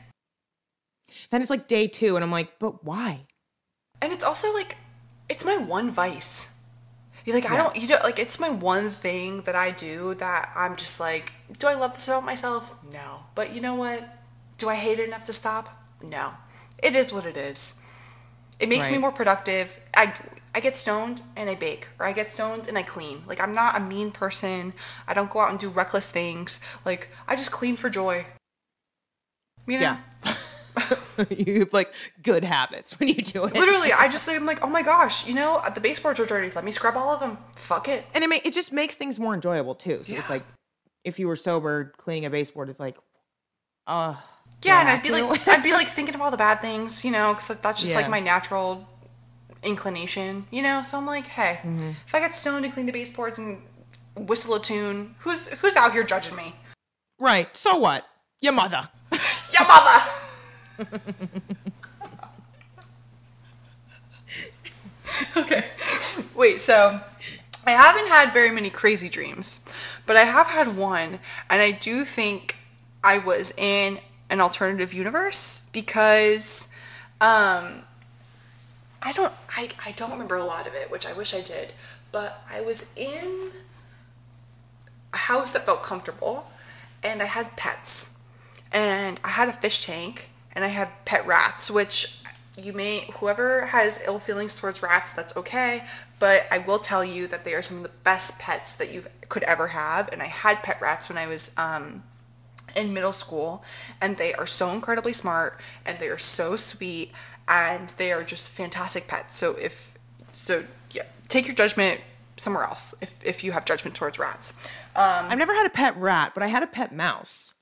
Then 1.30 1.42
it's 1.42 1.52
like 1.52 1.68
day 1.68 1.86
two, 1.86 2.16
and 2.16 2.24
I'm 2.24 2.32
like, 2.32 2.58
but 2.58 2.84
why? 2.84 3.28
and 4.02 4.12
it's 4.12 4.24
also 4.24 4.52
like, 4.54 4.78
it's 5.30 5.46
my 5.46 5.58
one 5.58 5.92
vice. 5.92 6.53
You're 7.26 7.36
like, 7.36 7.50
I 7.50 7.56
don't, 7.56 7.76
you 7.76 7.88
know, 7.88 8.00
like 8.04 8.20
it's 8.20 8.40
my 8.40 8.50
one 8.50 8.90
thing 8.90 9.42
that 9.42 9.56
I 9.56 9.72
do 9.72 10.14
that 10.16 10.52
I'm 10.56 10.76
just 10.76 11.00
like, 11.00 11.32
do 11.58 11.68
I 11.68 11.74
love 11.74 11.94
this 11.94 12.08
about 12.08 12.26
myself? 12.26 12.76
No. 12.92 13.26
But 13.34 13.54
you 13.54 13.62
know 13.62 13.76
what? 13.76 14.04
Do 14.58 14.70
I 14.70 14.76
hate 14.76 15.00
it 15.00 15.08
enough 15.08 15.24
to 15.26 15.34
stop? 15.34 15.70
No. 16.02 16.34
It 16.82 16.96
is 16.96 17.14
what 17.14 17.26
it 17.26 17.38
is. 17.38 17.82
It 18.60 18.70
makes 18.70 18.92
me 18.92 18.98
more 18.98 19.12
productive. 19.12 19.80
I 19.96 20.14
I 20.56 20.60
get 20.60 20.78
stoned 20.78 21.22
and 21.36 21.50
I 21.50 21.56
bake, 21.56 21.88
or 22.00 22.06
I 22.06 22.12
get 22.12 22.32
stoned 22.32 22.68
and 22.68 22.78
I 22.78 22.84
clean. 22.84 23.24
Like 23.26 23.42
I'm 23.42 23.54
not 23.54 23.76
a 23.76 23.80
mean 23.80 24.12
person. 24.12 24.74
I 25.08 25.14
don't 25.14 25.30
go 25.30 25.40
out 25.40 25.50
and 25.50 25.60
do 25.60 25.70
reckless 25.70 26.12
things. 26.12 26.60
Like 26.86 27.10
I 27.28 27.36
just 27.36 27.52
clean 27.52 27.76
for 27.76 27.90
joy. 27.90 28.26
You 29.66 29.80
know? 29.80 29.98
Yeah. 30.24 30.34
you 31.30 31.60
have 31.60 31.74
like 31.74 31.94
good 32.24 32.44
habits 32.44 33.00
when 33.00 33.10
you 33.10 33.16
do 33.16 33.44
it. 33.44 33.54
Literally, 33.54 33.94
I 33.94 34.08
just 34.08 34.24
say 34.24 34.36
I'm 34.36 34.46
like, 34.46 34.64
oh 34.64 34.68
my 34.70 34.82
gosh, 34.82 35.28
you 35.28 35.34
know, 35.36 35.62
the 35.74 35.82
baseboards 35.82 36.20
are 36.20 36.26
dirty. 36.26 36.50
Let 36.52 36.64
me 36.66 36.72
scrub 36.72 36.96
all 36.98 37.14
of 37.14 37.20
them. 37.20 37.38
Fuck 37.56 37.88
it. 37.88 38.06
And 38.14 38.24
it, 38.24 38.30
ma- 38.30 38.40
it 38.44 38.54
just 38.54 38.74
makes 38.74 38.96
things 38.96 39.20
more 39.20 39.34
enjoyable 39.34 39.76
too. 39.76 40.00
So 40.04 40.14
Yeah. 40.14 40.20
it's 40.20 40.30
like, 40.30 40.44
if 41.04 41.20
you 41.20 41.28
were 41.28 41.36
sober, 41.36 41.94
cleaning 41.98 42.26
a 42.26 42.30
baseboard 42.30 42.70
is 42.70 42.80
like, 42.80 42.96
uh, 43.88 44.16
Yeah, 44.64 44.80
and 44.80 44.90
I'd 44.90 45.02
be 45.04 45.10
like, 45.12 45.48
I'd 45.48 45.62
be 45.64 45.74
like 45.80 45.88
thinking 45.88 46.16
of 46.16 46.22
all 46.22 46.32
the 46.32 46.38
bad 46.38 46.62
things, 46.62 47.04
you 47.06 47.12
know, 47.12 47.34
because 47.34 47.48
that's 47.60 47.82
just 47.82 47.94
like 47.96 48.10
my 48.10 48.20
natural 48.20 48.88
inclination, 49.62 50.48
you 50.52 50.62
know. 50.62 50.82
So 50.82 50.98
I'm 50.98 51.06
like, 51.06 51.28
hey, 51.28 51.60
Mm-hmm. 51.64 51.90
if 52.08 52.16
I 52.16 52.20
got 52.20 52.34
stoned 52.34 52.66
and 52.66 52.74
clean 52.74 52.86
the 52.86 52.92
baseboards 52.92 53.38
and 53.40 53.62
whistle 54.16 54.56
a 54.56 54.60
tune, 54.62 55.16
who's 55.20 55.50
who's 55.60 55.76
out 55.76 55.92
here 55.94 56.04
judging 56.04 56.36
me? 56.36 56.56
right. 57.20 57.56
So 57.56 57.78
what? 57.78 58.06
Your 58.42 58.54
mother. 58.54 58.90
Your 59.54 59.68
mother. 59.68 60.04
okay. 65.38 65.66
Wait, 66.36 66.60
so 66.60 67.00
I 67.66 67.72
haven't 67.72 68.08
had 68.08 68.34
very 68.34 68.52
many 68.52 68.70
crazy 68.70 69.10
dreams, 69.10 69.68
but 70.06 70.18
I 70.18 70.24
have 70.24 70.48
had 70.48 70.76
one, 70.76 71.20
and 71.50 71.62
I 71.62 71.72
do 71.72 72.06
think 72.06 72.58
I 73.04 73.18
was 73.18 73.54
in 73.58 74.00
an 74.30 74.42
alternative 74.42 74.94
universe 74.94 75.70
because 75.74 76.68
um 77.22 77.84
I 79.02 79.12
don't 79.12 79.34
I, 79.56 79.70
I 79.86 79.92
don't 79.92 80.12
remember 80.12 80.36
a 80.36 80.46
lot 80.46 80.66
of 80.66 80.74
it, 80.74 80.90
which 80.90 81.06
I 81.06 81.14
wish 81.14 81.34
I 81.34 81.42
did, 81.42 81.74
but 82.12 82.42
I 82.50 82.62
was 82.62 82.94
in 82.98 83.52
a 85.14 85.18
house 85.18 85.52
that 85.52 85.66
felt 85.66 85.84
comfortable 85.84 86.48
and 87.04 87.22
I 87.22 87.26
had 87.26 87.56
pets. 87.58 88.18
And 88.72 89.20
I 89.24 89.30
had 89.30 89.50
a 89.50 89.54
fish 89.54 89.86
tank 89.86 90.30
and 90.54 90.64
I 90.64 90.70
had 90.70 90.90
pet 91.06 91.26
rats, 91.26 91.70
which 91.70 92.20
you 92.58 92.74
may 92.74 93.10
whoever 93.16 93.68
has 93.68 94.02
ill 94.06 94.20
feelings 94.20 94.56
towards 94.56 94.82
rats, 94.82 95.12
that's 95.12 95.36
okay. 95.36 95.84
But 96.20 96.46
I 96.52 96.60
will 96.60 96.80
tell 96.80 97.04
you 97.04 97.28
that 97.28 97.44
they 97.44 97.54
are 97.54 97.62
some 97.62 97.78
of 97.78 97.84
the 97.84 97.90
best 98.04 98.40
pets 98.40 98.76
that 98.76 98.94
you 98.94 99.06
could 99.30 99.44
ever 99.44 99.68
have. 99.68 100.10
And 100.12 100.22
I 100.22 100.28
had 100.28 100.64
pet 100.64 100.80
rats 100.80 101.10
when 101.10 101.18
I 101.18 101.28
was 101.28 101.54
um, 101.58 102.04
in 102.76 102.94
middle 102.94 103.12
school, 103.12 103.64
and 104.00 104.18
they 104.18 104.34
are 104.34 104.46
so 104.46 104.70
incredibly 104.70 105.14
smart 105.14 105.60
and 105.86 106.00
they 106.00 106.08
are 106.08 106.18
so 106.18 106.56
sweet 106.56 107.12
and 107.48 107.90
they 107.90 108.12
are 108.12 108.24
just 108.24 108.50
fantastic 108.50 109.08
pets. 109.08 109.36
So 109.36 109.56
if 109.56 109.94
so, 110.32 110.64
yeah, 110.92 111.04
take 111.28 111.48
your 111.48 111.56
judgment 111.56 112.02
somewhere 112.38 112.64
else 112.64 112.96
if 113.02 113.24
if 113.24 113.44
you 113.44 113.52
have 113.52 113.66
judgment 113.66 113.96
towards 113.96 114.18
rats. 114.18 114.54
Um, 114.96 115.28
I've 115.30 115.38
never 115.38 115.54
had 115.54 115.66
a 115.66 115.72
pet 115.72 115.98
rat, 115.98 116.32
but 116.34 116.44
I 116.44 116.48
had 116.48 116.64
a 116.64 116.68
pet 116.68 116.94
mouse. 116.94 117.54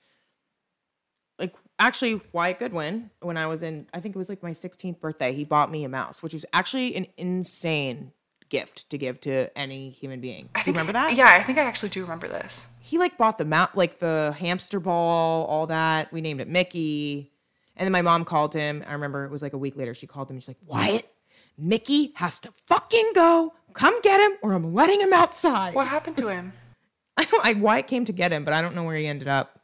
Actually, 1.79 2.21
Wyatt 2.31 2.59
Goodwin, 2.59 3.09
when 3.21 3.37
I 3.37 3.47
was 3.47 3.63
in, 3.63 3.87
I 3.93 3.99
think 3.99 4.15
it 4.15 4.17
was 4.17 4.29
like 4.29 4.43
my 4.43 4.51
16th 4.51 4.99
birthday, 4.99 5.33
he 5.33 5.43
bought 5.43 5.71
me 5.71 5.83
a 5.83 5.89
mouse, 5.89 6.21
which 6.21 6.33
was 6.33 6.45
actually 6.53 6.95
an 6.95 7.07
insane 7.17 8.11
gift 8.49 8.87
to 8.91 8.97
give 8.97 9.19
to 9.21 9.57
any 9.57 9.89
human 9.89 10.21
being. 10.21 10.49
I 10.53 10.61
Do 10.61 10.69
you 10.69 10.73
remember 10.73 10.93
that? 10.93 11.15
Yeah, 11.15 11.25
I 11.27 11.41
think 11.41 11.57
I 11.57 11.63
actually 11.63 11.89
do 11.89 12.03
remember 12.03 12.27
this. 12.27 12.67
He 12.81 12.99
like 12.99 13.17
bought 13.17 13.37
the 13.37 13.45
mount, 13.45 13.75
like 13.75 13.97
the 13.99 14.35
hamster 14.37 14.79
ball, 14.79 15.45
all 15.45 15.67
that. 15.67 16.11
We 16.13 16.21
named 16.21 16.41
it 16.41 16.47
Mickey. 16.47 17.31
And 17.75 17.85
then 17.85 17.91
my 17.91 18.01
mom 18.01 18.25
called 18.25 18.53
him. 18.53 18.83
I 18.85 18.93
remember 18.93 19.25
it 19.25 19.31
was 19.31 19.41
like 19.41 19.53
a 19.53 19.57
week 19.57 19.75
later. 19.75 19.95
She 19.95 20.05
called 20.05 20.29
him. 20.29 20.39
She's 20.39 20.49
like, 20.49 20.57
Wyatt, 20.67 21.09
Mickey 21.57 22.11
has 22.15 22.39
to 22.41 22.51
fucking 22.67 23.11
go. 23.15 23.53
Come 23.73 24.01
get 24.01 24.19
him, 24.19 24.37
or 24.41 24.51
I'm 24.51 24.73
letting 24.73 24.99
him 24.99 25.13
outside. 25.13 25.73
What 25.73 25.87
happened 25.87 26.17
to 26.17 26.27
him? 26.27 26.53
I 27.17 27.23
don't. 27.23 27.45
I 27.45 27.53
Wyatt 27.53 27.87
came 27.87 28.05
to 28.05 28.11
get 28.11 28.33
him, 28.33 28.43
but 28.43 28.53
I 28.53 28.61
don't 28.61 28.75
know 28.75 28.83
where 28.83 28.97
he 28.97 29.07
ended 29.07 29.29
up. 29.29 29.60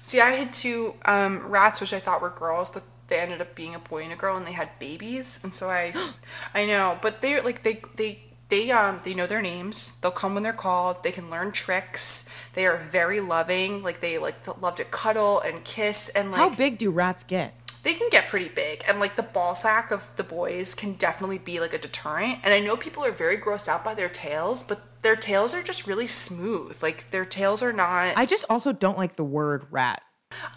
See, 0.00 0.20
I 0.20 0.30
had 0.30 0.52
two 0.52 0.94
um, 1.04 1.46
rats, 1.48 1.80
which 1.80 1.92
I 1.92 2.00
thought 2.00 2.22
were 2.22 2.30
girls, 2.30 2.70
but 2.70 2.84
they 3.08 3.20
ended 3.20 3.40
up 3.40 3.54
being 3.54 3.74
a 3.74 3.78
boy 3.78 4.02
and 4.04 4.12
a 4.12 4.16
girl, 4.16 4.36
and 4.36 4.46
they 4.46 4.52
had 4.52 4.78
babies. 4.78 5.40
And 5.42 5.52
so 5.54 5.68
I, 5.68 5.92
I 6.54 6.66
know, 6.66 6.98
but 7.00 7.22
they're 7.22 7.42
like 7.42 7.62
they 7.62 7.82
they 7.96 8.20
they 8.48 8.70
um 8.70 9.00
they 9.04 9.14
know 9.14 9.26
their 9.26 9.42
names. 9.42 10.00
They'll 10.00 10.10
come 10.10 10.34
when 10.34 10.42
they're 10.42 10.52
called. 10.52 11.04
They 11.04 11.12
can 11.12 11.30
learn 11.30 11.52
tricks. 11.52 12.28
They 12.54 12.66
are 12.66 12.76
very 12.76 13.20
loving. 13.20 13.82
Like 13.82 14.00
they 14.00 14.18
like 14.18 14.42
to, 14.44 14.52
love 14.52 14.76
to 14.76 14.84
cuddle 14.84 15.40
and 15.40 15.64
kiss 15.64 16.08
and 16.10 16.30
like 16.30 16.40
How 16.40 16.50
big 16.50 16.78
do 16.78 16.90
rats 16.90 17.24
get? 17.24 17.54
they 17.82 17.94
can 17.94 18.08
get 18.10 18.28
pretty 18.28 18.48
big 18.48 18.84
and 18.88 19.00
like 19.00 19.16
the 19.16 19.22
ball 19.22 19.54
sack 19.54 19.90
of 19.90 20.14
the 20.16 20.22
boys 20.22 20.74
can 20.74 20.92
definitely 20.94 21.38
be 21.38 21.58
like 21.60 21.74
a 21.74 21.78
deterrent 21.78 22.38
and 22.42 22.54
i 22.54 22.60
know 22.60 22.76
people 22.76 23.04
are 23.04 23.10
very 23.10 23.36
grossed 23.36 23.68
out 23.68 23.84
by 23.84 23.94
their 23.94 24.08
tails 24.08 24.62
but 24.62 24.80
their 25.02 25.16
tails 25.16 25.52
are 25.54 25.62
just 25.62 25.86
really 25.86 26.06
smooth 26.06 26.80
like 26.82 27.10
their 27.10 27.24
tails 27.24 27.62
are 27.62 27.72
not 27.72 28.16
I 28.16 28.24
just 28.26 28.44
also 28.48 28.72
don't 28.72 28.98
like 28.98 29.16
the 29.16 29.24
word 29.24 29.66
rat. 29.70 30.02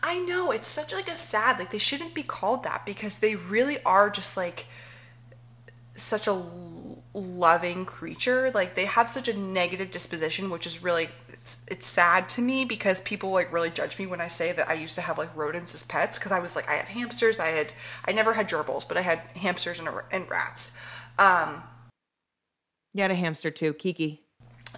i 0.04 0.20
know 0.20 0.52
it's 0.52 0.68
such 0.68 0.94
like 0.94 1.10
a 1.10 1.16
sad 1.16 1.60
like 1.60 1.72
they 1.72 1.78
shouldn't 1.78 2.14
be 2.14 2.24
called 2.24 2.64
that 2.64 2.86
because 2.86 3.18
they 3.20 3.36
really 3.36 3.78
are 3.84 4.10
just 4.10 4.38
like 4.38 4.66
such 5.96 6.28
a 6.28 6.32
l- 6.32 7.04
loving 7.14 7.86
creature 7.86 8.52
like 8.54 8.76
they 8.76 8.86
have 8.86 9.10
such 9.10 9.28
a 9.30 9.38
negative 9.38 9.90
disposition 9.90 10.50
which 10.50 10.68
is 10.68 10.84
really 10.84 11.08
it's, 11.30 11.66
it's 11.72 11.86
sad 11.86 12.28
to 12.28 12.42
me 12.42 12.66
because 12.66 13.00
people 13.02 13.32
like 13.32 13.52
really 13.54 13.70
judge 13.70 13.98
me 13.98 14.06
when 14.06 14.20
i 14.20 14.28
say 14.28 14.52
that 14.52 14.68
i 14.70 14.74
used 14.74 14.96
to 14.96 15.02
have 15.02 15.18
like 15.18 15.34
rodents 15.36 15.74
as 15.74 15.82
pets 15.84 16.20
because 16.20 16.34
i 16.34 16.40
was 16.40 16.56
like 16.58 16.68
i 16.70 16.74
had 16.74 16.90
hamsters 16.90 17.40
i 17.40 17.48
had 17.48 17.72
i 18.06 18.12
never 18.12 18.34
had 18.34 18.50
gerbils 18.50 18.86
but 18.86 18.98
i 18.98 19.02
had 19.02 19.20
hamsters 19.38 19.80
and, 19.80 19.88
and 20.12 20.30
rats 20.30 20.78
um 21.18 21.64
You 22.94 23.02
had 23.02 23.12
a 23.12 23.16
hamster 23.16 23.52
too, 23.52 23.74
Kiki. 23.74 24.25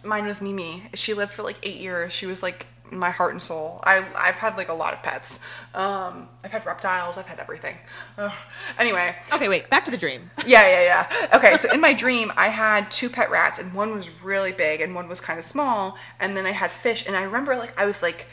Mine 0.03 0.25
was 0.25 0.41
mimi 0.41 0.83
she 0.93 1.13
lived 1.13 1.31
for 1.31 1.43
like 1.43 1.57
eight 1.63 1.79
years 1.79 2.11
she 2.13 2.25
was 2.25 2.41
like 2.43 2.67
my 2.89 3.09
heart 3.09 3.33
and 3.33 3.41
soul 3.41 3.81
i 3.83 3.97
i've 4.15 4.35
had 4.35 4.55
like 4.55 4.69
a 4.69 4.73
lot 4.73 4.93
of 4.93 5.03
pets 5.03 5.41
um 5.75 6.29
i've 6.43 6.51
had 6.51 6.65
reptiles 6.65 7.17
i've 7.17 7.27
had 7.27 7.37
everything 7.37 7.75
Ugh. 8.17 8.31
anyway 8.79 9.13
Okay, 9.33 9.49
wait. 9.49 9.69
Back 9.69 9.85
to 9.85 9.91
the 9.91 9.97
dream. 9.97 10.31
yeah, 10.47 10.65
yeah, 10.67 10.83
yeah. 11.11 11.27
Okay, 11.35 11.57
so 11.57 11.71
in 11.71 11.81
my 11.81 11.93
dream, 11.93 12.31
I 12.37 12.47
had 12.47 12.89
two 12.89 13.09
pet 13.09 13.29
rats, 13.29 13.59
and 13.59 13.73
one 13.73 13.91
was 13.91 14.09
really 14.23 14.51
big, 14.51 14.81
and 14.81 14.95
one 14.95 15.07
was 15.07 15.19
kind 15.19 15.37
of 15.37 15.45
small. 15.45 15.97
And 16.19 16.35
then 16.35 16.45
I 16.45 16.51
had 16.51 16.71
fish, 16.71 17.05
and 17.05 17.15
I 17.15 17.23
remember 17.23 17.55
like 17.55 17.79
I 17.79 17.85
was 17.85 18.01
like, 18.01 18.27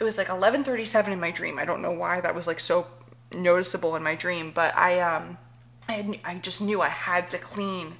it 0.00 0.04
was 0.04 0.16
like 0.18 0.28
eleven 0.28 0.64
thirty 0.64 0.84
seven 0.84 1.12
in 1.12 1.20
my 1.20 1.30
dream. 1.30 1.58
I 1.58 1.64
don't 1.64 1.82
know 1.82 1.92
why 1.92 2.20
that 2.20 2.34
was 2.34 2.46
like 2.46 2.58
so 2.58 2.86
noticeable 3.34 3.94
in 3.96 4.02
my 4.02 4.14
dream, 4.14 4.50
but 4.52 4.74
I 4.76 4.98
um, 5.00 5.38
I 5.88 5.92
had, 5.92 6.18
I 6.24 6.34
just 6.36 6.60
knew 6.62 6.80
I 6.80 6.88
had 6.88 7.28
to 7.30 7.38
clean 7.38 7.96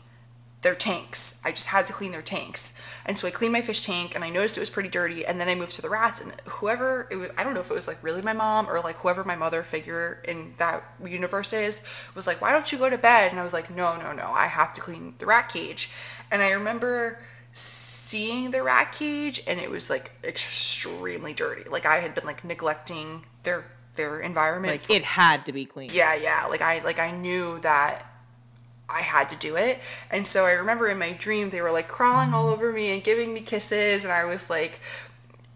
their 0.62 0.74
tanks. 0.74 1.40
I 1.44 1.52
just 1.52 1.68
had 1.68 1.86
to 1.86 1.92
clean 1.92 2.10
their 2.10 2.22
tanks. 2.22 2.76
And 3.06 3.16
so 3.16 3.28
I 3.28 3.30
cleaned 3.30 3.52
my 3.52 3.60
fish 3.60 3.82
tank 3.86 4.14
and 4.16 4.24
I 4.24 4.28
noticed 4.30 4.56
it 4.56 4.60
was 4.60 4.70
pretty 4.70 4.88
dirty. 4.88 5.24
And 5.24 5.40
then 5.40 5.48
I 5.48 5.54
moved 5.54 5.74
to 5.74 5.82
the 5.82 5.88
rats 5.88 6.20
and 6.20 6.32
whoever, 6.46 7.06
it 7.12 7.16
was, 7.16 7.30
I 7.38 7.44
don't 7.44 7.54
know 7.54 7.60
if 7.60 7.70
it 7.70 7.74
was 7.74 7.86
like 7.86 8.02
really 8.02 8.22
my 8.22 8.32
mom 8.32 8.68
or 8.68 8.80
like 8.80 8.96
whoever 8.96 9.22
my 9.22 9.36
mother 9.36 9.62
figure 9.62 10.20
in 10.26 10.54
that 10.58 10.82
universe 11.04 11.52
is, 11.52 11.82
was 12.16 12.26
like, 12.26 12.40
why 12.42 12.50
don't 12.50 12.72
you 12.72 12.78
go 12.78 12.90
to 12.90 12.98
bed? 12.98 13.30
And 13.30 13.38
I 13.38 13.44
was 13.44 13.52
like, 13.52 13.70
no, 13.70 13.96
no, 13.98 14.12
no, 14.12 14.26
I 14.26 14.46
have 14.46 14.74
to 14.74 14.80
clean 14.80 15.14
the 15.18 15.26
rat 15.26 15.48
cage. 15.48 15.90
And 16.30 16.42
I 16.42 16.50
remember 16.50 17.20
seeing 17.52 18.50
the 18.50 18.62
rat 18.62 18.90
cage 18.92 19.40
and 19.46 19.60
it 19.60 19.70
was 19.70 19.88
like 19.88 20.10
extremely 20.24 21.32
dirty. 21.34 21.68
Like 21.70 21.86
I 21.86 22.00
had 22.00 22.14
been 22.14 22.26
like 22.26 22.44
neglecting 22.44 23.24
their, 23.44 23.64
their 23.94 24.18
environment 24.20 24.72
Like 24.72 24.90
it 24.90 25.04
had 25.04 25.46
to 25.46 25.52
be 25.52 25.64
clean. 25.66 25.90
yeah 25.92 26.14
yeah 26.14 26.46
like 26.48 26.62
i 26.62 26.78
like 26.84 27.00
i 27.00 27.10
knew 27.10 27.58
that 27.60 28.06
I 28.88 29.00
had 29.00 29.28
to 29.30 29.36
do 29.36 29.56
it. 29.56 29.78
And 30.10 30.26
so 30.26 30.46
I 30.46 30.52
remember 30.52 30.88
in 30.88 30.98
my 30.98 31.12
dream 31.12 31.50
they 31.50 31.60
were 31.60 31.72
like 31.72 31.88
crawling 31.88 32.32
all 32.32 32.48
over 32.48 32.72
me 32.72 32.90
and 32.90 33.04
giving 33.04 33.34
me 33.34 33.40
kisses 33.40 34.04
and 34.04 34.12
I 34.12 34.24
was 34.24 34.48
like 34.48 34.80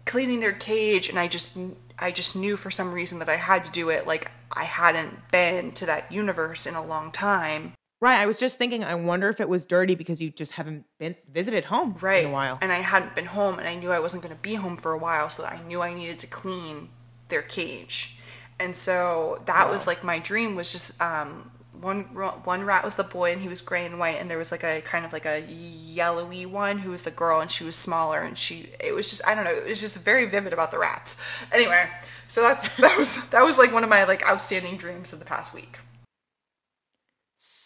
cleaning 0.05 0.39
their 0.39 0.53
cage 0.53 1.09
and 1.09 1.17
I 1.17 1.27
just 1.27 1.57
I 1.97 2.11
just 2.11 2.35
knew 2.35 2.57
for 2.57 2.69
some 2.69 2.91
reason 2.91 3.19
that 3.19 3.29
I 3.29 3.35
had 3.35 3.65
to 3.65 3.71
do 3.71 3.89
it 3.89 4.05
like 4.05 4.31
I 4.55 4.65
hadn't 4.65 5.29
been 5.31 5.71
to 5.73 5.85
that 5.87 6.11
universe 6.11 6.65
in 6.65 6.75
a 6.75 6.85
long 6.85 7.11
time. 7.11 7.73
Right. 8.03 8.19
I 8.19 8.25
was 8.25 8.37
just 8.37 8.57
thinking, 8.57 8.83
I 8.83 8.95
wonder 8.95 9.29
if 9.29 9.39
it 9.39 9.47
was 9.47 9.63
dirty 9.63 9.95
because 9.95 10.21
you 10.21 10.29
just 10.29 10.51
haven't 10.53 10.83
been 10.99 11.15
visited 11.31 11.63
home 11.63 11.95
right. 12.01 12.25
in 12.25 12.31
a 12.31 12.33
while. 12.33 12.57
And 12.61 12.71
I 12.71 12.79
hadn't 12.79 13.15
been 13.15 13.27
home 13.27 13.57
and 13.57 13.67
I 13.67 13.75
knew 13.75 13.91
I 13.93 13.99
wasn't 13.99 14.23
going 14.23 14.35
to 14.35 14.41
be 14.41 14.55
home 14.55 14.75
for 14.75 14.91
a 14.91 14.97
while, 14.97 15.29
so 15.29 15.45
I 15.45 15.61
knew 15.63 15.81
I 15.81 15.93
needed 15.93 16.19
to 16.19 16.27
clean 16.27 16.89
their 17.29 17.41
cage. 17.41 18.19
And 18.59 18.75
so 18.75 19.41
that 19.45 19.67
wow. 19.67 19.73
was 19.73 19.87
like 19.87 20.03
my 20.03 20.19
dream 20.19 20.57
was 20.57 20.69
just 20.71 21.01
um, 21.01 21.51
one 21.83 22.03
one 22.43 22.63
rat 22.63 22.83
was 22.83 22.95
the 22.95 23.03
boy 23.03 23.31
and 23.31 23.41
he 23.41 23.47
was 23.47 23.61
gray 23.61 23.85
and 23.85 23.99
white 23.99 24.19
and 24.19 24.31
there 24.31 24.37
was 24.37 24.51
like 24.51 24.63
a 24.63 24.81
kind 24.81 25.05
of 25.05 25.13
like 25.13 25.25
a 25.25 25.41
yellowy 25.41 26.45
one 26.45 26.79
who 26.79 26.91
was 26.91 27.03
the 27.03 27.11
girl 27.11 27.39
and 27.39 27.51
she 27.51 27.63
was 27.63 27.75
smaller 27.75 28.21
and 28.21 28.37
she 28.37 28.69
it 28.79 28.95
was 28.95 29.09
just 29.09 29.25
I 29.27 29.35
don't 29.35 29.43
know 29.43 29.51
it 29.51 29.67
was 29.67 29.81
just 29.81 30.03
very 30.03 30.25
vivid 30.25 30.53
about 30.53 30.71
the 30.71 30.79
rats. 30.79 31.21
Anyway, 31.51 31.87
so 32.27 32.41
that's 32.41 32.75
that 32.77 32.97
was 32.97 33.29
that 33.29 33.43
was 33.43 33.57
like 33.57 33.71
one 33.71 33.83
of 33.83 33.89
my 33.89 34.03
like 34.05 34.27
outstanding 34.27 34.77
dreams 34.77 35.13
of 35.13 35.19
the 35.19 35.25
past 35.25 35.53
week 35.53 35.79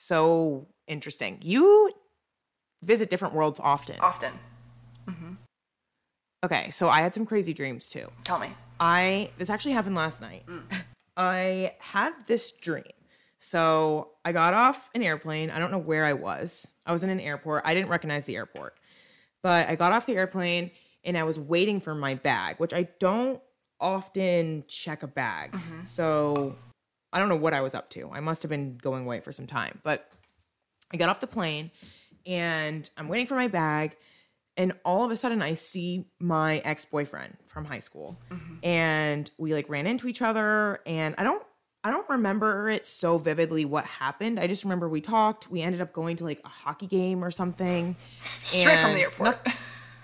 so 0.07 0.67
interesting. 0.87 1.37
You 1.41 1.91
visit 2.81 3.09
different 3.09 3.33
worlds 3.33 3.59
often. 3.61 3.97
Often. 3.99 4.33
Mm-hmm. 5.07 5.33
Okay, 6.45 6.69
so 6.71 6.89
I 6.89 7.01
had 7.01 7.13
some 7.13 7.25
crazy 7.25 7.53
dreams 7.53 7.89
too. 7.89 8.09
Tell 8.23 8.39
me. 8.39 8.49
I 8.79 9.31
this 9.37 9.49
actually 9.49 9.73
happened 9.73 9.95
last 9.95 10.21
night. 10.21 10.45
Mm. 10.47 10.63
I 11.17 11.73
had 11.79 12.13
this 12.27 12.51
dream. 12.51 12.83
So 13.49 14.09
I 14.25 14.33
got 14.33 14.53
off 14.53 14.89
an 14.93 15.01
airplane. 15.01 15.49
I 15.49 15.59
don't 15.59 15.71
know 15.71 15.77
where 15.77 16.03
I 16.03 16.11
was. 16.11 16.69
I 16.85 16.91
was 16.91 17.03
in 17.03 17.09
an 17.09 17.21
airport. 17.21 17.63
I 17.65 17.73
didn't 17.73 17.87
recognize 17.87 18.25
the 18.25 18.35
airport, 18.35 18.77
but 19.41 19.69
I 19.69 19.75
got 19.75 19.93
off 19.93 20.05
the 20.05 20.17
airplane 20.17 20.71
and 21.05 21.17
I 21.17 21.23
was 21.23 21.39
waiting 21.39 21.79
for 21.79 21.95
my 21.95 22.15
bag, 22.15 22.57
which 22.57 22.73
I 22.73 22.89
don't 22.99 23.39
often 23.79 24.65
check 24.67 25.01
a 25.01 25.07
bag. 25.07 25.53
Mm-hmm. 25.53 25.85
So 25.85 26.55
I 27.13 27.19
don't 27.19 27.29
know 27.29 27.37
what 27.37 27.53
I 27.53 27.61
was 27.61 27.73
up 27.73 27.89
to. 27.91 28.11
I 28.11 28.19
must 28.19 28.43
have 28.43 28.49
been 28.49 28.77
going 28.77 29.05
away 29.05 29.21
for 29.21 29.31
some 29.31 29.47
time. 29.47 29.79
But 29.81 30.11
I 30.93 30.97
got 30.97 31.07
off 31.07 31.21
the 31.21 31.27
plane 31.27 31.71
and 32.25 32.89
I'm 32.97 33.07
waiting 33.07 33.27
for 33.27 33.35
my 33.35 33.47
bag. 33.47 33.95
And 34.57 34.73
all 34.83 35.05
of 35.05 35.11
a 35.11 35.15
sudden, 35.15 35.41
I 35.41 35.53
see 35.53 36.09
my 36.19 36.57
ex 36.65 36.83
boyfriend 36.83 37.37
from 37.47 37.63
high 37.63 37.79
school. 37.79 38.19
Mm-hmm. 38.29 38.55
And 38.63 39.31
we 39.37 39.53
like 39.53 39.69
ran 39.69 39.87
into 39.87 40.09
each 40.09 40.21
other. 40.21 40.81
And 40.85 41.15
I 41.17 41.23
don't. 41.23 41.43
I 41.87 41.91
don't 41.91 42.09
remember 42.09 42.69
it 42.69 42.85
so 42.85 43.17
vividly 43.17 43.63
what 43.63 43.85
happened. 43.85 44.41
I 44.41 44.47
just 44.47 44.65
remember 44.65 44.89
we 44.89 44.99
talked. 44.99 45.49
We 45.49 45.61
ended 45.61 45.79
up 45.79 45.93
going 45.93 46.17
to 46.17 46.25
like 46.25 46.41
a 46.43 46.49
hockey 46.49 46.85
game 46.85 47.23
or 47.23 47.31
something. 47.31 47.95
Straight 48.43 48.79
from 48.79 48.93
the 48.93 49.03
airport. 49.03 49.45
No, 49.45 49.53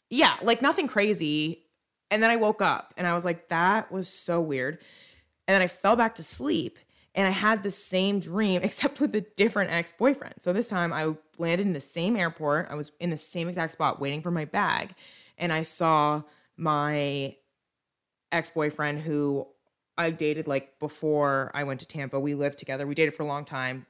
yeah, 0.09 0.36
like 0.41 0.61
nothing 0.61 0.88
crazy. 0.88 1.65
And 2.09 2.23
then 2.23 2.29
I 2.29 2.38
woke 2.38 2.61
up 2.61 2.93
and 2.95 3.05
I 3.05 3.13
was 3.13 3.25
like, 3.25 3.49
that 3.49 3.91
was 3.91 4.07
so 4.07 4.39
weird. 4.39 4.77
And 5.45 5.55
then 5.55 5.61
I 5.61 5.67
fell 5.67 5.97
back 5.97 6.15
to 6.15 6.23
sleep 6.23 6.79
and 7.15 7.27
I 7.27 7.31
had 7.31 7.63
the 7.63 7.71
same 7.71 8.21
dream, 8.21 8.61
except 8.63 9.01
with 9.01 9.13
a 9.13 9.25
different 9.36 9.71
ex 9.71 9.91
boyfriend. 9.91 10.36
So 10.39 10.53
this 10.53 10.69
time 10.69 10.93
I 10.93 11.13
landed 11.38 11.67
in 11.67 11.73
the 11.73 11.81
same 11.81 12.15
airport. 12.15 12.67
I 12.69 12.75
was 12.75 12.93
in 13.01 13.09
the 13.09 13.17
same 13.17 13.49
exact 13.49 13.73
spot 13.73 13.99
waiting 13.99 14.21
for 14.21 14.31
my 14.31 14.45
bag. 14.45 14.95
And 15.38 15.51
I 15.51 15.63
saw 15.63 16.23
my 16.55 17.36
ex 18.31 18.49
boyfriend 18.51 19.01
who 19.01 19.47
I 19.97 20.11
dated 20.11 20.47
like 20.47 20.79
before 20.79 21.51
I 21.53 21.63
went 21.63 21.79
to 21.81 21.85
Tampa. 21.85 22.19
We 22.19 22.35
lived 22.35 22.59
together. 22.59 22.87
We 22.87 22.95
dated 22.95 23.15
for 23.15 23.23
a 23.23 23.27
long 23.27 23.45
time. 23.45 23.85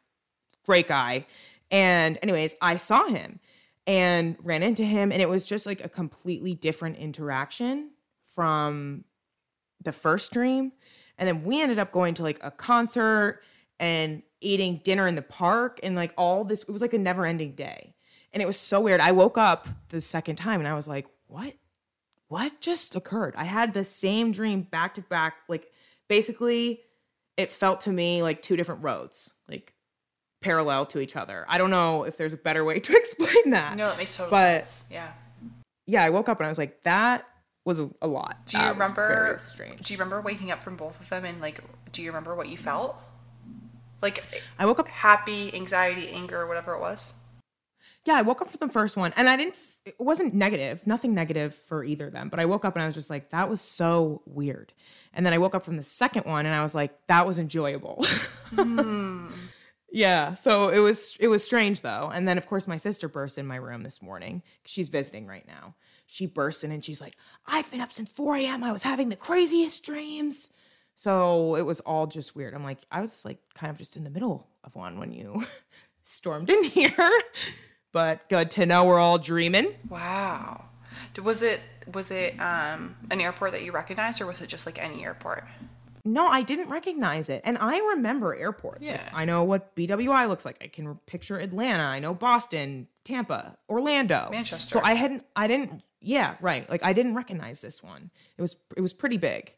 Great 0.65 0.87
guy. 0.87 1.25
And, 1.71 2.19
anyways, 2.21 2.55
I 2.61 2.75
saw 2.75 3.07
him 3.07 3.39
and 3.87 4.37
ran 4.43 4.63
into 4.63 4.83
him. 4.83 5.11
And 5.11 5.21
it 5.21 5.29
was 5.29 5.45
just 5.45 5.65
like 5.65 5.83
a 5.83 5.89
completely 5.89 6.53
different 6.53 6.97
interaction 6.97 7.91
from 8.23 9.05
the 9.81 9.91
first 9.91 10.31
dream 10.31 10.71
and 11.17 11.27
then 11.27 11.43
we 11.43 11.61
ended 11.61 11.79
up 11.79 11.91
going 11.91 12.13
to 12.15 12.23
like 12.23 12.39
a 12.41 12.51
concert 12.51 13.41
and 13.79 14.23
eating 14.41 14.81
dinner 14.83 15.07
in 15.07 15.15
the 15.15 15.21
park 15.21 15.79
and 15.83 15.95
like 15.95 16.13
all 16.17 16.43
this. 16.43 16.63
It 16.63 16.71
was 16.71 16.81
like 16.81 16.93
a 16.93 16.97
never 16.97 17.25
ending 17.25 17.55
day. 17.55 17.95
And 18.31 18.41
it 18.41 18.45
was 18.45 18.59
so 18.59 18.81
weird. 18.81 18.99
I 18.99 19.11
woke 19.11 19.37
up 19.37 19.67
the 19.89 20.01
second 20.01 20.37
time 20.37 20.59
and 20.59 20.67
I 20.67 20.73
was 20.73 20.87
like, 20.87 21.07
what? 21.27 21.53
What 22.27 22.61
just 22.61 22.95
occurred? 22.95 23.35
I 23.37 23.43
had 23.43 23.73
the 23.73 23.83
same 23.83 24.31
dream 24.31 24.63
back 24.63 24.95
to 24.95 25.01
back. 25.01 25.35
Like 25.47 25.71
basically, 26.07 26.81
it 27.37 27.51
felt 27.51 27.81
to 27.81 27.91
me 27.91 28.21
like 28.21 28.41
two 28.41 28.55
different 28.55 28.83
roads, 28.83 29.33
like 29.47 29.73
parallel 30.41 30.85
to 30.87 30.99
each 30.99 31.15
other. 31.15 31.45
I 31.47 31.57
don't 31.57 31.71
know 31.71 32.03
if 32.03 32.17
there's 32.17 32.33
a 32.33 32.37
better 32.37 32.63
way 32.63 32.79
to 32.79 32.95
explain 32.95 33.51
that. 33.51 33.75
No, 33.77 33.89
it 33.89 33.97
makes 33.97 34.15
total 34.15 34.31
but, 34.31 34.65
sense. 34.65 34.89
Yeah. 34.91 35.11
Yeah, 35.85 36.03
I 36.03 36.11
woke 36.11 36.29
up 36.29 36.39
and 36.39 36.45
I 36.45 36.49
was 36.49 36.57
like, 36.57 36.83
that 36.83 37.25
was 37.65 37.79
a, 37.79 37.89
a 38.01 38.07
lot. 38.07 38.45
Do 38.45 38.57
you 38.57 38.69
remember? 38.69 39.37
strange. 39.41 39.79
Do 39.81 39.93
you 39.93 39.97
remember 39.97 40.21
waking 40.21 40.51
up 40.51 40.63
from 40.63 40.75
both 40.75 40.99
of 41.01 41.09
them 41.09 41.25
and 41.25 41.41
like? 41.41 41.59
Do 41.91 42.01
you 42.01 42.09
remember 42.09 42.35
what 42.35 42.49
you 42.49 42.57
felt? 42.57 42.97
Like 44.01 44.43
I 44.59 44.65
woke 44.65 44.79
up 44.79 44.87
happy, 44.87 45.53
anxiety, 45.53 46.09
anger, 46.09 46.45
whatever 46.47 46.73
it 46.73 46.79
was. 46.79 47.13
Yeah, 48.05 48.15
I 48.15 48.21
woke 48.21 48.41
up 48.41 48.49
from 48.49 48.67
the 48.67 48.73
first 48.73 48.97
one, 48.97 49.13
and 49.15 49.29
I 49.29 49.37
didn't. 49.37 49.55
It 49.85 49.95
wasn't 49.97 50.33
negative, 50.33 50.85
nothing 50.85 51.13
negative 51.13 51.55
for 51.55 51.83
either 51.83 52.07
of 52.07 52.13
them. 52.13 52.29
But 52.29 52.39
I 52.39 52.45
woke 52.45 52.65
up 52.65 52.75
and 52.75 52.83
I 52.83 52.85
was 52.85 52.95
just 52.95 53.09
like, 53.09 53.29
that 53.29 53.49
was 53.49 53.61
so 53.61 54.21
weird. 54.25 54.73
And 55.13 55.25
then 55.25 55.33
I 55.33 55.37
woke 55.37 55.55
up 55.55 55.63
from 55.63 55.77
the 55.77 55.83
second 55.83 56.25
one, 56.25 56.45
and 56.45 56.53
I 56.53 56.61
was 56.61 56.75
like, 56.75 57.07
that 57.07 57.25
was 57.25 57.39
enjoyable. 57.39 58.05
mm. 58.51 59.31
Yeah, 59.95 60.33
so 60.33 60.69
it 60.69 60.79
was 60.79 61.15
it 61.19 61.27
was 61.27 61.43
strange 61.43 61.81
though. 61.81 62.09
And 62.11 62.27
then 62.27 62.39
of 62.39 62.47
course 62.47 62.67
my 62.67 62.77
sister 62.77 63.07
burst 63.07 63.37
in 63.37 63.45
my 63.45 63.57
room 63.57 63.83
this 63.83 64.01
morning. 64.01 64.41
She's 64.65 64.89
visiting 64.89 65.27
right 65.27 65.45
now 65.47 65.75
she 66.13 66.25
bursts 66.25 66.63
in 66.63 66.71
and 66.71 66.83
she's 66.83 67.01
like, 67.01 67.17
I've 67.47 67.69
been 67.71 67.81
up 67.81 67.91
since 67.91 68.11
4 68.11 68.37
a.m. 68.37 68.63
I 68.63 68.71
was 68.71 68.83
having 68.83 69.09
the 69.09 69.15
craziest 69.15 69.83
dreams. 69.83 70.53
So 70.95 71.55
it 71.55 71.63
was 71.63 71.79
all 71.79 72.05
just 72.05 72.35
weird. 72.35 72.53
I'm 72.53 72.63
like, 72.63 72.79
I 72.91 73.01
was 73.01 73.25
like 73.25 73.39
kind 73.55 73.71
of 73.71 73.77
just 73.77 73.97
in 73.97 74.03
the 74.03 74.09
middle 74.11 74.47
of 74.63 74.75
one 74.75 74.99
when 74.99 75.11
you 75.11 75.45
stormed 76.03 76.49
in 76.49 76.63
here. 76.65 77.11
But 77.93 78.27
good 78.27 78.51
to 78.51 78.65
know 78.65 78.83
we're 78.83 78.99
all 78.99 79.17
dreaming. 79.17 79.73
Wow. 79.87 80.65
Was 81.21 81.41
it 81.41 81.61
was 81.93 82.11
it 82.11 82.37
um, 82.39 82.95
an 83.11 83.21
airport 83.21 83.51
that 83.53 83.63
you 83.63 83.71
recognized 83.71 84.21
or 84.21 84.25
was 84.25 84.41
it 84.41 84.47
just 84.47 84.65
like 84.65 84.83
any 84.83 85.05
airport? 85.05 85.45
No, 86.05 86.27
I 86.27 86.41
didn't 86.41 86.67
recognize 86.67 87.29
it. 87.29 87.41
And 87.45 87.57
I 87.57 87.77
remember 87.77 88.35
airports. 88.35 88.81
Yeah. 88.81 88.93
Like, 88.93 89.13
I 89.13 89.25
know 89.25 89.43
what 89.45 89.73
BWI 89.75 90.27
looks 90.27 90.43
like. 90.43 90.57
I 90.61 90.67
can 90.67 90.95
picture 91.05 91.37
Atlanta. 91.37 91.83
I 91.83 91.99
know 91.99 92.13
Boston, 92.13 92.87
Tampa, 93.05 93.57
Orlando, 93.69 94.27
Manchester. 94.29 94.79
So 94.79 94.83
I 94.83 94.95
hadn't 94.95 95.23
I 95.35 95.47
didn't 95.47 95.81
yeah, 96.01 96.35
right. 96.41 96.69
Like 96.69 96.83
I 96.83 96.93
didn't 96.93 97.15
recognize 97.15 97.61
this 97.61 97.81
one. 97.81 98.09
It 98.37 98.41
was 98.41 98.57
it 98.75 98.81
was 98.81 98.91
pretty 98.91 99.17
big. 99.17 99.53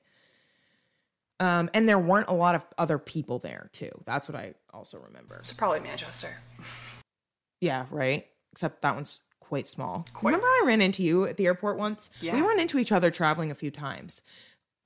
Um, 1.39 1.69
and 1.73 1.89
there 1.89 1.99
weren't 1.99 2.29
a 2.29 2.33
lot 2.33 2.55
of 2.55 2.65
other 2.77 2.97
people 2.97 3.39
there 3.39 3.69
too. 3.73 3.91
That's 4.05 4.29
what 4.29 4.37
I 4.37 4.53
also 4.73 4.99
remember. 4.99 5.39
So 5.41 5.55
probably 5.57 5.81
Manchester. 5.81 6.37
Yeah, 7.65 7.87
right. 7.89 8.27
Except 8.51 8.83
that 8.83 8.93
one's 8.93 9.21
quite 9.39 9.67
small. 9.67 10.05
Quite 10.13 10.29
remember 10.29 10.45
I 10.45 10.63
ran 10.67 10.81
into 10.81 11.01
you 11.01 11.25
at 11.25 11.37
the 11.37 11.47
airport 11.47 11.77
once? 11.79 12.11
Yeah. 12.21 12.35
We 12.35 12.41
ran 12.41 12.59
into 12.59 12.77
each 12.77 12.91
other 12.91 13.09
traveling 13.09 13.49
a 13.49 13.55
few 13.55 13.71
times. 13.71 14.21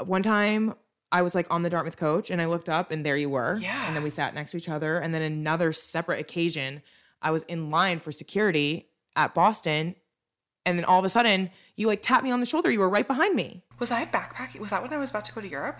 One 0.01 0.23
time 0.23 0.75
I 1.11 1.21
was 1.21 1.35
like 1.35 1.45
on 1.49 1.63
the 1.63 1.69
Dartmouth 1.69 1.97
coach 1.97 2.31
and 2.31 2.41
I 2.41 2.45
looked 2.45 2.69
up 2.69 2.89
and 2.89 3.05
there 3.05 3.17
you 3.17 3.29
were. 3.29 3.57
Yeah. 3.59 3.87
And 3.87 3.97
then 3.97 4.03
we 4.03 4.09
sat 4.09 4.33
next 4.33 4.51
to 4.51 4.57
each 4.57 4.69
other. 4.69 4.97
And 4.97 5.13
then 5.13 5.21
another 5.21 5.73
separate 5.73 6.21
occasion, 6.21 6.81
I 7.21 7.31
was 7.31 7.43
in 7.43 7.69
line 7.69 7.99
for 7.99 8.13
security 8.13 8.87
at 9.17 9.33
Boston 9.33 9.95
and 10.65 10.77
then 10.77 10.85
all 10.85 10.99
of 10.99 11.05
a 11.05 11.09
sudden 11.09 11.49
you 11.75 11.87
like 11.87 12.01
tapped 12.01 12.23
me 12.23 12.31
on 12.31 12.39
the 12.39 12.45
shoulder. 12.45 12.71
You 12.71 12.79
were 12.79 12.89
right 12.89 13.07
behind 13.07 13.35
me. 13.35 13.65
Was 13.79 13.91
I 13.91 14.05
backpacking? 14.05 14.61
Was 14.61 14.69
that 14.69 14.81
when 14.81 14.93
I 14.93 14.97
was 14.97 15.09
about 15.09 15.25
to 15.25 15.33
go 15.33 15.41
to 15.41 15.47
Europe? 15.49 15.79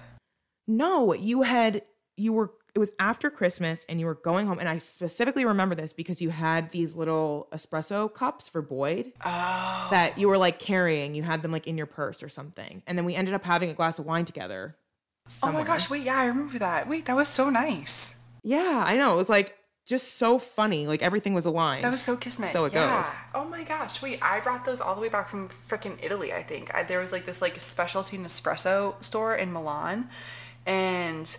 No, 0.67 1.13
you 1.13 1.43
had 1.43 1.83
you 2.19 2.33
were 2.33 2.51
it 2.75 2.79
was 2.79 2.91
after 2.99 3.31
Christmas 3.31 3.85
and 3.89 3.99
you 3.99 4.05
were 4.05 4.15
going 4.15 4.45
home 4.45 4.59
and 4.59 4.69
I 4.69 4.77
specifically 4.77 5.43
remember 5.43 5.73
this 5.73 5.91
because 5.91 6.21
you 6.21 6.29
had 6.29 6.69
these 6.69 6.95
little 6.95 7.47
espresso 7.51 8.13
cups 8.13 8.47
for 8.47 8.61
Boyd 8.61 9.11
oh. 9.25 9.87
that 9.89 10.17
you 10.17 10.27
were 10.27 10.37
like 10.37 10.59
carrying. 10.59 11.15
You 11.15 11.23
had 11.23 11.41
them 11.41 11.51
like 11.51 11.65
in 11.65 11.77
your 11.77 11.87
purse 11.87 12.21
or 12.21 12.29
something. 12.29 12.83
And 12.85 12.97
then 12.97 13.05
we 13.05 13.15
ended 13.15 13.33
up 13.33 13.43
having 13.43 13.69
a 13.69 13.73
glass 13.73 13.97
of 13.97 14.05
wine 14.05 14.25
together. 14.25 14.75
Somewhere. 15.25 15.61
Oh 15.61 15.63
my 15.63 15.67
gosh, 15.67 15.89
wait, 15.89 16.03
yeah, 16.03 16.17
I 16.17 16.25
remember 16.25 16.59
that. 16.59 16.87
Wait, 16.87 17.05
that 17.05 17.15
was 17.15 17.27
so 17.27 17.49
nice. 17.49 18.23
Yeah, 18.43 18.83
I 18.85 18.97
know. 18.97 19.13
It 19.13 19.17
was 19.17 19.29
like 19.29 19.55
just 19.87 20.17
so 20.17 20.37
funny. 20.37 20.87
Like 20.87 21.01
everything 21.01 21.33
was 21.33 21.45
aligned. 21.45 21.83
That 21.83 21.91
was 21.91 22.01
so 22.01 22.15
kismet. 22.15 22.49
So 22.49 22.65
it 22.65 22.73
yeah. 22.73 22.97
goes. 22.97 23.15
Oh 23.33 23.45
my 23.45 23.63
gosh! 23.63 24.01
Wait, 24.01 24.19
I 24.21 24.39
brought 24.39 24.65
those 24.65 24.79
all 24.79 24.95
the 24.95 25.01
way 25.01 25.09
back 25.09 25.27
from 25.29 25.49
freaking 25.67 25.97
Italy. 26.01 26.31
I 26.31 26.43
think 26.43 26.73
I, 26.73 26.83
there 26.83 26.99
was 26.99 27.11
like 27.11 27.25
this 27.25 27.41
like 27.41 27.59
specialty 27.59 28.17
Nespresso 28.17 29.03
store 29.03 29.35
in 29.35 29.51
Milan, 29.51 30.09
and 30.65 31.35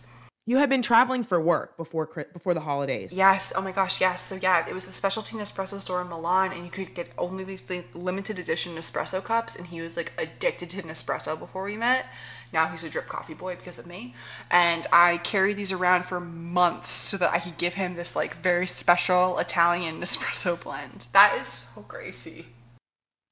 You 0.46 0.56
had 0.56 0.68
been 0.68 0.82
traveling 0.82 1.22
for 1.22 1.40
work 1.40 1.76
before 1.76 2.06
before 2.32 2.54
the 2.54 2.60
holidays. 2.60 3.12
Yes. 3.12 3.52
Oh 3.54 3.60
my 3.60 3.72
gosh. 3.72 4.00
Yes. 4.00 4.22
So 4.22 4.34
yeah, 4.34 4.66
it 4.68 4.74
was 4.74 4.88
a 4.88 4.92
specialty 4.92 5.36
Nespresso 5.36 5.78
store 5.78 6.00
in 6.00 6.08
Milan, 6.08 6.52
and 6.52 6.64
you 6.64 6.70
could 6.70 6.94
get 6.94 7.10
only 7.18 7.44
these 7.44 7.68
li- 7.68 7.84
limited 7.94 8.38
edition 8.38 8.74
Nespresso 8.74 9.22
cups. 9.22 9.54
And 9.54 9.68
he 9.68 9.80
was 9.80 9.96
like 9.96 10.12
addicted 10.18 10.70
to 10.70 10.82
Nespresso 10.82 11.38
before 11.38 11.64
we 11.64 11.76
met. 11.76 12.06
Now 12.52 12.66
he's 12.66 12.82
a 12.82 12.90
drip 12.90 13.06
coffee 13.06 13.34
boy 13.34 13.54
because 13.56 13.78
of 13.78 13.86
me, 13.86 14.14
and 14.50 14.86
I 14.92 15.18
carried 15.18 15.56
these 15.56 15.70
around 15.70 16.04
for 16.06 16.18
months 16.18 16.90
so 16.90 17.16
that 17.18 17.32
I 17.32 17.38
could 17.38 17.56
give 17.58 17.74
him 17.74 17.94
this 17.94 18.16
like 18.16 18.34
very 18.36 18.66
special 18.66 19.38
Italian 19.38 20.00
Nespresso 20.00 20.60
blend. 20.60 21.06
That 21.12 21.36
is 21.40 21.46
so 21.46 21.82
crazy. 21.82 22.46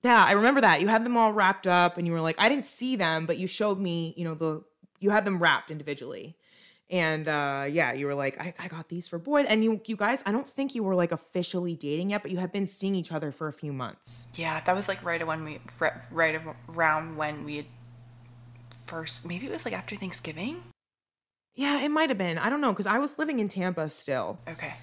Yeah, 0.02 0.24
I 0.24 0.32
remember 0.32 0.60
that. 0.60 0.80
You 0.80 0.88
had 0.88 1.04
them 1.04 1.16
all 1.16 1.32
wrapped 1.32 1.66
up 1.66 1.98
and 1.98 2.06
you 2.06 2.12
were 2.12 2.20
like, 2.20 2.36
I 2.38 2.48
didn't 2.48 2.66
see 2.66 2.94
them, 2.94 3.26
but 3.26 3.38
you 3.38 3.48
showed 3.48 3.80
me, 3.80 4.14
you 4.16 4.24
know, 4.24 4.34
the 4.34 4.62
you 5.00 5.10
had 5.10 5.24
them 5.24 5.40
wrapped 5.40 5.70
individually. 5.70 6.36
And 6.90 7.28
uh 7.28 7.66
yeah, 7.70 7.92
you 7.92 8.06
were 8.06 8.14
like, 8.14 8.40
I, 8.40 8.54
I 8.58 8.68
got 8.68 8.88
these 8.88 9.08
for 9.08 9.18
Boyd. 9.18 9.46
And 9.46 9.62
you 9.62 9.80
you 9.84 9.96
guys, 9.96 10.22
I 10.24 10.32
don't 10.32 10.48
think 10.48 10.74
you 10.74 10.82
were 10.82 10.94
like 10.94 11.12
officially 11.12 11.74
dating 11.74 12.10
yet, 12.10 12.22
but 12.22 12.30
you 12.30 12.38
had 12.38 12.52
been 12.52 12.66
seeing 12.66 12.94
each 12.94 13.12
other 13.12 13.30
for 13.30 13.46
a 13.46 13.52
few 13.52 13.72
months. 13.72 14.28
Yeah, 14.34 14.60
that 14.60 14.74
was 14.74 14.88
like 14.88 15.04
right 15.04 15.24
when 15.26 15.44
we 15.44 15.60
right, 16.10 16.40
around 16.68 17.16
when 17.16 17.44
we 17.44 17.56
had 17.56 17.66
first. 18.86 19.28
Maybe 19.28 19.46
it 19.46 19.52
was 19.52 19.64
like 19.64 19.74
after 19.74 19.96
Thanksgiving. 19.96 20.62
Yeah, 21.54 21.82
it 21.82 21.90
might 21.90 22.08
have 22.08 22.18
been. 22.18 22.38
I 22.38 22.50
don't 22.50 22.60
know, 22.60 22.72
because 22.72 22.86
I 22.86 22.98
was 22.98 23.18
living 23.18 23.40
in 23.40 23.48
Tampa 23.48 23.90
still. 23.90 24.38
Okay. 24.48 24.74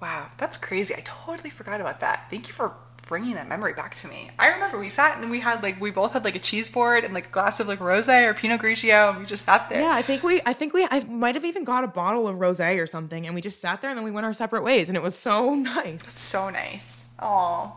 Wow, 0.00 0.28
that's 0.36 0.58
crazy. 0.58 0.94
I 0.94 1.00
totally 1.00 1.48
forgot 1.48 1.80
about 1.80 2.00
that. 2.00 2.26
Thank 2.30 2.48
you 2.48 2.52
for 2.54 2.74
bringing 3.06 3.34
that 3.36 3.48
memory 3.48 3.72
back 3.72 3.94
to 3.94 4.08
me. 4.08 4.30
I 4.38 4.48
remember 4.48 4.78
we 4.78 4.90
sat 4.90 5.16
and 5.18 5.30
we 5.30 5.40
had 5.40 5.62
like 5.62 5.80
we 5.80 5.90
both 5.90 6.12
had 6.12 6.24
like 6.24 6.34
a 6.34 6.40
cheese 6.40 6.68
board 6.68 7.04
and 7.04 7.14
like 7.14 7.26
a 7.26 7.30
glass 7.30 7.60
of 7.60 7.68
like 7.68 7.78
rosé 7.78 8.28
or 8.28 8.34
Pinot 8.34 8.60
Grigio 8.60 9.10
and 9.10 9.20
we 9.20 9.26
just 9.26 9.44
sat 9.44 9.68
there. 9.70 9.80
Yeah, 9.80 9.92
I 9.92 10.02
think 10.02 10.22
we 10.22 10.42
I 10.44 10.52
think 10.52 10.74
we 10.74 10.86
I 10.90 11.00
might 11.04 11.36
have 11.36 11.44
even 11.44 11.64
got 11.64 11.84
a 11.84 11.86
bottle 11.88 12.28
of 12.28 12.36
rosé 12.36 12.82
or 12.82 12.86
something 12.86 13.24
and 13.24 13.34
we 13.34 13.40
just 13.40 13.60
sat 13.60 13.80
there 13.80 13.90
and 13.90 13.96
then 13.96 14.04
we 14.04 14.10
went 14.10 14.26
our 14.26 14.34
separate 14.34 14.62
ways 14.62 14.88
and 14.88 14.96
it 14.96 15.02
was 15.02 15.14
so 15.14 15.54
nice. 15.54 16.06
So 16.06 16.50
nice. 16.50 17.08
Oh. 17.20 17.74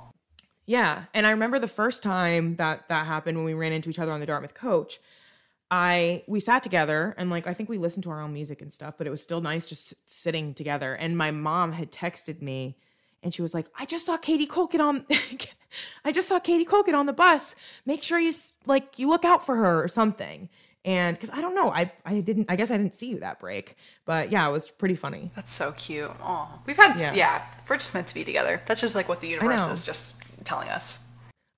Yeah, 0.66 1.06
and 1.16 1.26
I 1.26 1.32
remember 1.32 1.58
the 1.58 1.68
first 1.68 2.04
time 2.04 2.56
that 2.58 2.90
that 2.90 3.08
happened 3.08 3.38
when 3.38 3.46
we 3.46 3.54
ran 3.54 3.72
into 3.72 3.90
each 3.90 3.98
other 3.98 4.12
on 4.12 4.20
the 4.20 4.26
Dartmouth 4.26 4.54
coach. 4.54 5.00
I 5.72 6.24
we 6.28 6.40
sat 6.40 6.64
together 6.64 7.14
and 7.18 7.30
like 7.30 7.46
I 7.46 7.54
think 7.54 7.70
we 7.70 7.78
listened 7.78 8.04
to 8.04 8.10
our 8.10 8.22
own 8.22 8.34
music 8.34 8.62
and 8.62 8.74
stuff, 8.74 8.96
but 8.98 9.06
it 9.06 9.12
was 9.12 9.22
still 9.22 9.42
nice 9.42 9.68
just 9.68 10.10
sitting 10.10 10.56
together. 10.56 10.94
And 10.94 11.16
my 11.18 11.30
mom 11.32 11.74
had 11.74 11.92
texted 11.92 12.42
me 12.42 12.78
and 13.24 13.34
she 13.34 13.41
was 13.41 13.53
like, 13.53 13.67
"I 13.78 13.86
just 13.86 14.05
saw 14.05 14.17
Katey 14.17 14.47
Colt 14.47 14.72
get 14.72 14.82
on 14.82 15.05
I 16.05 16.11
just 16.11 16.28
saw 16.28 16.39
Katey 16.39 16.67
Colt 16.67 16.86
get 16.86 16.95
on 16.95 17.05
the 17.05 17.13
bus. 17.13 17.55
Make 17.86 18.03
sure 18.03 18.20
you 18.20 18.34
like 18.65 18.97
you 18.97 19.09
look 19.09 19.26
out 19.26 19.45
for 19.45 19.55
her 19.55 19.84
or 19.84 19.88
something." 19.88 20.49
And 20.86 21.20
cuz 21.20 21.30
I 21.32 21.41
don't 21.41 21.55
know, 21.55 21.72
I 21.72 21.91
I 22.05 22.22
didn't 22.22 22.45
I 22.49 22.55
guess 22.55 22.72
I 22.72 22.78
didn't 22.78 22.93
see 22.93 23.09
you 23.09 23.20
that 23.20 23.39
break. 23.39 23.76
But 24.05 24.32
yeah, 24.32 24.47
it 24.47 24.51
was 24.51 24.70
pretty 24.70 24.95
funny. 24.95 25.32
That's 25.36 25.51
so 25.51 25.74
cute. 25.74 26.11
Oh, 26.22 26.47
we've 26.65 26.78
had 26.78 26.97
yeah. 26.97 27.13
Yeah. 27.13 27.41
we're 27.67 27.78
just 27.78 27.93
meant 27.93 28.07
to 28.07 28.15
be 28.15 28.24
together. 28.24 28.61
That's 28.65 28.82
just 28.82 28.95
like 28.95 29.09
what 29.09 29.20
the 29.22 29.28
universe 29.28 29.67
is 29.67 29.86
just 29.86 30.24
telling 30.45 30.70
us. 30.70 31.05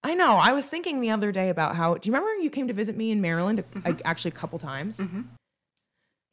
I 0.04 0.16
know. 0.16 0.38
I 0.38 0.54
was 0.54 0.68
thinking 0.68 1.00
the 1.00 1.12
other 1.12 1.32
day 1.32 1.50
about 1.50 1.76
how. 1.76 1.96
Do 1.96 2.10
you 2.10 2.14
remember 2.14 2.42
you 2.42 2.50
came 2.50 2.68
to 2.68 2.74
visit 2.74 2.98
me 2.98 3.12
in 3.12 3.22
Maryland? 3.22 3.60
Mm-hmm. 3.60 3.88
Like, 3.88 4.02
actually, 4.04 4.30
a 4.30 4.36
couple 4.36 4.58
times. 4.58 4.98
Mm-hmm. 4.98 5.22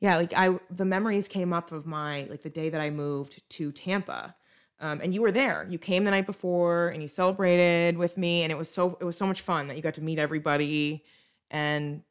Yeah, 0.00 0.16
like 0.16 0.32
I, 0.34 0.58
the 0.70 0.84
memories 0.84 1.28
came 1.28 1.52
up 1.52 1.72
of 1.72 1.84
my 1.84 2.24
like 2.30 2.42
the 2.42 2.50
day 2.50 2.68
that 2.68 2.80
I 2.80 2.90
moved 2.90 3.42
to 3.50 3.72
Tampa, 3.72 4.36
um, 4.80 5.00
and 5.02 5.12
you 5.12 5.22
were 5.22 5.32
there. 5.32 5.66
You 5.68 5.78
came 5.78 6.04
the 6.04 6.10
night 6.10 6.26
before, 6.26 6.88
and 6.88 7.02
you 7.02 7.08
celebrated 7.08 7.98
with 7.98 8.16
me, 8.16 8.42
and 8.42 8.52
it 8.52 8.56
was 8.56 8.70
so 8.70 8.96
it 9.00 9.04
was 9.04 9.16
so 9.16 9.26
much 9.26 9.40
fun 9.40 9.68
that 9.68 9.76
you 9.76 9.82
got 9.82 9.94
to 9.94 10.02
meet 10.02 10.18
everybody, 10.18 11.04
and 11.50 12.02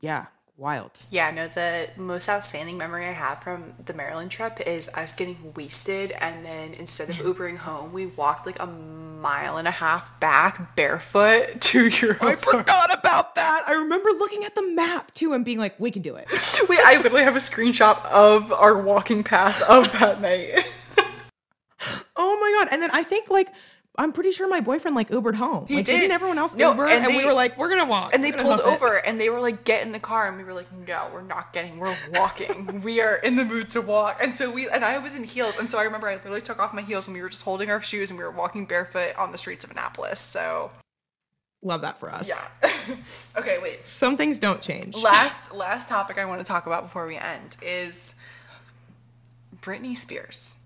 yeah, 0.00 0.26
wild. 0.60 0.90
Yeah, 1.10 1.30
no, 1.30 1.48
the 1.48 1.88
most 1.96 2.28
outstanding 2.28 2.76
memory 2.78 3.06
I 3.06 3.12
have 3.12 3.42
from 3.42 3.72
the 3.84 3.94
Maryland 3.94 4.30
trip 4.30 4.60
is 4.66 4.88
us 4.90 5.14
getting 5.14 5.54
wasted 5.56 6.12
and 6.12 6.44
then 6.44 6.74
instead 6.74 7.08
of 7.08 7.16
Ubering 7.30 7.56
home, 7.56 7.92
we 7.92 8.06
walked 8.06 8.46
like 8.46 8.60
a 8.60 8.66
mile 8.66 9.56
and 9.56 9.66
a 9.66 9.72
half 9.72 10.18
back 10.20 10.76
barefoot 10.76 11.60
to 11.60 11.88
your 11.88 12.16
I 12.20 12.36
forgot 12.36 12.96
about 12.96 13.34
that. 13.34 13.64
I 13.66 13.72
remember 13.72 14.10
looking 14.10 14.44
at 14.44 14.54
the 14.54 14.70
map 14.70 15.12
too 15.14 15.32
and 15.32 15.44
being 15.44 15.58
like, 15.58 15.78
"We 15.80 15.90
can 15.90 16.02
do 16.02 16.16
it." 16.16 16.26
Wait, 16.68 16.78
I 16.82 16.96
literally 16.96 17.24
have 17.24 17.36
a 17.36 17.40
screenshot 17.40 18.04
of 18.06 18.52
our 18.52 18.80
walking 18.80 19.24
path 19.24 19.62
of 19.68 19.92
that 19.98 20.20
night. 20.20 20.50
Oh 22.16 22.38
my 22.40 22.58
god! 22.58 22.68
And 22.72 22.82
then 22.82 22.90
I 22.92 23.02
think 23.02 23.30
like 23.30 23.48
I'm 23.98 24.12
pretty 24.12 24.30
sure 24.32 24.48
my 24.48 24.60
boyfriend 24.60 24.94
like 24.94 25.10
Ubered 25.10 25.34
home. 25.34 25.66
He 25.66 25.76
like, 25.76 25.84
did. 25.84 25.98
Didn't 25.98 26.12
everyone 26.12 26.38
else 26.38 26.54
No, 26.54 26.70
Uber? 26.70 26.86
and 26.86 27.04
And, 27.06 27.16
we 27.16 27.26
were 27.26 27.32
like, 27.32 27.58
we're 27.58 27.68
gonna 27.68 27.84
walk. 27.84 28.14
And 28.14 28.22
they 28.22 28.32
pulled 28.32 28.60
hoof 28.60 28.66
it. 28.66 28.66
over 28.66 28.96
and 28.96 29.20
they 29.20 29.28
were 29.28 29.40
like, 29.40 29.64
get 29.64 29.82
in 29.82 29.92
the 29.92 29.98
car. 29.98 30.28
And 30.28 30.38
we 30.38 30.44
were 30.44 30.54
like, 30.54 30.68
no, 30.86 31.10
we're 31.12 31.22
not 31.22 31.52
getting, 31.52 31.78
we're 31.78 31.94
walking. 32.14 32.80
we 32.84 33.00
are 33.00 33.16
in 33.16 33.36
the 33.36 33.44
mood 33.44 33.68
to 33.70 33.80
walk. 33.82 34.20
And 34.22 34.34
so 34.34 34.50
we, 34.50 34.68
and 34.70 34.84
I 34.84 34.98
was 34.98 35.16
in 35.16 35.24
heels. 35.24 35.58
And 35.58 35.70
so 35.70 35.78
I 35.78 35.82
remember 35.82 36.08
I 36.08 36.14
literally 36.14 36.40
took 36.40 36.60
off 36.60 36.72
my 36.72 36.82
heels 36.82 37.08
and 37.08 37.14
we 37.16 37.20
were 37.20 37.28
just 37.28 37.42
holding 37.42 37.68
our 37.68 37.82
shoes 37.82 38.10
and 38.10 38.18
we 38.18 38.24
were 38.24 38.30
walking 38.30 38.64
barefoot 38.64 39.14
on 39.18 39.32
the 39.32 39.38
streets 39.38 39.64
of 39.64 39.72
Annapolis. 39.72 40.20
So 40.20 40.70
Love 41.62 41.82
that 41.82 41.98
for 41.98 42.10
us. 42.10 42.28
yeah. 42.28 42.70
okay, 43.36 43.58
wait. 43.60 43.84
Some 43.84 44.16
things 44.16 44.38
don't 44.38 44.62
change. 44.62 44.96
Last, 44.96 45.52
last 45.52 45.88
topic 45.88 46.16
I 46.16 46.24
want 46.24 46.40
to 46.40 46.44
talk 46.44 46.66
about 46.66 46.84
before 46.84 47.06
we 47.06 47.16
end 47.16 47.56
is 47.60 48.14
Britney 49.60 49.98
Spears. 49.98 50.59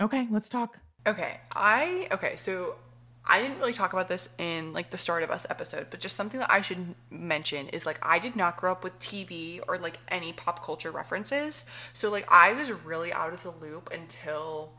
Okay, 0.00 0.26
let's 0.30 0.48
talk. 0.48 0.78
Okay, 1.06 1.38
I 1.54 2.08
okay, 2.12 2.36
so 2.36 2.76
I 3.24 3.40
didn't 3.40 3.58
really 3.58 3.72
talk 3.72 3.92
about 3.92 4.08
this 4.08 4.34
in 4.38 4.72
like 4.72 4.90
the 4.90 4.98
start 4.98 5.22
of 5.22 5.30
us 5.30 5.46
episode, 5.50 5.88
but 5.90 6.00
just 6.00 6.16
something 6.16 6.40
that 6.40 6.50
I 6.50 6.62
should 6.62 6.94
mention 7.10 7.68
is 7.68 7.84
like 7.84 7.98
I 8.02 8.18
did 8.18 8.34
not 8.34 8.56
grow 8.56 8.72
up 8.72 8.82
with 8.82 8.98
TV 8.98 9.60
or 9.68 9.78
like 9.78 9.98
any 10.08 10.32
pop 10.32 10.64
culture 10.64 10.90
references. 10.90 11.66
So 11.92 12.10
like 12.10 12.26
I 12.30 12.52
was 12.52 12.72
really 12.72 13.12
out 13.12 13.32
of 13.32 13.42
the 13.42 13.50
loop 13.50 13.90
until 13.92 14.72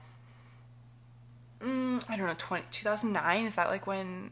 mm, 1.59 2.03
I 2.09 2.17
don't 2.17 2.27
know, 2.27 2.35
20, 2.37 2.65
2009 2.71 3.45
is 3.45 3.55
that 3.55 3.69
like 3.69 3.85
when 3.85 4.31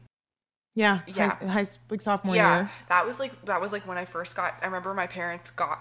Yeah. 0.75 1.01
Yeah. 1.07 1.35
High, 1.35 1.47
high 1.47 1.65
like 1.89 2.01
sophomore 2.01 2.35
yeah, 2.35 2.55
year. 2.57 2.71
that 2.89 3.05
was 3.05 3.19
like 3.19 3.45
that 3.45 3.61
was 3.61 3.71
like 3.71 3.87
when 3.87 3.97
I 3.97 4.05
first 4.05 4.35
got. 4.35 4.55
I 4.61 4.65
remember 4.65 4.93
my 4.93 5.07
parents 5.07 5.51
got 5.51 5.79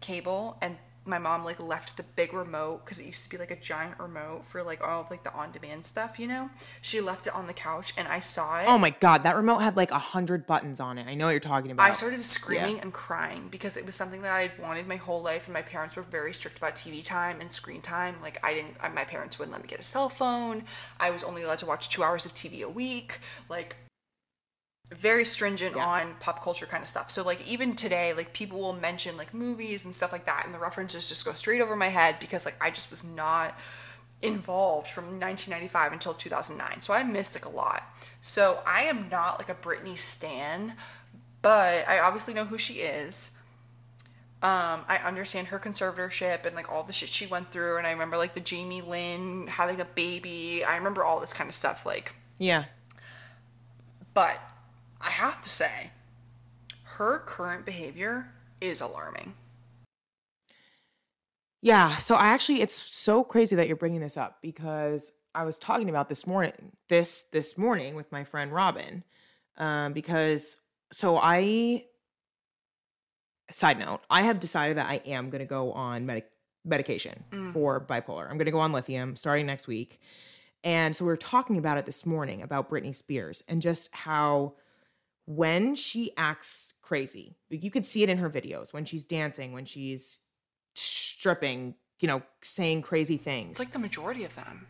cable, 0.00 0.58
and 0.60 0.76
my 1.06 1.18
mom 1.18 1.44
like 1.44 1.60
left 1.60 1.96
the 1.96 2.02
big 2.02 2.32
remote 2.32 2.84
because 2.84 2.98
it 2.98 3.04
used 3.06 3.22
to 3.24 3.28
be 3.28 3.36
like 3.36 3.50
a 3.50 3.56
giant 3.56 3.98
remote 3.98 4.44
for 4.44 4.62
like 4.62 4.82
all 4.86 5.02
of 5.02 5.10
like 5.10 5.22
the 5.22 5.32
on-demand 5.34 5.84
stuff. 5.84 6.18
You 6.18 6.26
know, 6.28 6.50
she 6.80 7.00
left 7.00 7.26
it 7.26 7.34
on 7.34 7.46
the 7.46 7.52
couch, 7.52 7.92
and 7.98 8.08
I 8.08 8.20
saw 8.20 8.60
it. 8.60 8.66
Oh 8.68 8.78
my 8.78 8.90
god, 8.90 9.22
that 9.24 9.36
remote 9.36 9.58
had 9.58 9.76
like 9.76 9.90
a 9.90 9.98
hundred 9.98 10.46
buttons 10.46 10.80
on 10.80 10.98
it. 10.98 11.06
I 11.06 11.14
know 11.14 11.26
what 11.26 11.32
you're 11.32 11.40
talking 11.40 11.70
about. 11.70 11.86
I 11.88 11.92
started 11.92 12.22
screaming 12.22 12.80
and 12.80 12.92
crying 12.92 13.48
because 13.50 13.76
it 13.76 13.84
was 13.86 13.94
something 13.94 14.22
that 14.22 14.32
I 14.32 14.42
had 14.42 14.58
wanted 14.58 14.86
my 14.86 14.96
whole 14.96 15.22
life, 15.22 15.46
and 15.46 15.54
my 15.54 15.62
parents 15.62 15.96
were 15.96 16.02
very 16.02 16.32
strict 16.32 16.58
about 16.58 16.74
TV 16.74 17.04
time 17.04 17.40
and 17.40 17.50
screen 17.52 17.82
time. 17.82 18.16
Like 18.22 18.38
I 18.42 18.54
didn't, 18.54 18.76
I- 18.80 18.88
my 18.88 19.04
parents 19.04 19.38
wouldn't 19.38 19.52
let 19.52 19.62
me 19.62 19.68
get 19.68 19.80
a 19.80 19.84
cell 19.84 20.08
phone. 20.08 20.64
I 20.98 21.10
was 21.10 21.22
only 21.22 21.42
allowed 21.42 21.58
to 21.58 21.66
watch 21.66 21.88
two 21.88 22.02
hours 22.02 22.24
of 22.24 22.32
TV 22.34 22.62
a 22.62 22.68
week. 22.68 23.18
Like 23.48 23.76
very 24.94 25.24
stringent 25.24 25.76
Yeah. 25.76 25.84
on 25.84 26.14
pop 26.20 26.42
culture 26.42 26.66
kind 26.66 26.82
of 26.82 26.88
stuff. 26.88 27.10
So 27.10 27.22
like 27.22 27.46
even 27.46 27.74
today, 27.76 28.12
like 28.12 28.32
people 28.32 28.58
will 28.60 28.72
mention 28.72 29.16
like 29.16 29.34
movies 29.34 29.84
and 29.84 29.94
stuff 29.94 30.12
like 30.12 30.24
that, 30.26 30.44
and 30.46 30.54
the 30.54 30.58
references 30.58 31.08
just 31.08 31.24
go 31.24 31.32
straight 31.32 31.60
over 31.60 31.76
my 31.76 31.88
head 31.88 32.16
because 32.20 32.44
like 32.44 32.56
I 32.60 32.70
just 32.70 32.90
was 32.90 33.04
not 33.04 33.58
involved 34.22 34.88
from 34.88 35.04
1995 35.20 35.92
until 35.92 36.14
2009. 36.14 36.80
So 36.80 36.94
I 36.94 37.02
missed 37.02 37.34
like 37.36 37.44
a 37.44 37.54
lot. 37.54 37.82
So 38.20 38.60
I 38.66 38.84
am 38.84 39.08
not 39.10 39.38
like 39.38 39.50
a 39.50 39.54
Britney 39.54 39.98
stan, 39.98 40.74
but 41.42 41.86
I 41.86 41.98
obviously 42.00 42.32
know 42.32 42.44
who 42.46 42.56
she 42.56 42.74
is. 42.74 43.32
Um, 44.42 44.84
I 44.88 45.00
understand 45.04 45.48
her 45.48 45.58
conservatorship 45.58 46.44
and 46.46 46.54
like 46.54 46.70
all 46.70 46.82
the 46.82 46.92
shit 46.92 47.08
she 47.08 47.26
went 47.26 47.50
through, 47.50 47.78
and 47.78 47.86
I 47.86 47.90
remember 47.92 48.16
like 48.16 48.34
the 48.34 48.40
Jamie 48.40 48.82
Lynn 48.82 49.46
having 49.46 49.80
a 49.80 49.84
baby. 49.86 50.62
I 50.64 50.76
remember 50.76 51.02
all 51.02 51.18
this 51.20 51.32
kind 51.32 51.48
of 51.48 51.54
stuff. 51.54 51.84
Like, 51.86 52.14
yeah. 52.38 52.64
but 54.12 54.38
I 55.04 55.10
have 55.10 55.42
to 55.42 55.48
say, 55.50 55.90
her 56.82 57.18
current 57.20 57.66
behavior 57.66 58.32
is 58.60 58.80
alarming. 58.80 59.34
Yeah. 61.60 61.96
So 61.96 62.14
I 62.14 62.26
actually, 62.26 62.62
it's 62.62 62.74
so 62.74 63.22
crazy 63.24 63.56
that 63.56 63.66
you're 63.66 63.76
bringing 63.76 64.00
this 64.00 64.16
up 64.16 64.38
because 64.42 65.12
I 65.34 65.44
was 65.44 65.58
talking 65.58 65.90
about 65.90 66.08
this 66.08 66.26
morning, 66.26 66.72
this 66.88 67.22
this 67.32 67.58
morning 67.58 67.96
with 67.96 68.10
my 68.12 68.24
friend 68.24 68.52
Robin, 68.52 69.04
um, 69.58 69.92
because 69.92 70.58
so 70.92 71.18
I. 71.18 71.84
Side 73.50 73.78
note: 73.78 74.00
I 74.08 74.22
have 74.22 74.40
decided 74.40 74.78
that 74.78 74.88
I 74.88 75.02
am 75.04 75.28
going 75.28 75.40
to 75.40 75.46
go 75.46 75.72
on 75.72 76.06
medic 76.06 76.30
medication 76.64 77.24
for 77.52 77.78
bipolar. 77.78 78.22
I'm 78.22 78.38
going 78.38 78.46
to 78.46 78.52
go 78.52 78.60
on 78.60 78.72
lithium 78.72 79.16
starting 79.16 79.44
next 79.44 79.66
week, 79.66 80.00
and 80.64 80.96
so 80.96 81.04
we 81.04 81.10
were 81.10 81.16
talking 81.18 81.58
about 81.58 81.76
it 81.76 81.84
this 81.84 82.06
morning 82.06 82.40
about 82.40 82.70
Britney 82.70 82.94
Spears 82.94 83.44
and 83.46 83.60
just 83.60 83.94
how 83.94 84.54
when 85.26 85.74
she 85.74 86.12
acts 86.16 86.74
crazy, 86.82 87.36
you 87.48 87.70
could 87.70 87.86
see 87.86 88.02
it 88.02 88.08
in 88.08 88.18
her 88.18 88.28
videos 88.28 88.72
when 88.72 88.84
she's 88.84 89.04
dancing, 89.04 89.52
when 89.52 89.64
she's 89.64 90.20
stripping, 90.74 91.74
you 92.00 92.08
know, 92.08 92.22
saying 92.42 92.82
crazy 92.82 93.16
things. 93.16 93.52
It's 93.52 93.60
like 93.60 93.72
the 93.72 93.78
majority 93.78 94.24
of 94.24 94.34
them. 94.34 94.66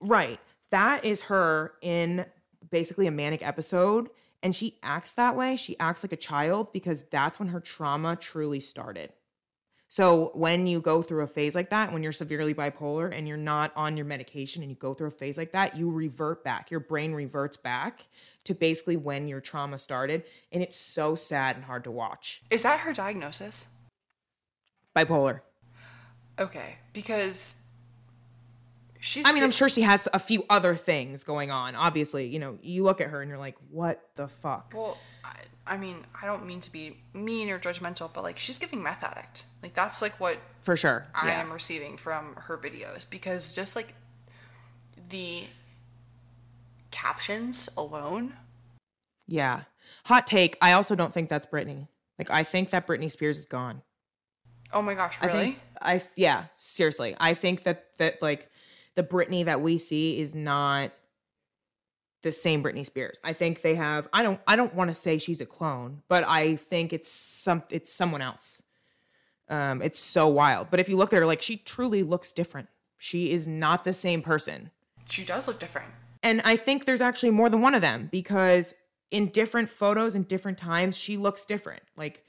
right. 0.00 0.40
That 0.70 1.04
is 1.04 1.22
her 1.22 1.74
in 1.82 2.24
basically 2.70 3.06
a 3.06 3.10
manic 3.10 3.46
episode. 3.46 4.08
And 4.42 4.56
she 4.56 4.78
acts 4.82 5.12
that 5.12 5.36
way. 5.36 5.54
She 5.54 5.78
acts 5.78 6.02
like 6.02 6.12
a 6.12 6.16
child 6.16 6.72
because 6.72 7.04
that's 7.04 7.38
when 7.38 7.48
her 7.48 7.60
trauma 7.60 8.16
truly 8.16 8.58
started. 8.58 9.12
So 9.92 10.30
when 10.32 10.66
you 10.66 10.80
go 10.80 11.02
through 11.02 11.22
a 11.22 11.26
phase 11.26 11.54
like 11.54 11.68
that, 11.68 11.92
when 11.92 12.02
you're 12.02 12.12
severely 12.12 12.54
bipolar 12.54 13.14
and 13.14 13.28
you're 13.28 13.36
not 13.36 13.72
on 13.76 13.94
your 13.94 14.06
medication 14.06 14.62
and 14.62 14.70
you 14.70 14.74
go 14.74 14.94
through 14.94 15.08
a 15.08 15.10
phase 15.10 15.36
like 15.36 15.52
that, 15.52 15.76
you 15.76 15.90
revert 15.90 16.42
back. 16.42 16.70
Your 16.70 16.80
brain 16.80 17.12
reverts 17.12 17.58
back 17.58 18.06
to 18.44 18.54
basically 18.54 18.96
when 18.96 19.28
your 19.28 19.42
trauma 19.42 19.76
started. 19.76 20.24
And 20.50 20.62
it's 20.62 20.78
so 20.78 21.14
sad 21.14 21.56
and 21.56 21.66
hard 21.66 21.84
to 21.84 21.90
watch. 21.90 22.42
Is 22.48 22.62
that 22.62 22.80
her 22.80 22.94
diagnosis? 22.94 23.66
Bipolar. 24.96 25.40
Okay, 26.38 26.76
because 26.94 27.62
she's. 28.98 29.26
I 29.26 29.32
mean, 29.32 29.42
I'm 29.42 29.50
sure 29.50 29.68
she 29.68 29.82
has 29.82 30.08
a 30.14 30.18
few 30.18 30.46
other 30.48 30.74
things 30.74 31.22
going 31.22 31.50
on. 31.50 31.76
Obviously, 31.76 32.28
you 32.28 32.38
know, 32.38 32.58
you 32.62 32.82
look 32.82 33.02
at 33.02 33.08
her 33.08 33.20
and 33.20 33.28
you're 33.28 33.36
like, 33.36 33.56
what 33.70 34.08
the 34.16 34.26
fuck? 34.26 34.72
Well, 34.74 34.96
I, 35.66 35.74
I 35.74 35.78
mean, 35.78 36.04
I 36.20 36.26
don't 36.26 36.46
mean 36.46 36.60
to 36.60 36.72
be 36.72 36.98
mean 37.12 37.50
or 37.50 37.58
judgmental, 37.58 38.12
but 38.12 38.22
like 38.22 38.38
she's 38.38 38.58
giving 38.58 38.82
meth 38.82 39.04
addict. 39.04 39.44
Like 39.62 39.74
that's 39.74 40.02
like 40.02 40.18
what 40.20 40.38
For 40.60 40.76
sure. 40.76 41.06
I 41.14 41.28
yeah. 41.28 41.40
am 41.40 41.52
receiving 41.52 41.96
from 41.96 42.34
her 42.36 42.58
videos 42.58 43.08
because 43.08 43.52
just 43.52 43.76
like 43.76 43.94
the 45.08 45.44
captions 46.90 47.68
alone. 47.76 48.34
Yeah. 49.26 49.62
Hot 50.04 50.26
take. 50.26 50.56
I 50.60 50.72
also 50.72 50.94
don't 50.94 51.12
think 51.12 51.28
that's 51.28 51.46
Britney. 51.46 51.88
Like, 52.18 52.30
I 52.30 52.44
think 52.44 52.70
that 52.70 52.86
Britney 52.86 53.10
Spears 53.10 53.38
is 53.38 53.46
gone. 53.46 53.82
Oh 54.72 54.82
my 54.82 54.94
gosh, 54.94 55.18
I 55.20 55.26
really? 55.26 55.38
think 55.38 55.58
I 55.80 56.02
yeah, 56.16 56.44
seriously. 56.56 57.14
I 57.20 57.34
think 57.34 57.64
that 57.64 57.86
that 57.98 58.22
like 58.22 58.48
the 58.94 59.02
Britney 59.02 59.44
that 59.44 59.60
we 59.60 59.76
see 59.78 60.18
is 60.18 60.34
not 60.34 60.92
the 62.22 62.32
same 62.32 62.62
Britney 62.62 62.86
Spears. 62.86 63.20
I 63.24 63.32
think 63.32 63.62
they 63.62 63.74
have 63.74 64.08
I 64.12 64.22
don't 64.22 64.40
I 64.46 64.56
don't 64.56 64.74
want 64.74 64.88
to 64.88 64.94
say 64.94 65.18
she's 65.18 65.40
a 65.40 65.46
clone, 65.46 66.02
but 66.08 66.24
I 66.26 66.56
think 66.56 66.92
it's 66.92 67.10
some 67.10 67.62
it's 67.70 67.92
someone 67.92 68.22
else. 68.22 68.62
Um 69.48 69.82
it's 69.82 69.98
so 69.98 70.28
wild. 70.28 70.68
But 70.70 70.80
if 70.80 70.88
you 70.88 70.96
look 70.96 71.12
at 71.12 71.18
her 71.18 71.26
like 71.26 71.42
she 71.42 71.56
truly 71.56 72.02
looks 72.02 72.32
different. 72.32 72.68
She 72.98 73.32
is 73.32 73.48
not 73.48 73.84
the 73.84 73.92
same 73.92 74.22
person. 74.22 74.70
she 75.08 75.24
does 75.24 75.48
look 75.48 75.58
different. 75.58 75.88
And 76.22 76.40
I 76.44 76.56
think 76.56 76.84
there's 76.84 77.00
actually 77.00 77.30
more 77.30 77.50
than 77.50 77.60
one 77.60 77.74
of 77.74 77.80
them 77.80 78.08
because 78.12 78.74
in 79.10 79.28
different 79.28 79.68
photos 79.68 80.14
and 80.14 80.26
different 80.26 80.56
times, 80.56 80.96
she 80.96 81.16
looks 81.16 81.44
different. 81.44 81.82
Like 81.96 82.24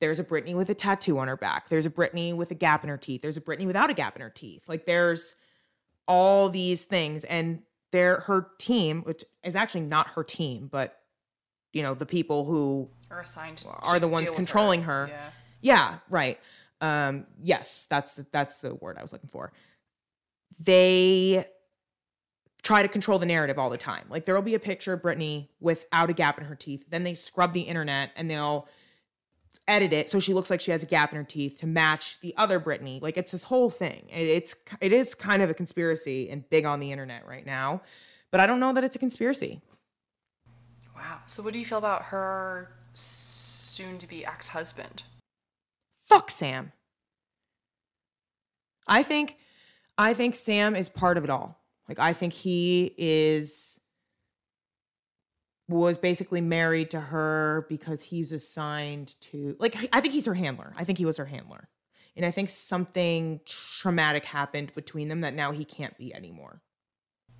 there's 0.00 0.18
a 0.18 0.24
Britney 0.24 0.54
with 0.54 0.68
a 0.68 0.74
tattoo 0.74 1.18
on 1.18 1.28
her 1.28 1.36
back. 1.36 1.68
There's 1.68 1.86
a 1.86 1.90
Britney 1.90 2.34
with 2.34 2.50
a 2.50 2.54
gap 2.54 2.82
in 2.82 2.90
her 2.90 2.98
teeth. 2.98 3.22
There's 3.22 3.36
a 3.36 3.40
Britney 3.40 3.66
without 3.66 3.88
a 3.88 3.94
gap 3.94 4.16
in 4.16 4.22
her 4.22 4.30
teeth. 4.30 4.68
Like 4.68 4.84
there's 4.84 5.36
all 6.08 6.50
these 6.50 6.84
things. 6.84 7.24
And 7.24 7.62
they're 7.92 8.20
her 8.20 8.48
team, 8.58 9.02
which 9.02 9.24
is 9.44 9.56
actually 9.56 9.82
not 9.82 10.08
her 10.08 10.24
team, 10.24 10.68
but 10.70 10.98
you 11.72 11.82
know, 11.82 11.94
the 11.94 12.06
people 12.06 12.44
who 12.44 12.88
are 13.10 13.20
assigned 13.20 13.58
to 13.58 13.68
are 13.68 13.98
the 14.00 14.08
ones 14.08 14.30
controlling 14.30 14.82
her. 14.82 15.08
Yeah. 15.10 15.30
yeah, 15.60 15.98
right. 16.08 16.40
Um, 16.80 17.26
yes, 17.42 17.86
that's 17.88 18.14
the, 18.14 18.26
that's 18.32 18.58
the 18.58 18.74
word 18.74 18.96
I 18.98 19.02
was 19.02 19.12
looking 19.12 19.28
for. 19.28 19.52
They 20.58 21.46
try 22.62 22.82
to 22.82 22.88
control 22.88 23.18
the 23.18 23.26
narrative 23.26 23.58
all 23.58 23.70
the 23.70 23.78
time. 23.78 24.06
Like 24.08 24.24
there 24.24 24.34
will 24.34 24.42
be 24.42 24.54
a 24.54 24.58
picture 24.58 24.92
of 24.92 25.02
Britney 25.02 25.48
without 25.60 26.10
a 26.10 26.12
gap 26.12 26.38
in 26.38 26.44
her 26.44 26.56
teeth. 26.56 26.84
Then 26.90 27.04
they 27.04 27.14
scrub 27.14 27.52
the 27.52 27.60
internet 27.60 28.10
and 28.16 28.28
they'll 28.28 28.66
edit 29.68 29.92
it 29.92 30.08
so 30.08 30.20
she 30.20 30.32
looks 30.32 30.50
like 30.50 30.60
she 30.60 30.70
has 30.70 30.82
a 30.82 30.86
gap 30.86 31.12
in 31.12 31.16
her 31.16 31.24
teeth 31.24 31.58
to 31.60 31.66
match 31.66 32.20
the 32.20 32.34
other 32.36 32.60
Britney. 32.60 33.00
Like 33.00 33.16
it's 33.16 33.32
this 33.32 33.44
whole 33.44 33.70
thing. 33.70 34.06
It's 34.10 34.56
it 34.80 34.92
is 34.92 35.14
kind 35.14 35.42
of 35.42 35.50
a 35.50 35.54
conspiracy 35.54 36.30
and 36.30 36.48
big 36.48 36.64
on 36.64 36.80
the 36.80 36.92
internet 36.92 37.26
right 37.26 37.44
now. 37.44 37.82
But 38.30 38.40
I 38.40 38.46
don't 38.46 38.60
know 38.60 38.72
that 38.72 38.84
it's 38.84 38.96
a 38.96 38.98
conspiracy. 38.98 39.60
Wow. 40.94 41.20
So 41.26 41.42
what 41.42 41.52
do 41.52 41.58
you 41.58 41.66
feel 41.66 41.78
about 41.78 42.04
her 42.04 42.72
soon 42.92 43.98
to 43.98 44.06
be 44.06 44.24
ex-husband? 44.24 45.02
fuck 46.06 46.30
Sam. 46.30 46.72
I 48.86 49.02
think 49.02 49.36
I 49.98 50.14
think 50.14 50.34
Sam 50.34 50.76
is 50.76 50.88
part 50.88 51.18
of 51.18 51.24
it 51.24 51.30
all. 51.30 51.58
Like 51.88 51.98
I 51.98 52.12
think 52.12 52.32
he 52.32 52.94
is 52.96 53.80
was 55.68 55.98
basically 55.98 56.40
married 56.40 56.90
to 56.92 57.00
her 57.00 57.66
because 57.68 58.00
he's 58.00 58.32
assigned 58.32 59.14
to 59.20 59.56
like 59.58 59.76
I 59.92 60.00
think 60.00 60.14
he's 60.14 60.26
her 60.26 60.34
handler. 60.34 60.72
I 60.76 60.84
think 60.84 60.98
he 60.98 61.04
was 61.04 61.16
her 61.16 61.24
handler. 61.24 61.68
And 62.16 62.24
I 62.24 62.30
think 62.30 62.48
something 62.48 63.40
traumatic 63.44 64.24
happened 64.24 64.74
between 64.74 65.08
them 65.08 65.20
that 65.20 65.34
now 65.34 65.52
he 65.52 65.66
can't 65.66 65.96
be 65.98 66.14
anymore. 66.14 66.62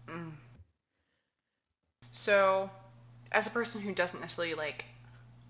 Mm. 0.07 0.33
So, 2.13 2.71
as 3.33 3.47
a 3.47 3.51
person 3.51 3.81
who 3.81 3.95
doesn't 3.95 4.21
necessarily 4.21 4.55
like 4.55 4.85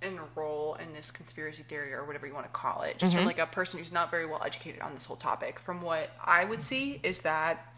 enroll 0.01 0.75
in 0.75 0.93
this 0.93 1.11
conspiracy 1.11 1.65
theory 1.65 1.93
or 1.93 2.05
whatever 2.05 2.27
you 2.27 2.35
want 2.35 2.47
to 2.47 2.53
call 2.53 2.83
it, 2.83 2.99
just 2.99 3.15
from 3.15 3.21
mm-hmm. 3.21 3.29
like 3.29 3.39
a 3.41 3.47
person 3.47 3.79
who's 3.79 3.93
not 3.93 4.11
very 4.11 4.27
well 4.27 4.43
educated 4.45 4.81
on 4.81 4.95
this 4.95 5.07
whole 5.07 5.17
topic, 5.17 5.59
from 5.59 5.83
what 5.83 6.11
I 6.23 6.45
would 6.45 6.61
see 6.61 7.01
is 7.03 7.23
that 7.23 7.73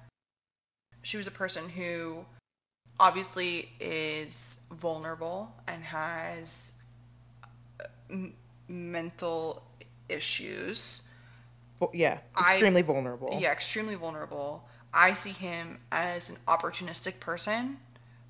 she 1.02 1.16
was 1.16 1.26
a 1.26 1.30
person 1.30 1.70
who 1.70 2.26
obviously 3.00 3.70
is 3.80 4.60
vulnerable 4.72 5.54
and 5.66 5.82
has 5.84 6.74
uh, 7.80 7.84
m- 8.10 8.34
mental 8.68 9.62
issues. 10.08 11.02
Well, 11.80 11.90
yeah, 11.94 12.18
I- 12.34 12.52
extremely 12.52 12.82
vulnerable. 12.82 13.38
Yeah, 13.40 13.52
extremely 13.52 13.94
vulnerable. 13.94 14.68
I 14.92 15.12
see 15.12 15.32
him 15.32 15.78
as 15.92 16.30
an 16.30 16.36
opportunistic 16.46 17.20
person 17.20 17.78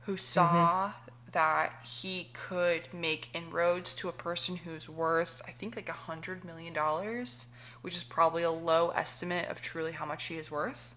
who 0.01 0.17
saw 0.17 0.93
that 1.33 1.73
he 1.85 2.31
could 2.33 2.93
make 2.93 3.29
inroads 3.35 3.95
to 3.95 4.09
a 4.09 4.13
person 4.13 4.57
who's 4.57 4.89
worth, 4.89 5.43
I 5.47 5.51
think, 5.53 5.77
like 5.77 5.89
a 5.89 5.93
hundred 5.93 6.45
million 6.45 6.73
dollars, 6.73 7.47
which 7.83 7.95
is 7.95 8.03
probably 8.03 8.43
a 8.43 8.51
low 8.51 8.91
estimate 8.91 9.49
of 9.49 9.61
truly 9.61 9.93
how 9.93 10.07
much 10.07 10.25
he 10.25 10.37
is 10.37 10.51
worth. 10.51 10.95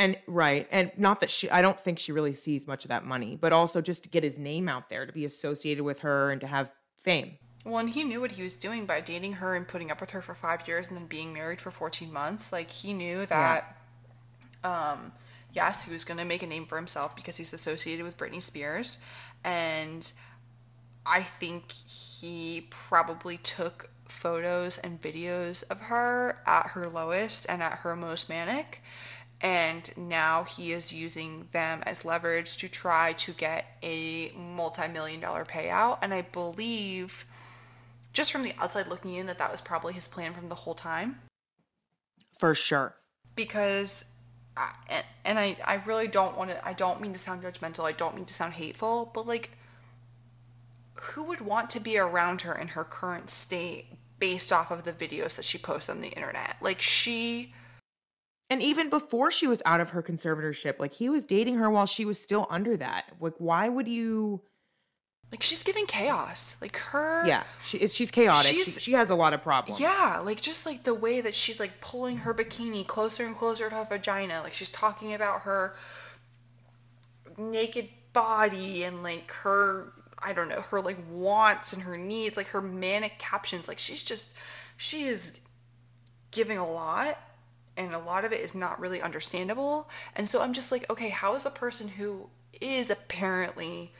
And 0.00 0.16
right. 0.26 0.66
And 0.70 0.90
not 0.96 1.20
that 1.20 1.30
she 1.30 1.50
I 1.50 1.60
don't 1.60 1.78
think 1.78 1.98
she 1.98 2.10
really 2.10 2.32
sees 2.32 2.66
much 2.66 2.86
of 2.86 2.88
that 2.88 3.04
money, 3.04 3.36
but 3.38 3.52
also 3.52 3.82
just 3.82 4.04
to 4.04 4.08
get 4.08 4.24
his 4.24 4.38
name 4.38 4.66
out 4.66 4.88
there, 4.88 5.04
to 5.04 5.12
be 5.12 5.26
associated 5.26 5.84
with 5.84 5.98
her 5.98 6.30
and 6.30 6.40
to 6.40 6.46
have 6.46 6.70
fame. 7.02 7.36
Well, 7.66 7.76
and 7.76 7.90
he 7.90 8.02
knew 8.04 8.22
what 8.22 8.32
he 8.32 8.42
was 8.42 8.56
doing 8.56 8.86
by 8.86 9.02
dating 9.02 9.34
her 9.34 9.54
and 9.54 9.68
putting 9.68 9.90
up 9.90 10.00
with 10.00 10.10
her 10.10 10.22
for 10.22 10.34
five 10.34 10.66
years 10.66 10.88
and 10.88 10.96
then 10.96 11.04
being 11.04 11.34
married 11.34 11.60
for 11.60 11.70
14 11.70 12.10
months. 12.10 12.50
Like, 12.50 12.70
he 12.70 12.94
knew 12.94 13.26
that, 13.26 13.76
um, 14.64 15.12
yes, 15.52 15.84
he 15.84 15.92
was 15.92 16.02
going 16.02 16.16
to 16.16 16.24
make 16.24 16.42
a 16.42 16.46
name 16.46 16.64
for 16.64 16.76
himself 16.76 17.14
because 17.14 17.36
he's 17.36 17.52
associated 17.52 18.06
with 18.06 18.16
Britney 18.16 18.40
Spears. 18.40 19.00
And 19.44 20.10
I 21.04 21.20
think 21.20 21.70
he 21.72 22.68
probably 22.70 23.36
took 23.36 23.90
photos 24.08 24.78
and 24.78 25.00
videos 25.00 25.62
of 25.68 25.82
her 25.82 26.38
at 26.46 26.68
her 26.68 26.88
lowest 26.88 27.44
and 27.50 27.62
at 27.62 27.80
her 27.80 27.94
most 27.94 28.30
manic. 28.30 28.82
And 29.42 29.90
now 29.96 30.44
he 30.44 30.72
is 30.72 30.92
using 30.92 31.48
them 31.52 31.82
as 31.86 32.04
leverage 32.04 32.58
to 32.58 32.68
try 32.68 33.14
to 33.14 33.32
get 33.32 33.64
a 33.82 34.32
multi 34.36 34.86
million 34.88 35.20
dollar 35.20 35.44
payout. 35.46 35.98
And 36.02 36.12
I 36.12 36.22
believe, 36.22 37.24
just 38.12 38.30
from 38.32 38.42
the 38.42 38.52
outside 38.58 38.88
looking 38.88 39.14
in, 39.14 39.26
that 39.26 39.38
that 39.38 39.50
was 39.50 39.60
probably 39.62 39.94
his 39.94 40.06
plan 40.08 40.34
from 40.34 40.48
the 40.50 40.54
whole 40.56 40.74
time 40.74 41.20
For 42.38 42.54
sure. 42.54 42.96
because 43.34 44.04
I, 44.56 44.72
and, 44.88 45.04
and 45.24 45.38
I, 45.38 45.56
I 45.64 45.74
really 45.86 46.08
don't 46.08 46.36
want 46.36 46.50
to 46.50 46.68
i 46.68 46.72
don't 46.72 47.00
mean 47.00 47.12
to 47.12 47.18
sound 47.18 47.42
judgmental 47.42 47.84
i 47.84 47.92
don't 47.92 48.16
mean 48.16 48.24
to 48.24 48.34
sound 48.34 48.54
hateful 48.54 49.10
but 49.14 49.26
like 49.26 49.50
who 50.94 51.22
would 51.24 51.40
want 51.40 51.70
to 51.70 51.80
be 51.80 51.96
around 51.96 52.42
her 52.42 52.52
in 52.54 52.68
her 52.68 52.84
current 52.84 53.30
state 53.30 53.86
based 54.18 54.52
off 54.52 54.70
of 54.70 54.82
the 54.84 54.92
videos 54.92 55.36
that 55.36 55.44
she 55.44 55.56
posts 55.56 55.88
on 55.88 56.00
the 56.00 56.08
internet 56.08 56.56
like 56.60 56.80
she 56.80 57.54
And 58.50 58.60
even 58.60 58.90
before 58.90 59.30
she 59.30 59.46
was 59.46 59.62
out 59.64 59.80
of 59.80 59.90
her 59.90 60.02
conservatorship, 60.02 60.80
like 60.80 60.92
he 60.92 61.08
was 61.08 61.24
dating 61.24 61.56
her 61.56 61.70
while 61.70 61.86
she 61.86 62.04
was 62.04 62.20
still 62.20 62.46
under 62.50 62.76
that. 62.76 63.04
Like, 63.20 63.34
why 63.38 63.68
would 63.68 63.88
you? 63.88 64.42
like 65.30 65.42
she's 65.42 65.62
giving 65.62 65.86
chaos 65.86 66.56
like 66.60 66.76
her 66.76 67.24
Yeah, 67.26 67.44
she. 67.64 67.86
She's 67.86 68.10
chaotic. 68.10 68.50
she, 68.50 68.64
she 68.64 68.92
has 68.92 69.10
a 69.10 69.14
lot 69.14 69.32
of 69.32 69.42
problems. 69.42 69.80
Yeah, 69.80 70.20
like 70.24 70.40
just 70.40 70.66
like 70.66 70.82
the 70.82 70.94
way 70.94 71.20
that 71.20 71.34
she's 71.34 71.60
like 71.60 71.80
pulling 71.80 72.18
her 72.18 72.34
bikini 72.34 72.86
closer 72.86 73.24
and 73.24 73.36
closer 73.36 73.68
to 73.68 73.74
her 73.76 73.84
vagina. 73.84 74.40
Like 74.42 74.54
she's 74.54 74.68
talking 74.68 75.14
about 75.14 75.42
her 75.42 75.76
naked 77.38 77.88
body 78.12 78.82
and 78.82 79.02
like 79.02 79.30
her 79.30 79.92
I 80.22 80.32
don't 80.32 80.48
know, 80.48 80.60
her 80.60 80.80
like 80.80 80.98
wants 81.08 81.72
and 81.72 81.82
her 81.84 81.96
needs, 81.96 82.36
like 82.36 82.48
her 82.48 82.60
manic 82.60 83.18
captions. 83.18 83.68
Like 83.68 83.78
she's 83.78 84.02
just 84.02 84.34
she 84.76 85.04
is 85.04 85.38
giving 86.32 86.58
a 86.58 86.68
lot 86.68 87.18
and 87.86 87.94
a 87.94 87.98
lot 87.98 88.24
of 88.24 88.32
it 88.32 88.40
is 88.40 88.54
not 88.54 88.78
really 88.80 89.00
understandable. 89.02 89.88
And 90.14 90.28
so 90.28 90.40
I'm 90.42 90.52
just 90.52 90.70
like, 90.72 90.88
okay, 90.90 91.08
how 91.08 91.34
is 91.34 91.46
a 91.46 91.50
person 91.50 91.88
who 91.88 92.28
is 92.60 92.90
apparently 92.90 93.92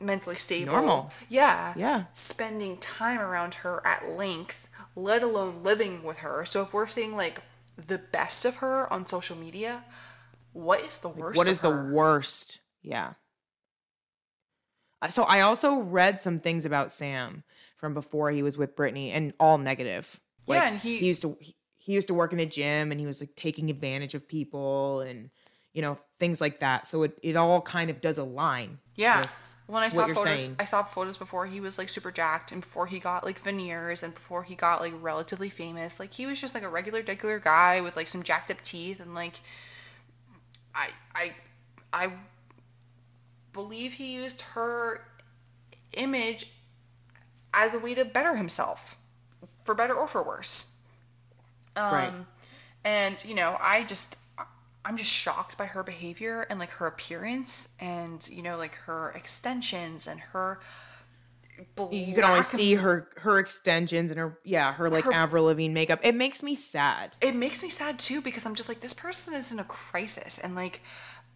mentally 0.00 0.36
stable 0.36 0.72
Normal. 0.72 1.10
yeah 1.28 1.74
Yeah. 1.76 2.04
spending 2.14 2.78
time 2.78 3.18
around 3.20 3.52
her 3.56 3.86
at 3.86 4.08
length 4.08 4.66
let 4.96 5.22
alone 5.22 5.62
living 5.62 6.02
with 6.02 6.18
her 6.18 6.44
so 6.46 6.62
if 6.62 6.72
we're 6.72 6.88
seeing 6.88 7.16
like 7.16 7.42
the 7.76 7.98
best 7.98 8.46
of 8.46 8.56
her 8.56 8.90
on 8.90 9.04
social 9.06 9.36
media 9.36 9.84
what 10.54 10.80
is 10.80 10.98
the 10.98 11.08
worst 11.10 11.36
What 11.36 11.46
is 11.46 11.58
the 11.60 11.70
worst? 11.92 12.60
Yeah. 12.82 13.12
So 15.08 15.22
I 15.24 15.40
also 15.40 15.76
read 15.76 16.20
some 16.20 16.40
things 16.40 16.64
about 16.64 16.92
Sam 16.92 17.42
from 17.76 17.94
before 17.94 18.30
he 18.30 18.42
was 18.42 18.58
with 18.58 18.76
Britney, 18.76 19.10
and 19.14 19.32
all 19.40 19.56
negative. 19.58 20.20
Yeah, 20.46 20.64
and 20.68 20.78
he- 20.78 21.06
used 21.06 21.22
to 21.22 21.36
he, 21.40 21.54
he 21.80 21.94
used 21.94 22.08
to 22.08 22.14
work 22.14 22.32
in 22.32 22.40
a 22.40 22.46
gym 22.46 22.92
and 22.92 23.00
he 23.00 23.06
was 23.06 23.20
like 23.20 23.34
taking 23.36 23.70
advantage 23.70 24.14
of 24.14 24.28
people 24.28 25.00
and 25.00 25.30
you 25.72 25.80
know 25.80 25.96
things 26.18 26.40
like 26.40 26.60
that. 26.60 26.86
So 26.86 27.04
it 27.04 27.18
it 27.22 27.36
all 27.36 27.62
kind 27.62 27.90
of 27.90 28.00
does 28.00 28.18
align. 28.18 28.78
Yeah. 28.96 29.24
When 29.66 29.82
I 29.82 29.88
saw 29.88 30.06
photos, 30.08 30.40
saying. 30.40 30.56
I 30.58 30.64
saw 30.64 30.82
photos 30.82 31.16
before 31.16 31.46
he 31.46 31.60
was 31.60 31.78
like 31.78 31.88
super 31.88 32.10
jacked 32.10 32.50
and 32.52 32.60
before 32.60 32.86
he 32.86 32.98
got 32.98 33.24
like 33.24 33.38
veneers 33.38 34.02
and 34.02 34.12
before 34.12 34.42
he 34.42 34.56
got 34.56 34.80
like 34.80 34.92
relatively 35.00 35.48
famous. 35.48 35.98
Like 35.98 36.12
he 36.12 36.26
was 36.26 36.40
just 36.40 36.54
like 36.54 36.64
a 36.64 36.68
regular, 36.68 37.02
regular 37.06 37.38
guy 37.38 37.80
with 37.80 37.96
like 37.96 38.08
some 38.08 38.22
jacked 38.22 38.50
up 38.50 38.60
teeth 38.62 39.00
and 39.00 39.14
like 39.14 39.40
I 40.74 40.88
I 41.14 41.32
I 41.92 42.12
believe 43.52 43.94
he 43.94 44.14
used 44.14 44.42
her 44.52 45.06
image 45.94 46.46
as 47.54 47.74
a 47.74 47.78
way 47.78 47.94
to 47.94 48.04
better 48.04 48.36
himself, 48.36 48.98
for 49.62 49.74
better 49.74 49.94
or 49.94 50.06
for 50.06 50.22
worse. 50.22 50.79
Um, 51.86 51.92
Right. 51.94 52.12
And 52.84 53.22
you 53.24 53.34
know, 53.34 53.56
I 53.60 53.84
just 53.84 54.16
I'm 54.84 54.96
just 54.96 55.10
shocked 55.10 55.58
by 55.58 55.66
her 55.66 55.82
behavior 55.82 56.46
and 56.48 56.58
like 56.58 56.70
her 56.70 56.86
appearance 56.86 57.68
and 57.78 58.26
you 58.30 58.42
know 58.42 58.56
like 58.56 58.74
her 58.86 59.10
extensions 59.14 60.06
and 60.06 60.20
her. 60.20 60.60
you 61.92 62.14
can 62.14 62.24
always 62.24 62.46
see 62.46 62.74
her 62.76 63.08
her 63.18 63.38
extensions 63.38 64.10
and 64.10 64.18
her 64.18 64.38
yeah 64.44 64.72
her 64.72 64.88
like 64.88 65.04
Her- 65.04 65.12
Avril 65.12 65.44
Lavigne 65.44 65.72
makeup. 65.74 66.00
It 66.02 66.14
makes 66.14 66.42
me 66.42 66.54
sad. 66.54 67.16
It 67.20 67.34
makes 67.34 67.62
me 67.62 67.68
sad 67.68 67.98
too 67.98 68.22
because 68.22 68.46
I'm 68.46 68.54
just 68.54 68.68
like 68.68 68.80
this 68.80 68.94
person 68.94 69.34
is 69.34 69.52
in 69.52 69.58
a 69.58 69.64
crisis 69.64 70.38
and 70.38 70.54
like 70.54 70.80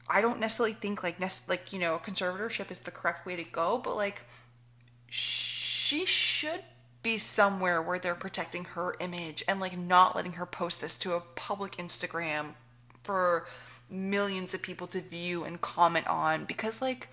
I 0.08 0.20
don't 0.22 0.40
necessarily 0.40 0.72
think 0.74 1.02
like 1.02 1.20
nec- 1.20 1.46
like 1.48 1.72
you 1.72 1.78
know 1.78 2.00
conservatorship 2.02 2.70
is 2.70 2.80
the 2.80 2.90
correct 2.90 3.26
way 3.26 3.36
to 3.36 3.44
go, 3.44 3.76
but 3.76 3.96
like 3.96 4.22
she 5.08 6.06
should 6.06 6.62
be 7.04 7.16
somewhere 7.18 7.80
where 7.80 8.00
they're 8.00 8.16
protecting 8.16 8.64
her 8.64 8.96
image 8.98 9.44
and 9.46 9.60
like 9.60 9.78
not 9.78 10.16
letting 10.16 10.32
her 10.32 10.46
post 10.46 10.80
this 10.80 10.98
to 10.98 11.12
a 11.12 11.20
public 11.20 11.76
Instagram 11.76 12.54
for 13.04 13.46
millions 13.88 14.54
of 14.54 14.62
people 14.62 14.88
to 14.88 15.00
view 15.00 15.44
and 15.44 15.60
comment 15.60 16.06
on 16.08 16.44
because 16.46 16.82
like 16.82 17.08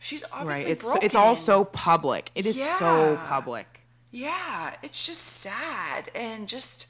she's 0.00 0.24
obviously 0.32 0.64
Right. 0.64 0.72
It's 0.72 0.82
broken. 0.82 1.02
it's 1.04 1.14
all 1.14 1.36
so 1.36 1.64
public. 1.64 2.30
It 2.34 2.46
is 2.46 2.60
so 2.78 3.16
public. 3.26 3.80
yeah 4.10 4.74
it's 4.82 5.06
just 5.06 5.22
sad 5.22 6.08
and 6.14 6.48
just 6.48 6.88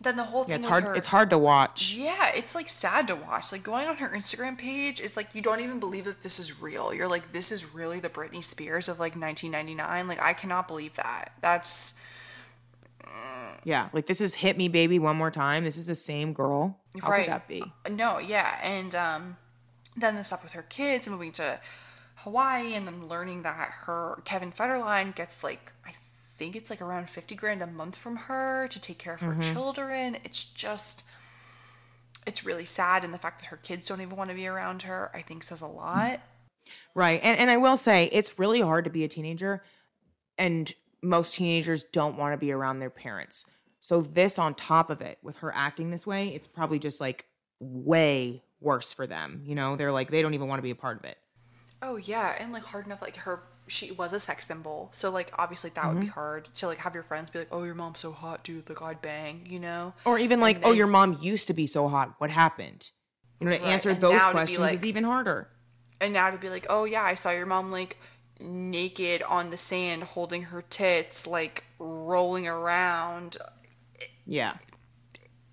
then 0.00 0.16
the 0.16 0.24
whole 0.24 0.44
thing 0.44 0.52
Yeah, 0.52 0.56
it's 0.56 0.66
hard 0.66 0.84
her, 0.84 0.94
it's 0.94 1.06
hard 1.08 1.30
to 1.30 1.38
watch. 1.38 1.92
yeah, 1.94 2.30
it's 2.34 2.54
like 2.54 2.68
sad 2.68 3.06
to 3.08 3.16
watch. 3.16 3.50
Like 3.52 3.62
going 3.62 3.88
on 3.88 3.96
her 3.96 4.08
Instagram 4.08 4.56
page, 4.56 5.00
it's 5.00 5.16
like 5.16 5.28
you 5.34 5.42
don't 5.42 5.60
even 5.60 5.80
believe 5.80 6.04
that 6.04 6.22
this 6.22 6.38
is 6.38 6.60
real. 6.60 6.94
You're 6.94 7.08
like, 7.08 7.32
this 7.32 7.50
is 7.50 7.74
really 7.74 7.98
the 7.98 8.08
Britney 8.08 8.42
Spears 8.44 8.88
of 8.88 9.00
like 9.00 9.16
1999. 9.16 10.06
Like 10.06 10.22
I 10.22 10.32
cannot 10.34 10.68
believe 10.68 10.94
that. 10.94 11.32
That's 11.40 11.98
Yeah, 13.64 13.88
like 13.92 14.06
this 14.06 14.20
is 14.20 14.36
hit 14.36 14.56
me 14.56 14.68
baby 14.68 14.98
one 14.98 15.16
more 15.16 15.30
time. 15.30 15.64
This 15.64 15.76
is 15.76 15.86
the 15.86 15.94
same 15.94 16.32
girl. 16.32 16.78
How 17.00 17.10
right. 17.10 17.24
could 17.24 17.32
that 17.32 17.48
be? 17.48 17.64
no, 17.90 18.18
yeah, 18.18 18.58
and 18.62 18.94
um, 18.94 19.36
then 19.96 20.14
the 20.14 20.22
stuff 20.24 20.42
with 20.44 20.52
her 20.52 20.62
kids 20.62 21.08
moving 21.08 21.32
to 21.32 21.58
Hawaii, 22.16 22.74
and 22.74 22.86
then 22.86 23.08
learning 23.08 23.42
that 23.42 23.70
her 23.86 24.22
Kevin 24.24 24.52
Federline 24.52 25.14
gets 25.14 25.42
like 25.42 25.72
I 25.84 25.92
think 26.38 26.56
it's 26.56 26.70
like 26.70 26.80
around 26.80 27.10
50 27.10 27.34
grand 27.34 27.62
a 27.62 27.66
month 27.66 27.96
from 27.96 28.16
her 28.16 28.68
to 28.68 28.80
take 28.80 28.98
care 28.98 29.14
of 29.14 29.20
her 29.20 29.32
mm-hmm. 29.32 29.52
children. 29.52 30.16
It's 30.24 30.44
just. 30.44 31.04
It's 32.26 32.44
really 32.44 32.66
sad, 32.66 33.04
and 33.04 33.14
the 33.14 33.18
fact 33.18 33.40
that 33.40 33.46
her 33.46 33.56
kids 33.56 33.86
don't 33.86 34.02
even 34.02 34.14
want 34.14 34.28
to 34.28 34.36
be 34.36 34.46
around 34.46 34.82
her, 34.82 35.10
I 35.14 35.22
think, 35.22 35.42
says 35.42 35.62
a 35.62 35.66
lot. 35.66 36.20
Right. 36.94 37.20
And 37.22 37.38
and 37.38 37.50
I 37.50 37.56
will 37.56 37.76
say 37.76 38.10
it's 38.12 38.38
really 38.38 38.60
hard 38.60 38.84
to 38.84 38.90
be 38.90 39.04
a 39.04 39.08
teenager 39.08 39.62
and 40.36 40.72
most 41.02 41.34
teenagers 41.34 41.84
don't 41.84 42.16
want 42.16 42.32
to 42.32 42.38
be 42.38 42.52
around 42.52 42.78
their 42.78 42.90
parents. 42.90 43.44
So 43.80 44.00
this 44.00 44.38
on 44.38 44.54
top 44.54 44.90
of 44.90 45.00
it 45.00 45.18
with 45.22 45.38
her 45.38 45.52
acting 45.54 45.90
this 45.90 46.06
way, 46.06 46.28
it's 46.28 46.46
probably 46.46 46.78
just 46.78 47.00
like 47.00 47.26
way 47.60 48.42
worse 48.60 48.92
for 48.92 49.06
them. 49.06 49.42
You 49.44 49.54
know, 49.54 49.76
they're 49.76 49.92
like 49.92 50.10
they 50.10 50.22
don't 50.22 50.34
even 50.34 50.48
want 50.48 50.58
to 50.58 50.62
be 50.64 50.70
a 50.70 50.76
part 50.76 50.98
of 50.98 51.04
it. 51.04 51.18
Oh 51.82 51.96
yeah, 51.96 52.34
and 52.38 52.52
like 52.52 52.64
hard 52.64 52.86
enough 52.86 53.02
like 53.02 53.16
her 53.16 53.42
she 53.68 53.92
was 53.92 54.12
a 54.12 54.20
sex 54.20 54.46
symbol. 54.46 54.90
So 54.92 55.10
like 55.10 55.30
obviously 55.38 55.70
that 55.70 55.86
would 55.88 56.00
be 56.00 56.06
mm-hmm. 56.06 56.14
hard 56.14 56.48
to 56.56 56.66
like 56.66 56.78
have 56.78 56.94
your 56.94 57.02
friends 57.02 57.30
be 57.30 57.38
like, 57.38 57.48
"Oh, 57.52 57.62
your 57.64 57.74
mom's 57.74 58.00
so 58.00 58.12
hot, 58.12 58.42
dude. 58.44 58.68
Like 58.68 58.82
I'd 58.82 59.02
bang," 59.02 59.46
you 59.48 59.60
know? 59.60 59.94
Or 60.04 60.18
even 60.18 60.40
like, 60.40 60.56
And 60.56 60.66
oh, 60.66 60.72
your 60.72 60.86
mom 60.86 61.16
used 61.20 61.46
to 61.48 61.54
be 61.54 61.66
so 61.66 61.88
hot. 61.88 62.14
What 62.18 62.30
happened? 62.30 62.90
You 63.40 63.46
know, 63.46 63.56
to 63.56 63.62
Right, 63.62 63.68
answer 63.68 63.90
and 63.90 64.00
those 64.00 64.14
now 64.14 64.28
to 64.28 64.32
be 64.32 64.32
questions 64.32 64.58
like- 64.60 64.74
is 64.74 64.84
even 64.84 65.04
harder. 65.04 65.48
And 66.00 66.12
now 66.12 66.30
to 66.30 66.38
be 66.38 66.50
like, 66.50 66.66
"Oh 66.68 66.84
yeah, 66.84 67.02
I 67.02 67.14
saw 67.14 67.30
your 67.30 67.46
mom 67.46 67.70
like 67.70 67.98
naked 68.40 69.22
on 69.22 69.50
the 69.50 69.56
sand 69.56 70.04
holding 70.04 70.44
her 70.44 70.62
tits 70.62 71.26
like 71.26 71.64
rolling 71.78 72.46
around." 72.46 73.36
Yeah. 74.26 74.54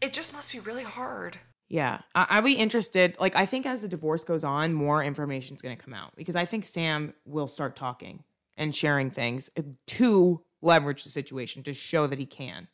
It 0.02 0.14
just 0.14 0.34
must 0.34 0.52
be 0.52 0.60
really 0.60 0.84
hard. 0.84 1.40
Yeah, 1.68 2.00
I- 2.14 2.28
I'd 2.30 2.44
be 2.44 2.54
interested. 2.54 3.16
Like, 3.20 3.36
I 3.36 3.46
think 3.46 3.66
as 3.66 3.82
the 3.82 3.88
divorce 3.88 4.24
goes 4.24 4.44
on, 4.44 4.74
more 4.74 5.04
information 5.04 5.56
is 5.56 5.62
going 5.62 5.76
to 5.76 5.84
come 5.84 5.94
out 5.94 6.16
because 6.16 6.36
I 6.36 6.46
think 6.46 6.66
Sam 6.66 7.14
will 7.26 7.48
start 7.48 7.76
talking 7.76 8.24
and 8.58 8.76
sharing 8.76 9.10
things 9.10 9.50
uh, 9.58 9.64
to 9.88 10.42
leverage 10.62 11.04
the 11.04 11.10
situation 11.10 11.64
to 11.64 11.74
show 11.74 12.08
that 12.08 12.20
he 12.20 12.26
can. 12.26 12.68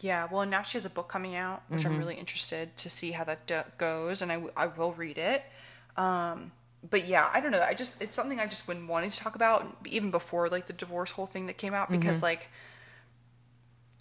Yeah, 0.00 0.26
well, 0.30 0.44
now 0.44 0.62
she 0.62 0.76
has 0.76 0.84
a 0.84 0.90
book 0.90 1.08
coming 1.08 1.34
out, 1.34 1.62
which 1.68 1.86
I'm 1.86 1.92
mm-hmm. 1.92 2.00
really 2.00 2.14
interested 2.16 2.76
to 2.78 2.90
see 2.90 3.12
how 3.12 3.24
that 3.24 3.46
do- 3.46 3.62
goes, 3.78 4.22
and 4.22 4.30
I, 4.30 4.34
w- 4.34 4.52
I 4.56 4.66
will 4.66 4.92
read 4.92 5.16
it. 5.16 5.42
Um, 5.96 6.52
but 6.88 7.06
yeah, 7.06 7.30
I 7.32 7.40
don't 7.40 7.52
know. 7.52 7.62
I 7.62 7.74
just 7.74 8.02
it's 8.02 8.14
something 8.14 8.40
I 8.40 8.46
just 8.46 8.66
been 8.66 8.86
wanting 8.86 9.10
to 9.10 9.16
talk 9.16 9.34
about 9.34 9.76
even 9.86 10.10
before 10.10 10.48
like 10.48 10.66
the 10.66 10.72
divorce 10.72 11.12
whole 11.12 11.26
thing 11.26 11.46
that 11.46 11.56
came 11.56 11.72
out 11.72 11.90
because 11.90 12.16
mm-hmm. 12.16 12.24
like 12.24 12.48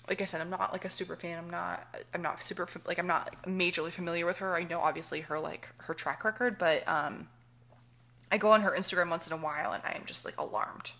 like 0.07 0.21
I 0.21 0.25
said, 0.25 0.41
I'm 0.41 0.49
not 0.49 0.71
like 0.73 0.85
a 0.85 0.89
super 0.89 1.15
fan. 1.15 1.37
I'm 1.37 1.49
not 1.49 1.87
I'm 2.13 2.21
not 2.21 2.41
super 2.41 2.67
like 2.85 2.99
I'm 2.99 3.07
not 3.07 3.29
like, 3.29 3.45
majorly 3.45 3.91
familiar 3.91 4.25
with 4.25 4.37
her. 4.37 4.55
I 4.55 4.63
know 4.63 4.79
obviously 4.79 5.21
her 5.21 5.39
like 5.39 5.69
her 5.77 5.93
track 5.93 6.23
record, 6.23 6.57
but 6.57 6.87
um, 6.87 7.29
I 8.31 8.37
go 8.37 8.51
on 8.51 8.61
her 8.61 8.71
Instagram 8.71 9.09
once 9.09 9.27
in 9.27 9.33
a 9.33 9.37
while, 9.37 9.71
and 9.71 9.81
I 9.85 9.91
am 9.91 10.03
just 10.05 10.25
like 10.25 10.37
alarmed. 10.37 10.91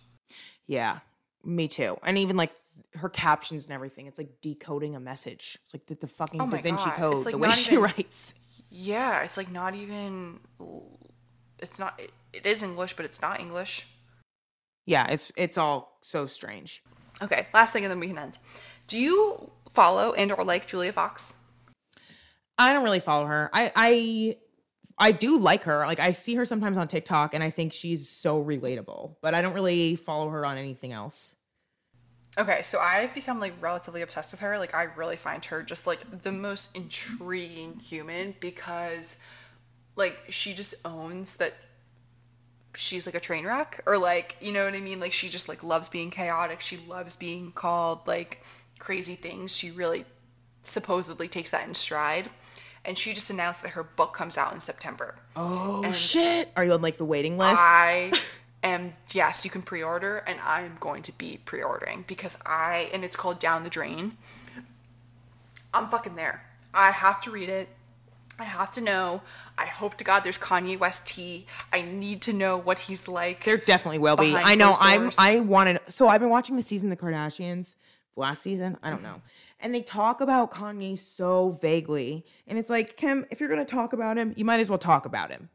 Yeah, 0.68 0.99
me 1.43 1.68
too. 1.68 1.97
And 2.04 2.18
even 2.18 2.38
like 2.38 2.54
her 2.95 3.10
captions 3.10 3.66
and 3.66 3.74
everything, 3.74 4.08
it's 4.08 4.18
like 4.18 4.41
decoding 4.41 4.95
a 4.95 4.99
message. 4.99 5.58
It's 5.66 5.74
like 5.74 5.86
the, 5.88 5.95
the 5.95 6.08
fucking 6.08 6.41
Oh 6.41 6.49
Da 6.49 6.62
Vinci 6.62 6.86
God. 6.86 6.93
Code, 6.93 7.26
like, 7.26 7.32
the 7.34 7.38
way 7.38 7.47
not 7.49 7.58
she 7.58 7.78
writes. 7.78 8.34
Yeah, 8.70 9.24
it's 9.24 9.38
like 9.38 9.51
not 9.51 9.76
even. 9.76 10.39
It's 11.60 11.78
not. 11.78 11.99
It, 11.99 12.12
it 12.32 12.45
is 12.45 12.64
English, 12.64 12.95
but 12.95 13.06
it's 13.06 13.22
not 13.22 13.39
English. 13.39 13.88
Yeah, 14.86 15.08
it's 15.08 15.32
it's 15.36 15.58
all 15.58 15.97
so 16.01 16.26
strange. 16.26 16.82
Okay, 17.22 17.47
last 17.54 17.74
thing, 17.74 17.84
and 17.84 17.91
then 17.91 17.99
we 17.99 18.08
can 18.08 18.18
end. 18.18 18.39
Do 18.88 18.99
you 18.99 19.51
follow 19.69 20.13
and 20.13 20.31
or 20.31 20.43
like 20.43 20.67
Julia 20.67 20.91
Fox? 20.91 21.36
I 22.57 22.73
don't 22.73 22.84
really 22.84 22.99
follow 22.99 23.25
her. 23.25 23.49
I 23.53 23.71
I 23.75 24.38
I 24.97 25.11
do 25.11 25.38
like 25.38 25.63
her. 25.63 25.86
Like 25.86 25.99
I 25.99 26.11
see 26.11 26.36
her 26.36 26.45
sometimes 26.45 26.77
on 26.77 26.88
TikTok 26.88 27.34
and 27.34 27.43
I 27.43 27.49
think 27.49 27.73
she's 27.73 28.09
so 28.09 28.43
relatable, 28.43 29.15
but 29.21 29.34
I 29.34 29.41
don't 29.41 29.53
really 29.53 29.95
follow 29.95 30.29
her 30.29 30.45
on 30.45 30.57
anything 30.57 30.91
else. 30.91 31.36
Okay, 32.38 32.63
so 32.63 32.79
I've 32.79 33.13
become 33.13 33.39
like 33.39 33.53
relatively 33.61 34.01
obsessed 34.01 34.31
with 34.31 34.39
her. 34.39 34.57
Like 34.57 34.73
I 34.73 34.88
really 34.95 35.17
find 35.17 35.43
her 35.45 35.61
just 35.61 35.86
like 35.86 36.21
the 36.23 36.31
most 36.31 36.75
intriguing 36.75 37.79
human 37.79 38.36
because 38.39 39.19
like 39.95 40.17
she 40.29 40.53
just 40.53 40.73
owns 40.84 41.36
that 41.38 41.53
she's 42.75 43.05
like 43.05 43.13
a 43.13 43.19
train 43.19 43.45
wreck 43.45 43.84
or 43.86 43.99
like 43.99 44.36
you 44.41 44.51
know 44.51 44.65
what 44.65 44.73
I 44.73 44.79
mean? 44.79 44.99
Like 44.99 45.13
she 45.13 45.29
just 45.29 45.47
like 45.47 45.63
loves 45.63 45.89
being 45.89 46.09
chaotic. 46.09 46.61
She 46.61 46.77
loves 46.88 47.15
being 47.15 47.51
called 47.51 48.07
like 48.07 48.43
crazy 48.84 49.15
things. 49.15 49.55
She 49.55 49.71
really 49.71 50.05
supposedly 50.61 51.27
takes 51.27 51.49
that 51.51 51.67
in 51.67 51.73
stride. 51.73 52.29
And 52.86 52.97
she 52.97 53.13
just 53.13 53.29
announced 53.29 53.63
that 53.63 53.69
her 53.69 53.84
book 53.84 54.13
comes 54.13 54.38
out 54.38 54.53
in 54.53 54.59
September. 54.59 55.15
Oh 55.38 55.89
shit. 55.93 56.49
Are 56.57 56.65
you 56.65 56.73
on 56.73 56.81
like 56.81 56.97
the 56.97 57.05
waiting 57.05 57.38
list? 57.38 57.55
I 57.57 58.11
am 58.63 58.93
yes, 59.11 59.45
you 59.45 59.51
can 59.51 59.61
pre-order 59.61 60.17
and 60.27 60.38
I 60.41 60.61
am 60.61 60.75
going 60.81 61.01
to 61.03 61.17
be 61.17 61.39
pre-ordering 61.45 62.03
because 62.07 62.38
I 62.45 62.89
and 62.93 63.05
it's 63.05 63.15
called 63.15 63.39
Down 63.39 63.63
the 63.63 63.69
Drain. 63.69 64.17
I'm 65.73 65.88
fucking 65.88 66.15
there. 66.15 66.45
I 66.73 66.91
have 66.91 67.21
to 67.21 67.31
read 67.31 67.49
it. 67.49 67.69
I 68.38 68.43
have 68.43 68.71
to 68.71 68.81
know. 68.81 69.21
I 69.57 69.65
hope 69.65 69.95
to 69.99 70.03
God 70.03 70.21
there's 70.21 70.39
Kanye 70.39 70.77
West 70.77 71.07
tea. 71.07 71.45
I 71.71 71.84
need 71.84 72.21
to 72.23 72.34
know 72.34 72.57
what 72.57 72.79
he's 72.79 73.07
like. 73.07 73.45
there 73.45 73.57
definitely 73.57 73.99
will 73.99 74.17
be. 74.17 74.36
I 74.36 74.55
know 74.55 74.75
I'm. 74.81 75.11
I 75.17 75.39
wanted 75.39 75.79
so 75.88 76.09
I've 76.09 76.19
been 76.19 76.31
watching 76.31 76.57
the 76.57 76.63
season 76.63 76.91
of 76.91 76.97
the 76.97 77.05
Kardashians 77.05 77.75
last 78.16 78.41
season, 78.41 78.78
I 78.84 78.89
don't 78.89 79.03
know. 79.03 79.22
And 79.59 79.74
they 79.74 79.82
talk 79.82 80.22
about 80.22 80.51
Kanye 80.51 80.97
so 80.97 81.57
vaguely. 81.61 82.26
And 82.47 82.57
it's 82.57 82.70
like, 82.70 82.97
Kim, 82.97 83.26
if 83.32 83.39
you're 83.39 83.49
gonna 83.49 83.66
talk 83.66 83.93
about 83.93 84.18
him, 84.18 84.34
you 84.36 84.45
might 84.45 84.59
as 84.59 84.70
well 84.70 84.80
talk 84.80 85.05
about 85.05 85.32
him. 85.32 85.49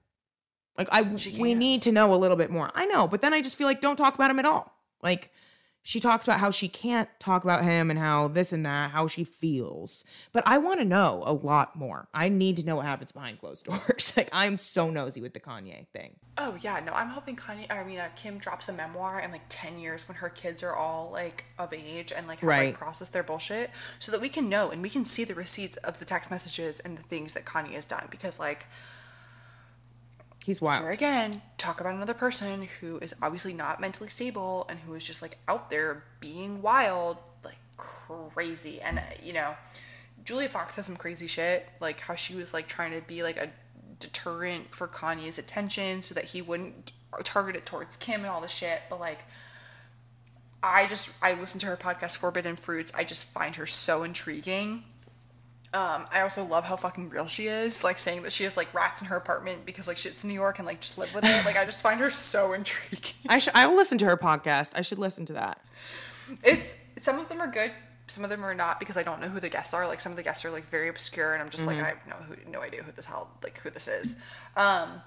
Like 0.76 0.88
I 0.92 1.02
we 1.02 1.54
need 1.54 1.82
to 1.82 1.92
know 1.92 2.14
a 2.14 2.16
little 2.16 2.36
bit 2.36 2.50
more. 2.50 2.70
I 2.74 2.86
know, 2.86 3.08
but 3.08 3.20
then 3.20 3.34
I 3.34 3.42
just 3.42 3.56
feel 3.56 3.66
like 3.66 3.80
don't 3.80 3.96
talk 3.96 4.14
about 4.14 4.30
him 4.30 4.38
at 4.38 4.46
all. 4.46 4.72
Like 5.02 5.32
she 5.88 6.00
talks 6.00 6.26
about 6.28 6.38
how 6.38 6.50
she 6.50 6.68
can't 6.68 7.08
talk 7.18 7.44
about 7.44 7.64
him 7.64 7.88
and 7.88 7.98
how 7.98 8.28
this 8.28 8.52
and 8.52 8.66
that, 8.66 8.90
how 8.90 9.06
she 9.06 9.24
feels. 9.24 10.04
But 10.34 10.42
I 10.46 10.58
want 10.58 10.80
to 10.80 10.84
know 10.84 11.22
a 11.24 11.32
lot 11.32 11.76
more. 11.76 12.08
I 12.12 12.28
need 12.28 12.58
to 12.58 12.62
know 12.62 12.76
what 12.76 12.84
happens 12.84 13.10
behind 13.10 13.40
closed 13.40 13.64
doors. 13.64 14.12
like 14.14 14.28
I'm 14.30 14.58
so 14.58 14.90
nosy 14.90 15.22
with 15.22 15.32
the 15.32 15.40
Kanye 15.40 15.86
thing. 15.88 16.16
Oh 16.36 16.58
yeah, 16.60 16.78
no, 16.84 16.92
I'm 16.92 17.08
hoping 17.08 17.36
Kanye. 17.36 17.70
I 17.70 17.82
mean, 17.84 18.00
uh, 18.00 18.10
Kim 18.16 18.36
drops 18.36 18.68
a 18.68 18.74
memoir 18.74 19.18
in 19.20 19.30
like 19.30 19.40
ten 19.48 19.78
years 19.78 20.06
when 20.06 20.18
her 20.18 20.28
kids 20.28 20.62
are 20.62 20.74
all 20.76 21.08
like 21.10 21.46
of 21.58 21.72
age 21.72 22.12
and 22.14 22.28
like 22.28 22.40
have 22.40 22.48
Right. 22.48 22.66
like 22.66 22.74
processed 22.78 23.14
their 23.14 23.22
bullshit, 23.22 23.70
so 23.98 24.12
that 24.12 24.20
we 24.20 24.28
can 24.28 24.50
know 24.50 24.68
and 24.70 24.82
we 24.82 24.90
can 24.90 25.06
see 25.06 25.24
the 25.24 25.34
receipts 25.34 25.78
of 25.78 26.00
the 26.00 26.04
text 26.04 26.30
messages 26.30 26.80
and 26.80 26.98
the 26.98 27.02
things 27.04 27.32
that 27.32 27.46
Kanye 27.46 27.72
has 27.72 27.86
done. 27.86 28.08
Because 28.10 28.38
like 28.38 28.66
He's 30.48 30.62
wild. 30.62 30.80
here 30.80 30.90
again, 30.90 31.42
talk 31.58 31.78
about 31.78 31.94
another 31.94 32.14
person 32.14 32.68
who 32.80 32.96
is 33.00 33.14
obviously 33.20 33.52
not 33.52 33.82
mentally 33.82 34.08
stable 34.08 34.64
and 34.70 34.78
who 34.78 34.94
is 34.94 35.04
just 35.04 35.20
like 35.20 35.36
out 35.46 35.68
there 35.68 36.04
being 36.20 36.62
wild, 36.62 37.18
like 37.44 37.58
crazy. 37.76 38.80
And 38.80 38.98
uh, 38.98 39.02
you 39.22 39.34
know, 39.34 39.56
Julia 40.24 40.48
Fox 40.48 40.76
has 40.76 40.86
some 40.86 40.96
crazy 40.96 41.26
shit, 41.26 41.68
like 41.80 42.00
how 42.00 42.14
she 42.14 42.34
was 42.34 42.54
like 42.54 42.66
trying 42.66 42.92
to 42.92 43.06
be 43.06 43.22
like 43.22 43.36
a 43.36 43.50
deterrent 44.00 44.74
for 44.74 44.88
Kanye's 44.88 45.36
attention 45.36 46.00
so 46.00 46.14
that 46.14 46.24
he 46.24 46.40
wouldn't 46.40 46.92
target 47.24 47.54
it 47.54 47.66
towards 47.66 47.98
Kim 47.98 48.22
and 48.22 48.30
all 48.30 48.40
the 48.40 48.48
shit. 48.48 48.80
But 48.88 49.00
like, 49.00 49.24
I 50.62 50.86
just 50.86 51.10
I 51.20 51.34
listened 51.34 51.60
to 51.60 51.66
her 51.66 51.76
podcast 51.76 52.16
Forbidden 52.16 52.56
Fruits. 52.56 52.90
I 52.94 53.04
just 53.04 53.30
find 53.34 53.56
her 53.56 53.66
so 53.66 54.02
intriguing. 54.02 54.84
Um, 55.74 56.06
I 56.10 56.22
also 56.22 56.44
love 56.44 56.64
how 56.64 56.76
fucking 56.76 57.10
real 57.10 57.26
she 57.26 57.46
is, 57.46 57.84
like 57.84 57.98
saying 57.98 58.22
that 58.22 58.32
she 58.32 58.44
has 58.44 58.56
like 58.56 58.72
rats 58.72 59.02
in 59.02 59.08
her 59.08 59.16
apartment 59.16 59.66
because 59.66 59.86
like 59.86 59.98
shit's 59.98 60.24
New 60.24 60.32
York 60.32 60.58
and 60.58 60.66
like 60.66 60.80
just 60.80 60.96
live 60.96 61.12
with 61.14 61.24
it. 61.24 61.44
Like 61.44 61.58
I 61.58 61.66
just 61.66 61.82
find 61.82 62.00
her 62.00 62.08
so 62.08 62.52
intriguing. 62.54 63.12
I 63.28 63.38
should 63.38 63.54
I 63.54 63.66
will 63.66 63.76
listen 63.76 63.98
to 63.98 64.06
her 64.06 64.16
podcast. 64.16 64.72
I 64.74 64.80
should 64.80 64.98
listen 64.98 65.26
to 65.26 65.34
that. 65.34 65.60
It's 66.42 66.74
some 66.98 67.18
of 67.18 67.28
them 67.28 67.40
are 67.42 67.50
good, 67.50 67.70
some 68.06 68.24
of 68.24 68.30
them 68.30 68.44
are 68.44 68.54
not 68.54 68.80
because 68.80 68.96
I 68.96 69.02
don't 69.02 69.20
know 69.20 69.28
who 69.28 69.40
the 69.40 69.50
guests 69.50 69.74
are. 69.74 69.86
Like 69.86 70.00
some 70.00 70.12
of 70.12 70.16
the 70.16 70.22
guests 70.22 70.44
are 70.44 70.50
like 70.50 70.64
very 70.64 70.88
obscure, 70.88 71.34
and 71.34 71.42
I'm 71.42 71.50
just 71.50 71.66
like 71.66 71.78
I 71.78 71.88
have 71.88 72.06
no 72.06 72.14
who, 72.14 72.50
no 72.50 72.60
idea 72.60 72.82
who 72.82 72.92
this 72.92 73.04
hell 73.04 73.30
like 73.42 73.58
who 73.58 73.68
this 73.70 73.88
is. 73.88 74.16
Um, 74.56 75.02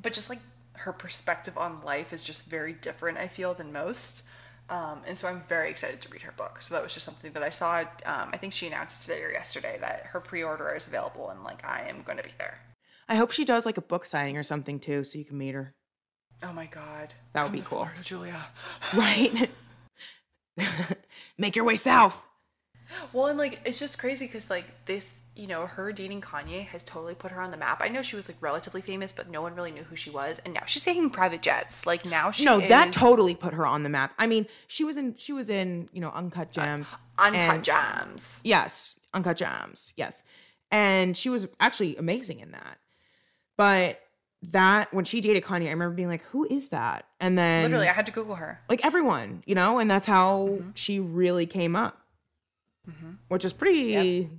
but 0.00 0.14
just 0.14 0.30
like 0.30 0.40
her 0.74 0.92
perspective 0.92 1.58
on 1.58 1.82
life 1.82 2.12
is 2.12 2.24
just 2.24 2.46
very 2.46 2.72
different. 2.72 3.18
I 3.18 3.28
feel 3.28 3.52
than 3.52 3.72
most. 3.72 4.24
Um, 4.70 5.02
and 5.06 5.18
so 5.18 5.28
I'm 5.28 5.42
very 5.48 5.68
excited 5.70 6.00
to 6.00 6.08
read 6.08 6.22
her 6.22 6.32
book. 6.32 6.62
So 6.62 6.74
that 6.74 6.82
was 6.82 6.94
just 6.94 7.04
something 7.04 7.32
that 7.32 7.42
I 7.42 7.50
saw. 7.50 7.80
Um, 8.06 8.30
I 8.32 8.36
think 8.38 8.52
she 8.52 8.66
announced 8.66 9.02
today 9.02 9.22
or 9.22 9.30
yesterday 9.30 9.76
that 9.80 10.06
her 10.06 10.20
pre-order 10.20 10.74
is 10.74 10.86
available, 10.86 11.28
and 11.30 11.42
like 11.44 11.64
I 11.68 11.86
am 11.88 12.02
going 12.02 12.18
to 12.18 12.24
be 12.24 12.30
there. 12.38 12.58
I 13.08 13.16
hope 13.16 13.32
she 13.32 13.44
does 13.44 13.66
like 13.66 13.76
a 13.76 13.82
book 13.82 14.04
signing 14.04 14.36
or 14.36 14.42
something 14.42 14.78
too, 14.80 15.04
so 15.04 15.18
you 15.18 15.24
can 15.24 15.36
meet 15.36 15.54
her. 15.54 15.74
Oh 16.42 16.52
my 16.52 16.66
god, 16.66 17.14
That 17.34 17.42
would 17.42 17.48
Come 17.48 17.52
be 17.52 17.60
cool. 17.60 17.78
Florida, 17.78 18.02
Julia. 18.02 18.40
Right? 18.96 19.50
Make 21.38 21.54
your 21.56 21.64
way 21.64 21.76
south. 21.76 22.26
Well, 23.12 23.26
and 23.26 23.38
like 23.38 23.60
it's 23.64 23.78
just 23.78 23.98
crazy 23.98 24.26
because 24.26 24.50
like 24.50 24.64
this, 24.86 25.22
you 25.34 25.46
know, 25.46 25.66
her 25.66 25.92
dating 25.92 26.20
Kanye 26.20 26.66
has 26.66 26.82
totally 26.82 27.14
put 27.14 27.30
her 27.32 27.40
on 27.40 27.50
the 27.50 27.56
map. 27.56 27.80
I 27.84 27.88
know 27.88 28.02
she 28.02 28.16
was 28.16 28.28
like 28.28 28.36
relatively 28.40 28.80
famous, 28.80 29.12
but 29.12 29.28
no 29.30 29.40
one 29.42 29.54
really 29.54 29.70
knew 29.70 29.82
who 29.84 29.96
she 29.96 30.10
was, 30.10 30.38
and 30.44 30.54
now 30.54 30.62
she's 30.66 30.84
taking 30.84 31.10
private 31.10 31.42
jets. 31.42 31.86
Like 31.86 32.04
now 32.04 32.30
she 32.30 32.44
No, 32.44 32.60
that 32.60 32.92
totally 32.92 33.34
put 33.34 33.54
her 33.54 33.66
on 33.66 33.82
the 33.82 33.88
map. 33.88 34.12
I 34.18 34.26
mean, 34.26 34.46
she 34.66 34.84
was 34.84 34.96
in 34.96 35.14
she 35.16 35.32
was 35.32 35.48
in, 35.50 35.88
you 35.92 36.00
know, 36.00 36.10
Uncut 36.10 36.50
Gems. 36.50 36.94
uncut 37.18 37.40
and- 37.54 37.64
gems. 37.64 38.40
Yes, 38.44 38.98
Uncut 39.14 39.36
Gems. 39.36 39.92
Yes. 39.96 40.22
And 40.70 41.16
she 41.16 41.28
was 41.28 41.48
actually 41.60 41.96
amazing 41.96 42.40
in 42.40 42.52
that. 42.52 42.78
But 43.56 44.00
that 44.50 44.92
when 44.92 45.04
she 45.04 45.20
dated 45.20 45.44
Kanye, 45.44 45.66
I 45.66 45.70
remember 45.70 45.94
being 45.94 46.08
like, 46.08 46.24
"Who 46.26 46.44
is 46.50 46.70
that?" 46.70 47.06
And 47.20 47.38
then 47.38 47.62
Literally, 47.62 47.88
I 47.88 47.92
had 47.92 48.06
to 48.06 48.12
Google 48.12 48.36
her. 48.36 48.60
like 48.68 48.84
everyone, 48.84 49.42
you 49.46 49.54
know, 49.54 49.78
and 49.78 49.90
that's 49.90 50.06
how 50.06 50.48
Mm-hmm. 50.50 50.70
she 50.74 50.98
really 50.98 51.46
came 51.46 51.76
up. 51.76 51.98
Which 53.28 53.44
is 53.44 53.52
pretty 53.52 54.30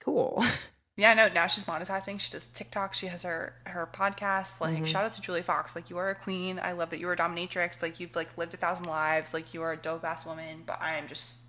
cool. 0.00 0.44
Yeah, 0.98 1.14
no. 1.14 1.28
Now 1.28 1.46
she's 1.46 1.62
monetizing. 1.62 2.18
She 2.18 2.32
does 2.32 2.48
TikTok. 2.48 2.92
She 2.92 3.06
has 3.06 3.22
her 3.22 3.54
her 3.66 3.88
podcast. 3.90 4.58
Mm-hmm. 4.58 4.74
Like, 4.74 4.86
shout 4.88 5.04
out 5.04 5.12
to 5.12 5.20
Julie 5.20 5.42
Fox. 5.42 5.76
Like, 5.76 5.90
you 5.90 5.96
are 5.96 6.10
a 6.10 6.14
queen. 6.16 6.58
I 6.60 6.72
love 6.72 6.90
that 6.90 6.98
you 6.98 7.08
are 7.08 7.12
a 7.12 7.16
dominatrix. 7.16 7.80
Like, 7.80 8.00
you've 8.00 8.16
like 8.16 8.36
lived 8.36 8.52
a 8.52 8.56
thousand 8.56 8.88
lives. 8.88 9.32
Like, 9.32 9.54
you 9.54 9.62
are 9.62 9.72
a 9.72 9.76
dope 9.76 10.04
ass 10.04 10.26
woman. 10.26 10.64
But 10.66 10.82
I 10.82 10.96
am 10.96 11.06
just, 11.06 11.42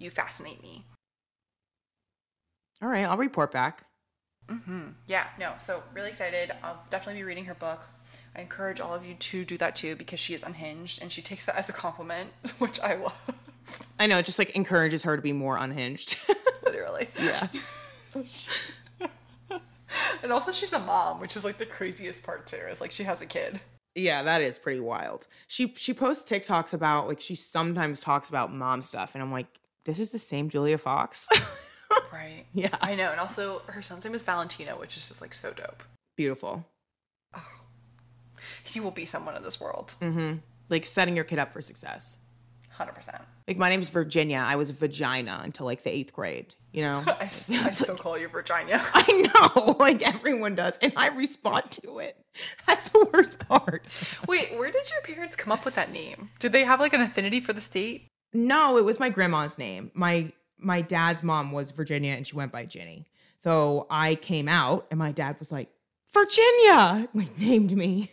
you 0.00 0.10
fascinate 0.10 0.60
me. 0.64 0.84
All 2.82 2.88
right, 2.88 3.04
I'll 3.04 3.16
report 3.16 3.52
back. 3.52 3.84
Mm-hmm. 4.48 4.88
Yeah, 5.06 5.26
no. 5.38 5.52
So 5.58 5.84
really 5.94 6.08
excited. 6.08 6.50
I'll 6.64 6.82
definitely 6.90 7.20
be 7.20 7.24
reading 7.24 7.44
her 7.44 7.54
book. 7.54 7.82
I 8.34 8.40
encourage 8.40 8.80
all 8.80 8.94
of 8.96 9.06
you 9.06 9.14
to 9.14 9.44
do 9.44 9.56
that 9.58 9.76
too 9.76 9.94
because 9.94 10.18
she 10.18 10.34
is 10.34 10.42
unhinged 10.42 11.00
and 11.00 11.12
she 11.12 11.22
takes 11.22 11.46
that 11.46 11.54
as 11.54 11.68
a 11.68 11.72
compliment, 11.72 12.30
which 12.58 12.80
I 12.80 12.96
love. 12.96 13.32
I 13.98 14.06
know, 14.06 14.18
it 14.18 14.26
just 14.26 14.38
like 14.38 14.50
encourages 14.50 15.02
her 15.04 15.16
to 15.16 15.22
be 15.22 15.32
more 15.32 15.56
unhinged. 15.56 16.18
Literally. 16.64 17.08
yeah. 17.20 17.48
And 20.22 20.32
also 20.32 20.52
she's 20.52 20.72
a 20.74 20.78
mom, 20.80 21.20
which 21.20 21.34
is 21.34 21.44
like 21.44 21.56
the 21.56 21.64
craziest 21.64 22.22
part 22.22 22.46
too. 22.46 22.56
Is 22.56 22.80
like 22.80 22.92
she 22.92 23.04
has 23.04 23.22
a 23.22 23.26
kid. 23.26 23.60
Yeah, 23.94 24.22
that 24.22 24.42
is 24.42 24.58
pretty 24.58 24.80
wild. 24.80 25.26
She 25.46 25.72
she 25.76 25.94
posts 25.94 26.30
TikToks 26.30 26.74
about 26.74 27.08
like 27.08 27.20
she 27.20 27.34
sometimes 27.34 28.00
talks 28.00 28.28
about 28.28 28.52
mom 28.52 28.82
stuff 28.82 29.14
and 29.14 29.22
I'm 29.22 29.32
like, 29.32 29.46
this 29.84 29.98
is 29.98 30.10
the 30.10 30.18
same 30.18 30.48
Julia 30.48 30.78
Fox. 30.78 31.28
Right. 32.12 32.44
Yeah. 32.52 32.76
I 32.82 32.94
know. 32.94 33.10
And 33.10 33.18
also 33.18 33.62
her 33.66 33.80
son's 33.80 34.04
name 34.04 34.14
is 34.14 34.22
Valentino, 34.22 34.78
which 34.78 34.96
is 34.96 35.08
just 35.08 35.22
like 35.22 35.32
so 35.32 35.52
dope. 35.52 35.82
Beautiful. 36.16 36.66
He 38.64 38.78
will 38.78 38.90
be 38.90 39.04
someone 39.06 39.36
in 39.36 39.42
this 39.42 39.58
world. 39.58 39.94
Mm-hmm. 40.02 40.38
Like 40.68 40.84
setting 40.84 41.16
your 41.16 41.24
kid 41.24 41.38
up 41.38 41.52
for 41.52 41.62
success. 41.62 42.18
100%. 42.78 43.20
Like 43.46 43.56
my 43.56 43.68
name's 43.68 43.90
Virginia. 43.90 44.38
I 44.38 44.56
was 44.56 44.70
vagina 44.70 45.40
until 45.42 45.66
like 45.66 45.82
the 45.82 45.90
eighth 45.90 46.12
grade. 46.12 46.54
You 46.72 46.82
know? 46.82 47.02
I 47.20 47.26
still 47.28 47.96
call 47.96 48.18
you 48.18 48.28
Virginia. 48.28 48.80
I 48.94 49.52
know, 49.56 49.76
like 49.78 50.02
everyone 50.02 50.54
does, 50.54 50.78
and 50.78 50.92
I 50.96 51.08
respond 51.08 51.70
to 51.72 51.98
it. 51.98 52.16
That's 52.66 52.88
the 52.90 53.08
worst 53.12 53.38
part. 53.48 53.84
Wait, 54.26 54.56
where 54.56 54.70
did 54.70 54.90
your 54.90 55.00
parents 55.02 55.34
come 55.36 55.52
up 55.52 55.64
with 55.64 55.74
that 55.74 55.92
name? 55.92 56.30
Did 56.38 56.52
they 56.52 56.64
have 56.64 56.80
like 56.80 56.94
an 56.94 57.00
affinity 57.00 57.40
for 57.40 57.52
the 57.52 57.60
state? 57.60 58.08
No, 58.32 58.76
it 58.76 58.84
was 58.84 59.00
my 59.00 59.08
grandma's 59.08 59.58
name. 59.58 59.90
My 59.94 60.32
my 60.58 60.80
dad's 60.80 61.22
mom 61.22 61.52
was 61.52 61.70
Virginia, 61.70 62.12
and 62.12 62.26
she 62.26 62.36
went 62.36 62.52
by 62.52 62.64
Ginny. 62.64 63.06
So 63.42 63.86
I 63.90 64.16
came 64.16 64.48
out, 64.48 64.86
and 64.90 64.98
my 64.98 65.12
dad 65.12 65.36
was 65.38 65.50
like, 65.50 65.68
"Virginia," 66.12 67.08
like 67.14 67.38
named 67.38 67.76
me 67.76 68.10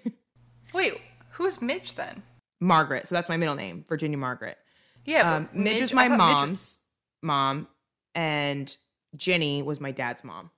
Wait, 0.76 1.00
who's 1.32 1.62
Midge 1.62 1.96
then? 1.96 2.22
Margaret. 2.60 3.08
So 3.08 3.16
that's 3.16 3.30
my 3.30 3.38
middle 3.38 3.56
name, 3.56 3.86
Virginia 3.88 4.18
Margaret. 4.18 4.58
Yeah, 5.06 5.36
Um, 5.36 5.44
but 5.46 5.56
Midge 5.56 5.82
was 5.82 5.94
my 5.94 6.08
thought 6.08 6.18
Midge- 6.18 6.40
mom's 6.40 6.80
mom, 7.22 7.68
and 8.16 8.76
Ginny 9.16 9.62
was 9.62 9.80
my 9.80 9.92
dad's 9.92 10.24
mom. 10.24 10.52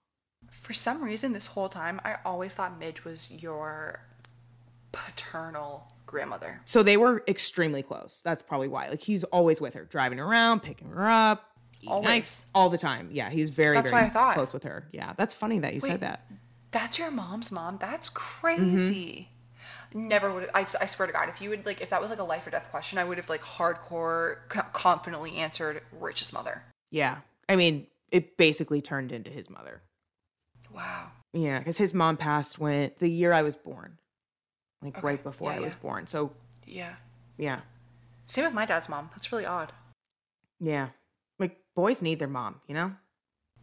For 0.50 0.74
some 0.74 1.04
reason, 1.04 1.34
this 1.34 1.48
whole 1.48 1.70
time, 1.70 2.00
I 2.06 2.18
always 2.26 2.54
thought 2.54 2.80
Midge 2.80 3.04
was 3.04 3.32
your 3.32 4.02
paternal 4.92 5.92
grandmother. 6.06 6.62
So 6.66 6.84
they 6.84 6.98
were 6.98 7.24
extremely 7.28 7.84
close. 7.84 8.22
That's 8.24 8.42
probably 8.42 8.68
why. 8.68 8.88
Like 8.90 9.02
he's 9.02 9.24
always 9.26 9.60
with 9.60 9.74
her, 9.74 9.84
driving 9.86 10.20
around, 10.20 10.62
picking 10.62 10.90
her 10.90 11.10
up, 11.10 11.44
eating 11.82 11.92
Always. 11.92 12.08
ice 12.10 12.46
all 12.56 12.70
the 12.70 12.78
time. 12.78 13.10
Yeah, 13.12 13.30
he's 13.30 13.50
very, 13.50 13.76
That's 13.76 13.90
very 13.90 14.04
what 14.04 14.10
I 14.10 14.14
thought. 14.14 14.34
close 14.36 14.54
with 14.54 14.64
her. 14.64 14.88
Yeah, 14.92 15.14
that's 15.18 15.34
funny 15.34 15.60
that 15.60 15.74
you 15.74 15.82
Wait. 15.82 15.90
said 15.92 16.00
that. 16.02 16.26
That's 16.72 16.98
your 16.98 17.12
mom's 17.12 17.52
mom. 17.52 17.78
That's 17.80 18.10
crazy. 18.10 19.30
Never 19.94 20.34
would. 20.34 20.50
I, 20.54 20.62
I 20.82 20.86
swear 20.86 21.08
to 21.08 21.14
God, 21.14 21.30
if 21.30 21.42
you 21.42 21.50
would 21.50 21.66
like, 21.66 21.82
if 21.82 21.90
that 21.90 22.02
was 22.02 22.10
like 22.10 22.20
a 22.20 22.24
life 22.24 22.46
or 22.48 22.50
death 22.50 22.70
question, 22.70 22.98
I 22.98 23.04
would 23.04 23.18
have 23.18 23.30
like 23.30 23.42
hardcore, 23.42 24.38
confidently 24.74 25.38
answered 25.38 25.82
richest 25.92 26.34
mother. 26.34 26.64
Yeah, 26.92 27.18
I 27.50 27.56
mean, 27.56 27.88
it 28.12 28.38
basically 28.38 28.82
turned 28.82 29.12
into 29.12 29.30
his 29.32 29.50
mother. 29.50 29.82
Wow. 30.74 31.12
Yeah, 31.34 31.60
because 31.60 31.78
his 31.78 31.94
mom 31.94 32.18
passed 32.18 32.58
when 32.60 32.92
the 33.00 33.10
year 33.10 33.34
I 33.34 33.42
was 33.42 33.56
born, 33.56 33.98
like 34.82 34.98
Okay. 34.98 35.06
right 35.08 35.24
before 35.24 35.52
Yeah, 35.52 35.58
I 35.58 35.60
was 35.62 35.74
yeah. 35.74 35.80
born. 35.82 36.08
So 36.08 36.34
Yeah. 36.66 36.96
yeah, 37.38 37.62
Same 38.28 38.46
with 38.46 38.54
my 38.54 38.66
dad's 38.66 38.90
mom. 38.90 39.10
That's 39.14 39.32
really 39.32 39.46
odd. 39.46 39.74
yeah, 40.60 40.90
like 41.40 41.60
boys 41.76 42.02
need 42.02 42.20
their 42.20 42.28
mom, 42.28 42.62
you 42.68 42.74
know. 42.74 42.94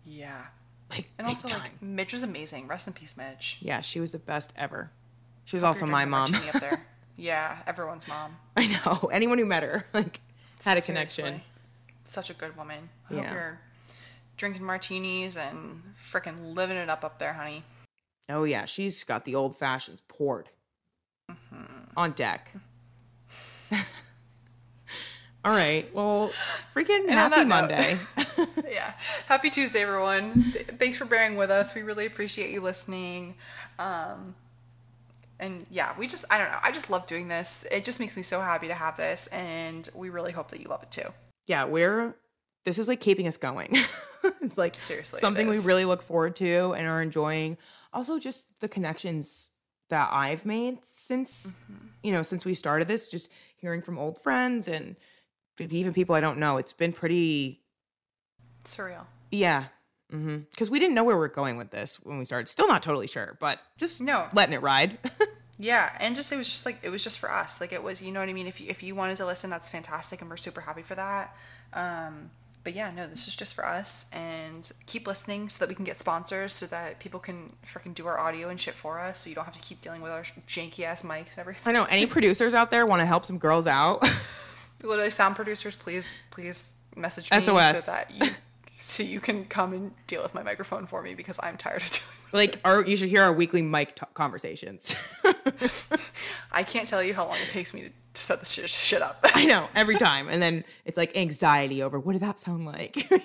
Yeah. 0.05 0.47
Like 0.91 1.09
And 1.19 1.27
also, 1.27 1.49
time. 1.49 1.61
like, 1.61 1.83
Midge 1.83 2.13
was 2.13 2.23
amazing. 2.23 2.69
Rest 2.69 2.87
in 2.87 2.93
peace, 2.93 3.17
Midge. 3.17 3.57
yeah, 3.61 3.81
she 3.81 4.01
was 4.01 4.13
the 4.13 4.19
best 4.19 4.53
ever. 4.57 4.91
She 5.45 5.57
was 5.57 5.63
Hope 5.63 5.69
also 5.69 5.87
my 5.87 6.05
mom. 6.05 6.35
up 6.35 6.61
there. 6.61 6.85
Yeah, 7.17 7.59
everyone's 7.69 8.09
mom. 8.09 8.37
I 8.57 8.67
know. 8.67 9.09
Anyone 9.13 9.39
who 9.39 9.45
met 9.47 9.63
her 9.63 9.87
like 9.95 10.21
had 10.65 10.79
a 10.79 10.81
connection. 10.81 11.43
Such 12.03 12.29
a 12.29 12.35
good 12.35 12.57
woman. 12.57 12.89
I 13.09 13.15
Yeah. 13.15 13.23
hope 13.23 13.33
you're 13.33 13.61
drinking 14.37 14.65
martinis 14.65 15.37
and 15.37 15.81
freaking 15.97 16.57
living 16.57 16.77
it 16.77 16.91
up 16.91 17.05
up 17.05 17.21
there, 17.21 17.35
honey. 17.35 17.63
Oh 18.29 18.43
yeah, 18.43 18.65
she's 18.65 19.05
got 19.05 19.25
the 19.25 19.37
old 19.37 19.57
fashions 19.57 20.01
poured 20.09 20.49
on 21.97 22.11
deck. 22.13 22.51
All 25.45 25.53
right. 25.53 25.93
Well, 25.95 26.33
freaking 26.75 27.09
happy 27.09 27.45
Monday. 27.45 27.99
yeah. 28.71 28.95
Happy 29.29 29.51
Tuesday, 29.51 29.83
everyone. 29.83 30.41
Thanks 30.43 30.97
for 30.97 31.05
bearing 31.05 31.37
with 31.37 31.51
us. 31.51 31.75
We 31.75 31.83
really 31.83 32.07
appreciate 32.07 32.51
you 32.51 32.63
listening. 32.63 33.35
Um, 33.79 34.35
and 35.41 35.65
yeah, 35.71 35.93
we 35.99 36.07
just 36.07 36.25
I 36.31 36.39
don't 36.39 36.51
know. 36.51 36.59
I 36.63 36.71
just 36.73 36.91
love 36.91 37.07
doing 37.07 37.29
this. 37.29 37.67
It 37.71 37.85
just 37.85 38.01
makes 38.01 38.17
me 38.17 38.23
so 38.23 38.41
happy 38.41 38.69
to 38.69 38.75
have 38.75 38.97
this, 38.97 39.27
and 39.29 39.89
we 39.95 40.11
really 40.11 40.33
hope 40.33 40.51
that 40.51 40.61
you 40.61 40.67
love 40.69 40.83
it 40.83 40.91
too. 40.91 41.09
Yeah, 41.47 41.65
we're 41.65 42.15
this 42.65 42.79
is 42.79 42.89
like 42.89 43.01
keeping 43.01 43.27
us 43.27 43.37
going. 43.37 43.77
it's 44.43 44.57
like 44.57 44.75
Seriously, 44.77 45.21
something 45.21 45.49
we 45.49 45.59
really 45.59 45.85
look 45.85 46.03
forward 46.03 46.37
to 46.37 46.73
and 46.77 46.87
are 46.87 47.03
enjoying. 47.03 47.57
Also, 47.93 48.19
just 48.19 48.61
the 48.61 48.69
connections 48.69 49.51
that 49.91 50.09
I've 50.13 50.47
made 50.47 50.79
since 50.83 51.57
Mm-hmm. 51.71 51.87
you 52.03 52.13
know 52.13 52.23
since 52.23 52.45
we 52.45 52.55
started 52.55 52.89
this, 52.89 53.09
just 53.09 53.31
hearing 53.57 53.83
from 53.83 53.99
old 53.99 54.19
friends 54.19 54.69
and 54.69 54.97
even 55.59 55.93
people 55.93 56.15
I 56.15 56.21
don't 56.21 56.39
know. 56.39 56.57
It's 56.57 56.73
been 56.73 56.93
pretty 56.93 57.61
Surreal. 58.65 59.05
yeah. 59.31 59.67
Because 60.11 60.71
we 60.71 60.79
didn't 60.79 60.95
know 60.95 61.03
where 61.05 61.17
we 61.19 61.25
are 61.25 61.29
going 61.29 61.57
with 61.57 61.71
this 61.71 61.97
when 62.03 62.19
we 62.19 62.25
started. 62.25 62.47
Still 62.49 62.69
not 62.69 62.83
totally 62.83 63.07
sure, 63.09 63.37
but 63.41 63.59
just 63.79 64.01
No. 64.01 64.27
letting 64.33 64.53
it 64.55 64.63
ride. 64.63 64.99
Yeah, 65.57 65.93
and 66.01 66.17
just 66.17 66.33
it 66.33 66.37
was 66.37 66.49
just 66.49 66.67
like 66.67 66.79
it 66.83 66.89
was 66.91 67.05
just 67.05 67.21
for 67.21 67.31
us. 67.31 67.61
Like 67.61 67.73
it 67.73 67.81
was, 67.81 68.03
you 68.03 68.11
know 68.11 68.19
what 68.19 68.29
I 68.29 68.33
mean. 68.33 68.49
If 68.49 68.61
you 68.61 68.67
if 68.69 68.83
you 68.83 68.97
wanted 68.97 69.17
to 69.19 69.25
listen, 69.25 69.51
that's 69.51 69.69
fantastic, 69.69 70.21
and 70.21 70.29
we're 70.29 70.37
super 70.37 70.61
happy 70.61 70.83
for 70.83 70.97
that. 70.97 71.33
Um, 71.73 72.31
but 72.65 72.75
yeah, 72.75 72.91
no, 72.91 73.07
this 73.07 73.29
is 73.29 73.37
just 73.37 73.55
for 73.55 73.65
us, 73.65 74.07
and 74.13 74.69
keep 74.87 75.07
listening 75.07 75.49
so 75.49 75.61
that 75.61 75.69
we 75.69 75.77
can 75.77 75.85
get 75.85 75.97
sponsors, 75.97 76.53
so 76.55 76.67
that 76.67 76.99
people 76.99 77.21
can 77.21 77.53
freaking 77.65 77.95
do 77.95 78.05
our 78.09 78.19
audio 78.19 78.49
and 78.49 78.59
shit 78.59 78.75
for 78.75 78.99
us, 78.99 79.21
so 79.21 79.29
you 79.29 79.37
don't 79.37 79.45
have 79.45 79.55
to 79.55 79.63
keep 79.63 79.81
dealing 79.81 80.01
with 80.03 80.11
our 80.11 80.23
janky 80.49 80.81
ass 80.83 81.03
mics 81.03 81.31
and 81.31 81.39
everything. 81.39 81.63
I 81.67 81.73
know 81.73 81.85
any 81.85 82.07
producers 82.17 82.53
out 82.53 82.71
there 82.73 82.85
want 82.85 82.99
to 83.01 83.07
help 83.07 83.25
some 83.25 83.39
girls 83.39 83.69
out. 83.69 84.05
Literally, 84.83 85.09
sound 85.11 85.37
producers, 85.37 85.77
please, 85.77 86.17
please 86.33 86.73
message 86.97 87.31
me 87.31 87.39
SOS. 87.39 87.85
so 87.85 87.93
that 87.93 88.11
you 88.13 88.29
so 88.79 89.03
you 89.03 89.21
can 89.21 89.45
come 89.47 89.73
and 89.73 89.93
deal 90.07 90.23
with 90.23 90.35
my 90.35 90.43
microphone 90.43 90.87
for 90.87 91.03
me 91.03 91.15
because 91.15 91.39
I'm 91.43 91.57
tired 91.57 91.83
of 91.83 91.91
doing. 91.91 92.03
with 92.27 92.35
like, 92.35 92.59
our 92.65 92.83
you 92.83 92.97
should 92.97 93.09
hear 93.09 93.23
our 93.23 93.33
weekly 93.33 93.63
mic 93.63 93.97
t- 93.97 94.07
conversations. 94.15 94.97
I 96.53 96.63
can't 96.63 96.87
tell 96.89 97.03
you 97.03 97.15
how 97.15 97.27
long 97.27 97.37
it 97.43 97.49
takes 97.49 97.73
me 97.75 97.83
to, 97.83 97.89
to 97.89 98.21
set 98.23 98.41
this 98.41 98.53
shit, 98.53 98.69
shit 98.71 99.03
up. 99.03 99.25
I 99.35 99.45
know 99.45 99.69
every 99.75 99.97
time, 99.97 100.29
and 100.29 100.41
then 100.43 100.65
it's 100.85 100.97
like 100.97 101.17
anxiety 101.17 101.83
over 101.83 101.99
what 101.99 102.13
did 102.13 102.23
that 102.23 102.39
sound 102.39 102.67
like? 102.67 103.09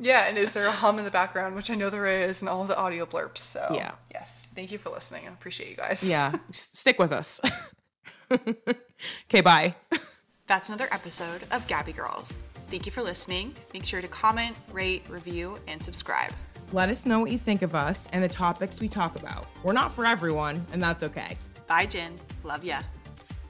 Yeah, 0.00 0.26
and 0.26 0.36
is 0.38 0.52
there 0.54 0.66
a 0.66 0.72
hum 0.72 0.98
in 0.98 1.04
the 1.04 1.10
background, 1.10 1.54
which 1.54 1.70
I 1.70 1.74
know 1.74 1.90
there 1.90 2.06
is, 2.06 2.42
and 2.42 2.48
all 2.48 2.64
the 2.64 2.76
audio 2.76 3.06
blurps. 3.06 3.38
So 3.38 3.72
Yeah. 3.74 3.92
yes, 4.12 4.50
thank 4.54 4.72
you 4.72 4.78
for 4.78 4.90
listening. 4.90 5.26
I 5.28 5.32
appreciate 5.32 5.70
you 5.70 5.76
guys. 5.76 6.08
yeah, 6.08 6.36
stick 6.52 6.98
with 6.98 7.12
us. 7.12 7.40
okay, 8.32 9.40
bye. 9.42 9.74
That's 10.46 10.68
another 10.68 10.88
episode 10.90 11.42
of 11.52 11.66
Gabby 11.68 11.92
Girls. 11.92 12.42
Thank 12.70 12.86
you 12.86 12.92
for 12.92 13.02
listening. 13.02 13.54
Make 13.74 13.84
sure 13.84 14.00
to 14.00 14.06
comment, 14.06 14.56
rate, 14.70 15.08
review, 15.08 15.58
and 15.66 15.82
subscribe. 15.82 16.32
Let 16.72 16.88
us 16.88 17.04
know 17.04 17.18
what 17.18 17.32
you 17.32 17.38
think 17.38 17.62
of 17.62 17.74
us 17.74 18.08
and 18.12 18.22
the 18.22 18.28
topics 18.28 18.80
we 18.80 18.88
talk 18.88 19.16
about. 19.16 19.48
We're 19.64 19.72
not 19.72 19.90
for 19.90 20.06
everyone, 20.06 20.64
and 20.72 20.80
that's 20.80 21.02
okay. 21.02 21.36
Bye, 21.66 21.86
Gin. 21.86 22.16
Love 22.44 22.62
ya. 22.62 22.82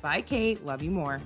Bye, 0.00 0.22
Kate. 0.22 0.64
Love 0.64 0.82
you 0.82 0.90
more. 0.90 1.20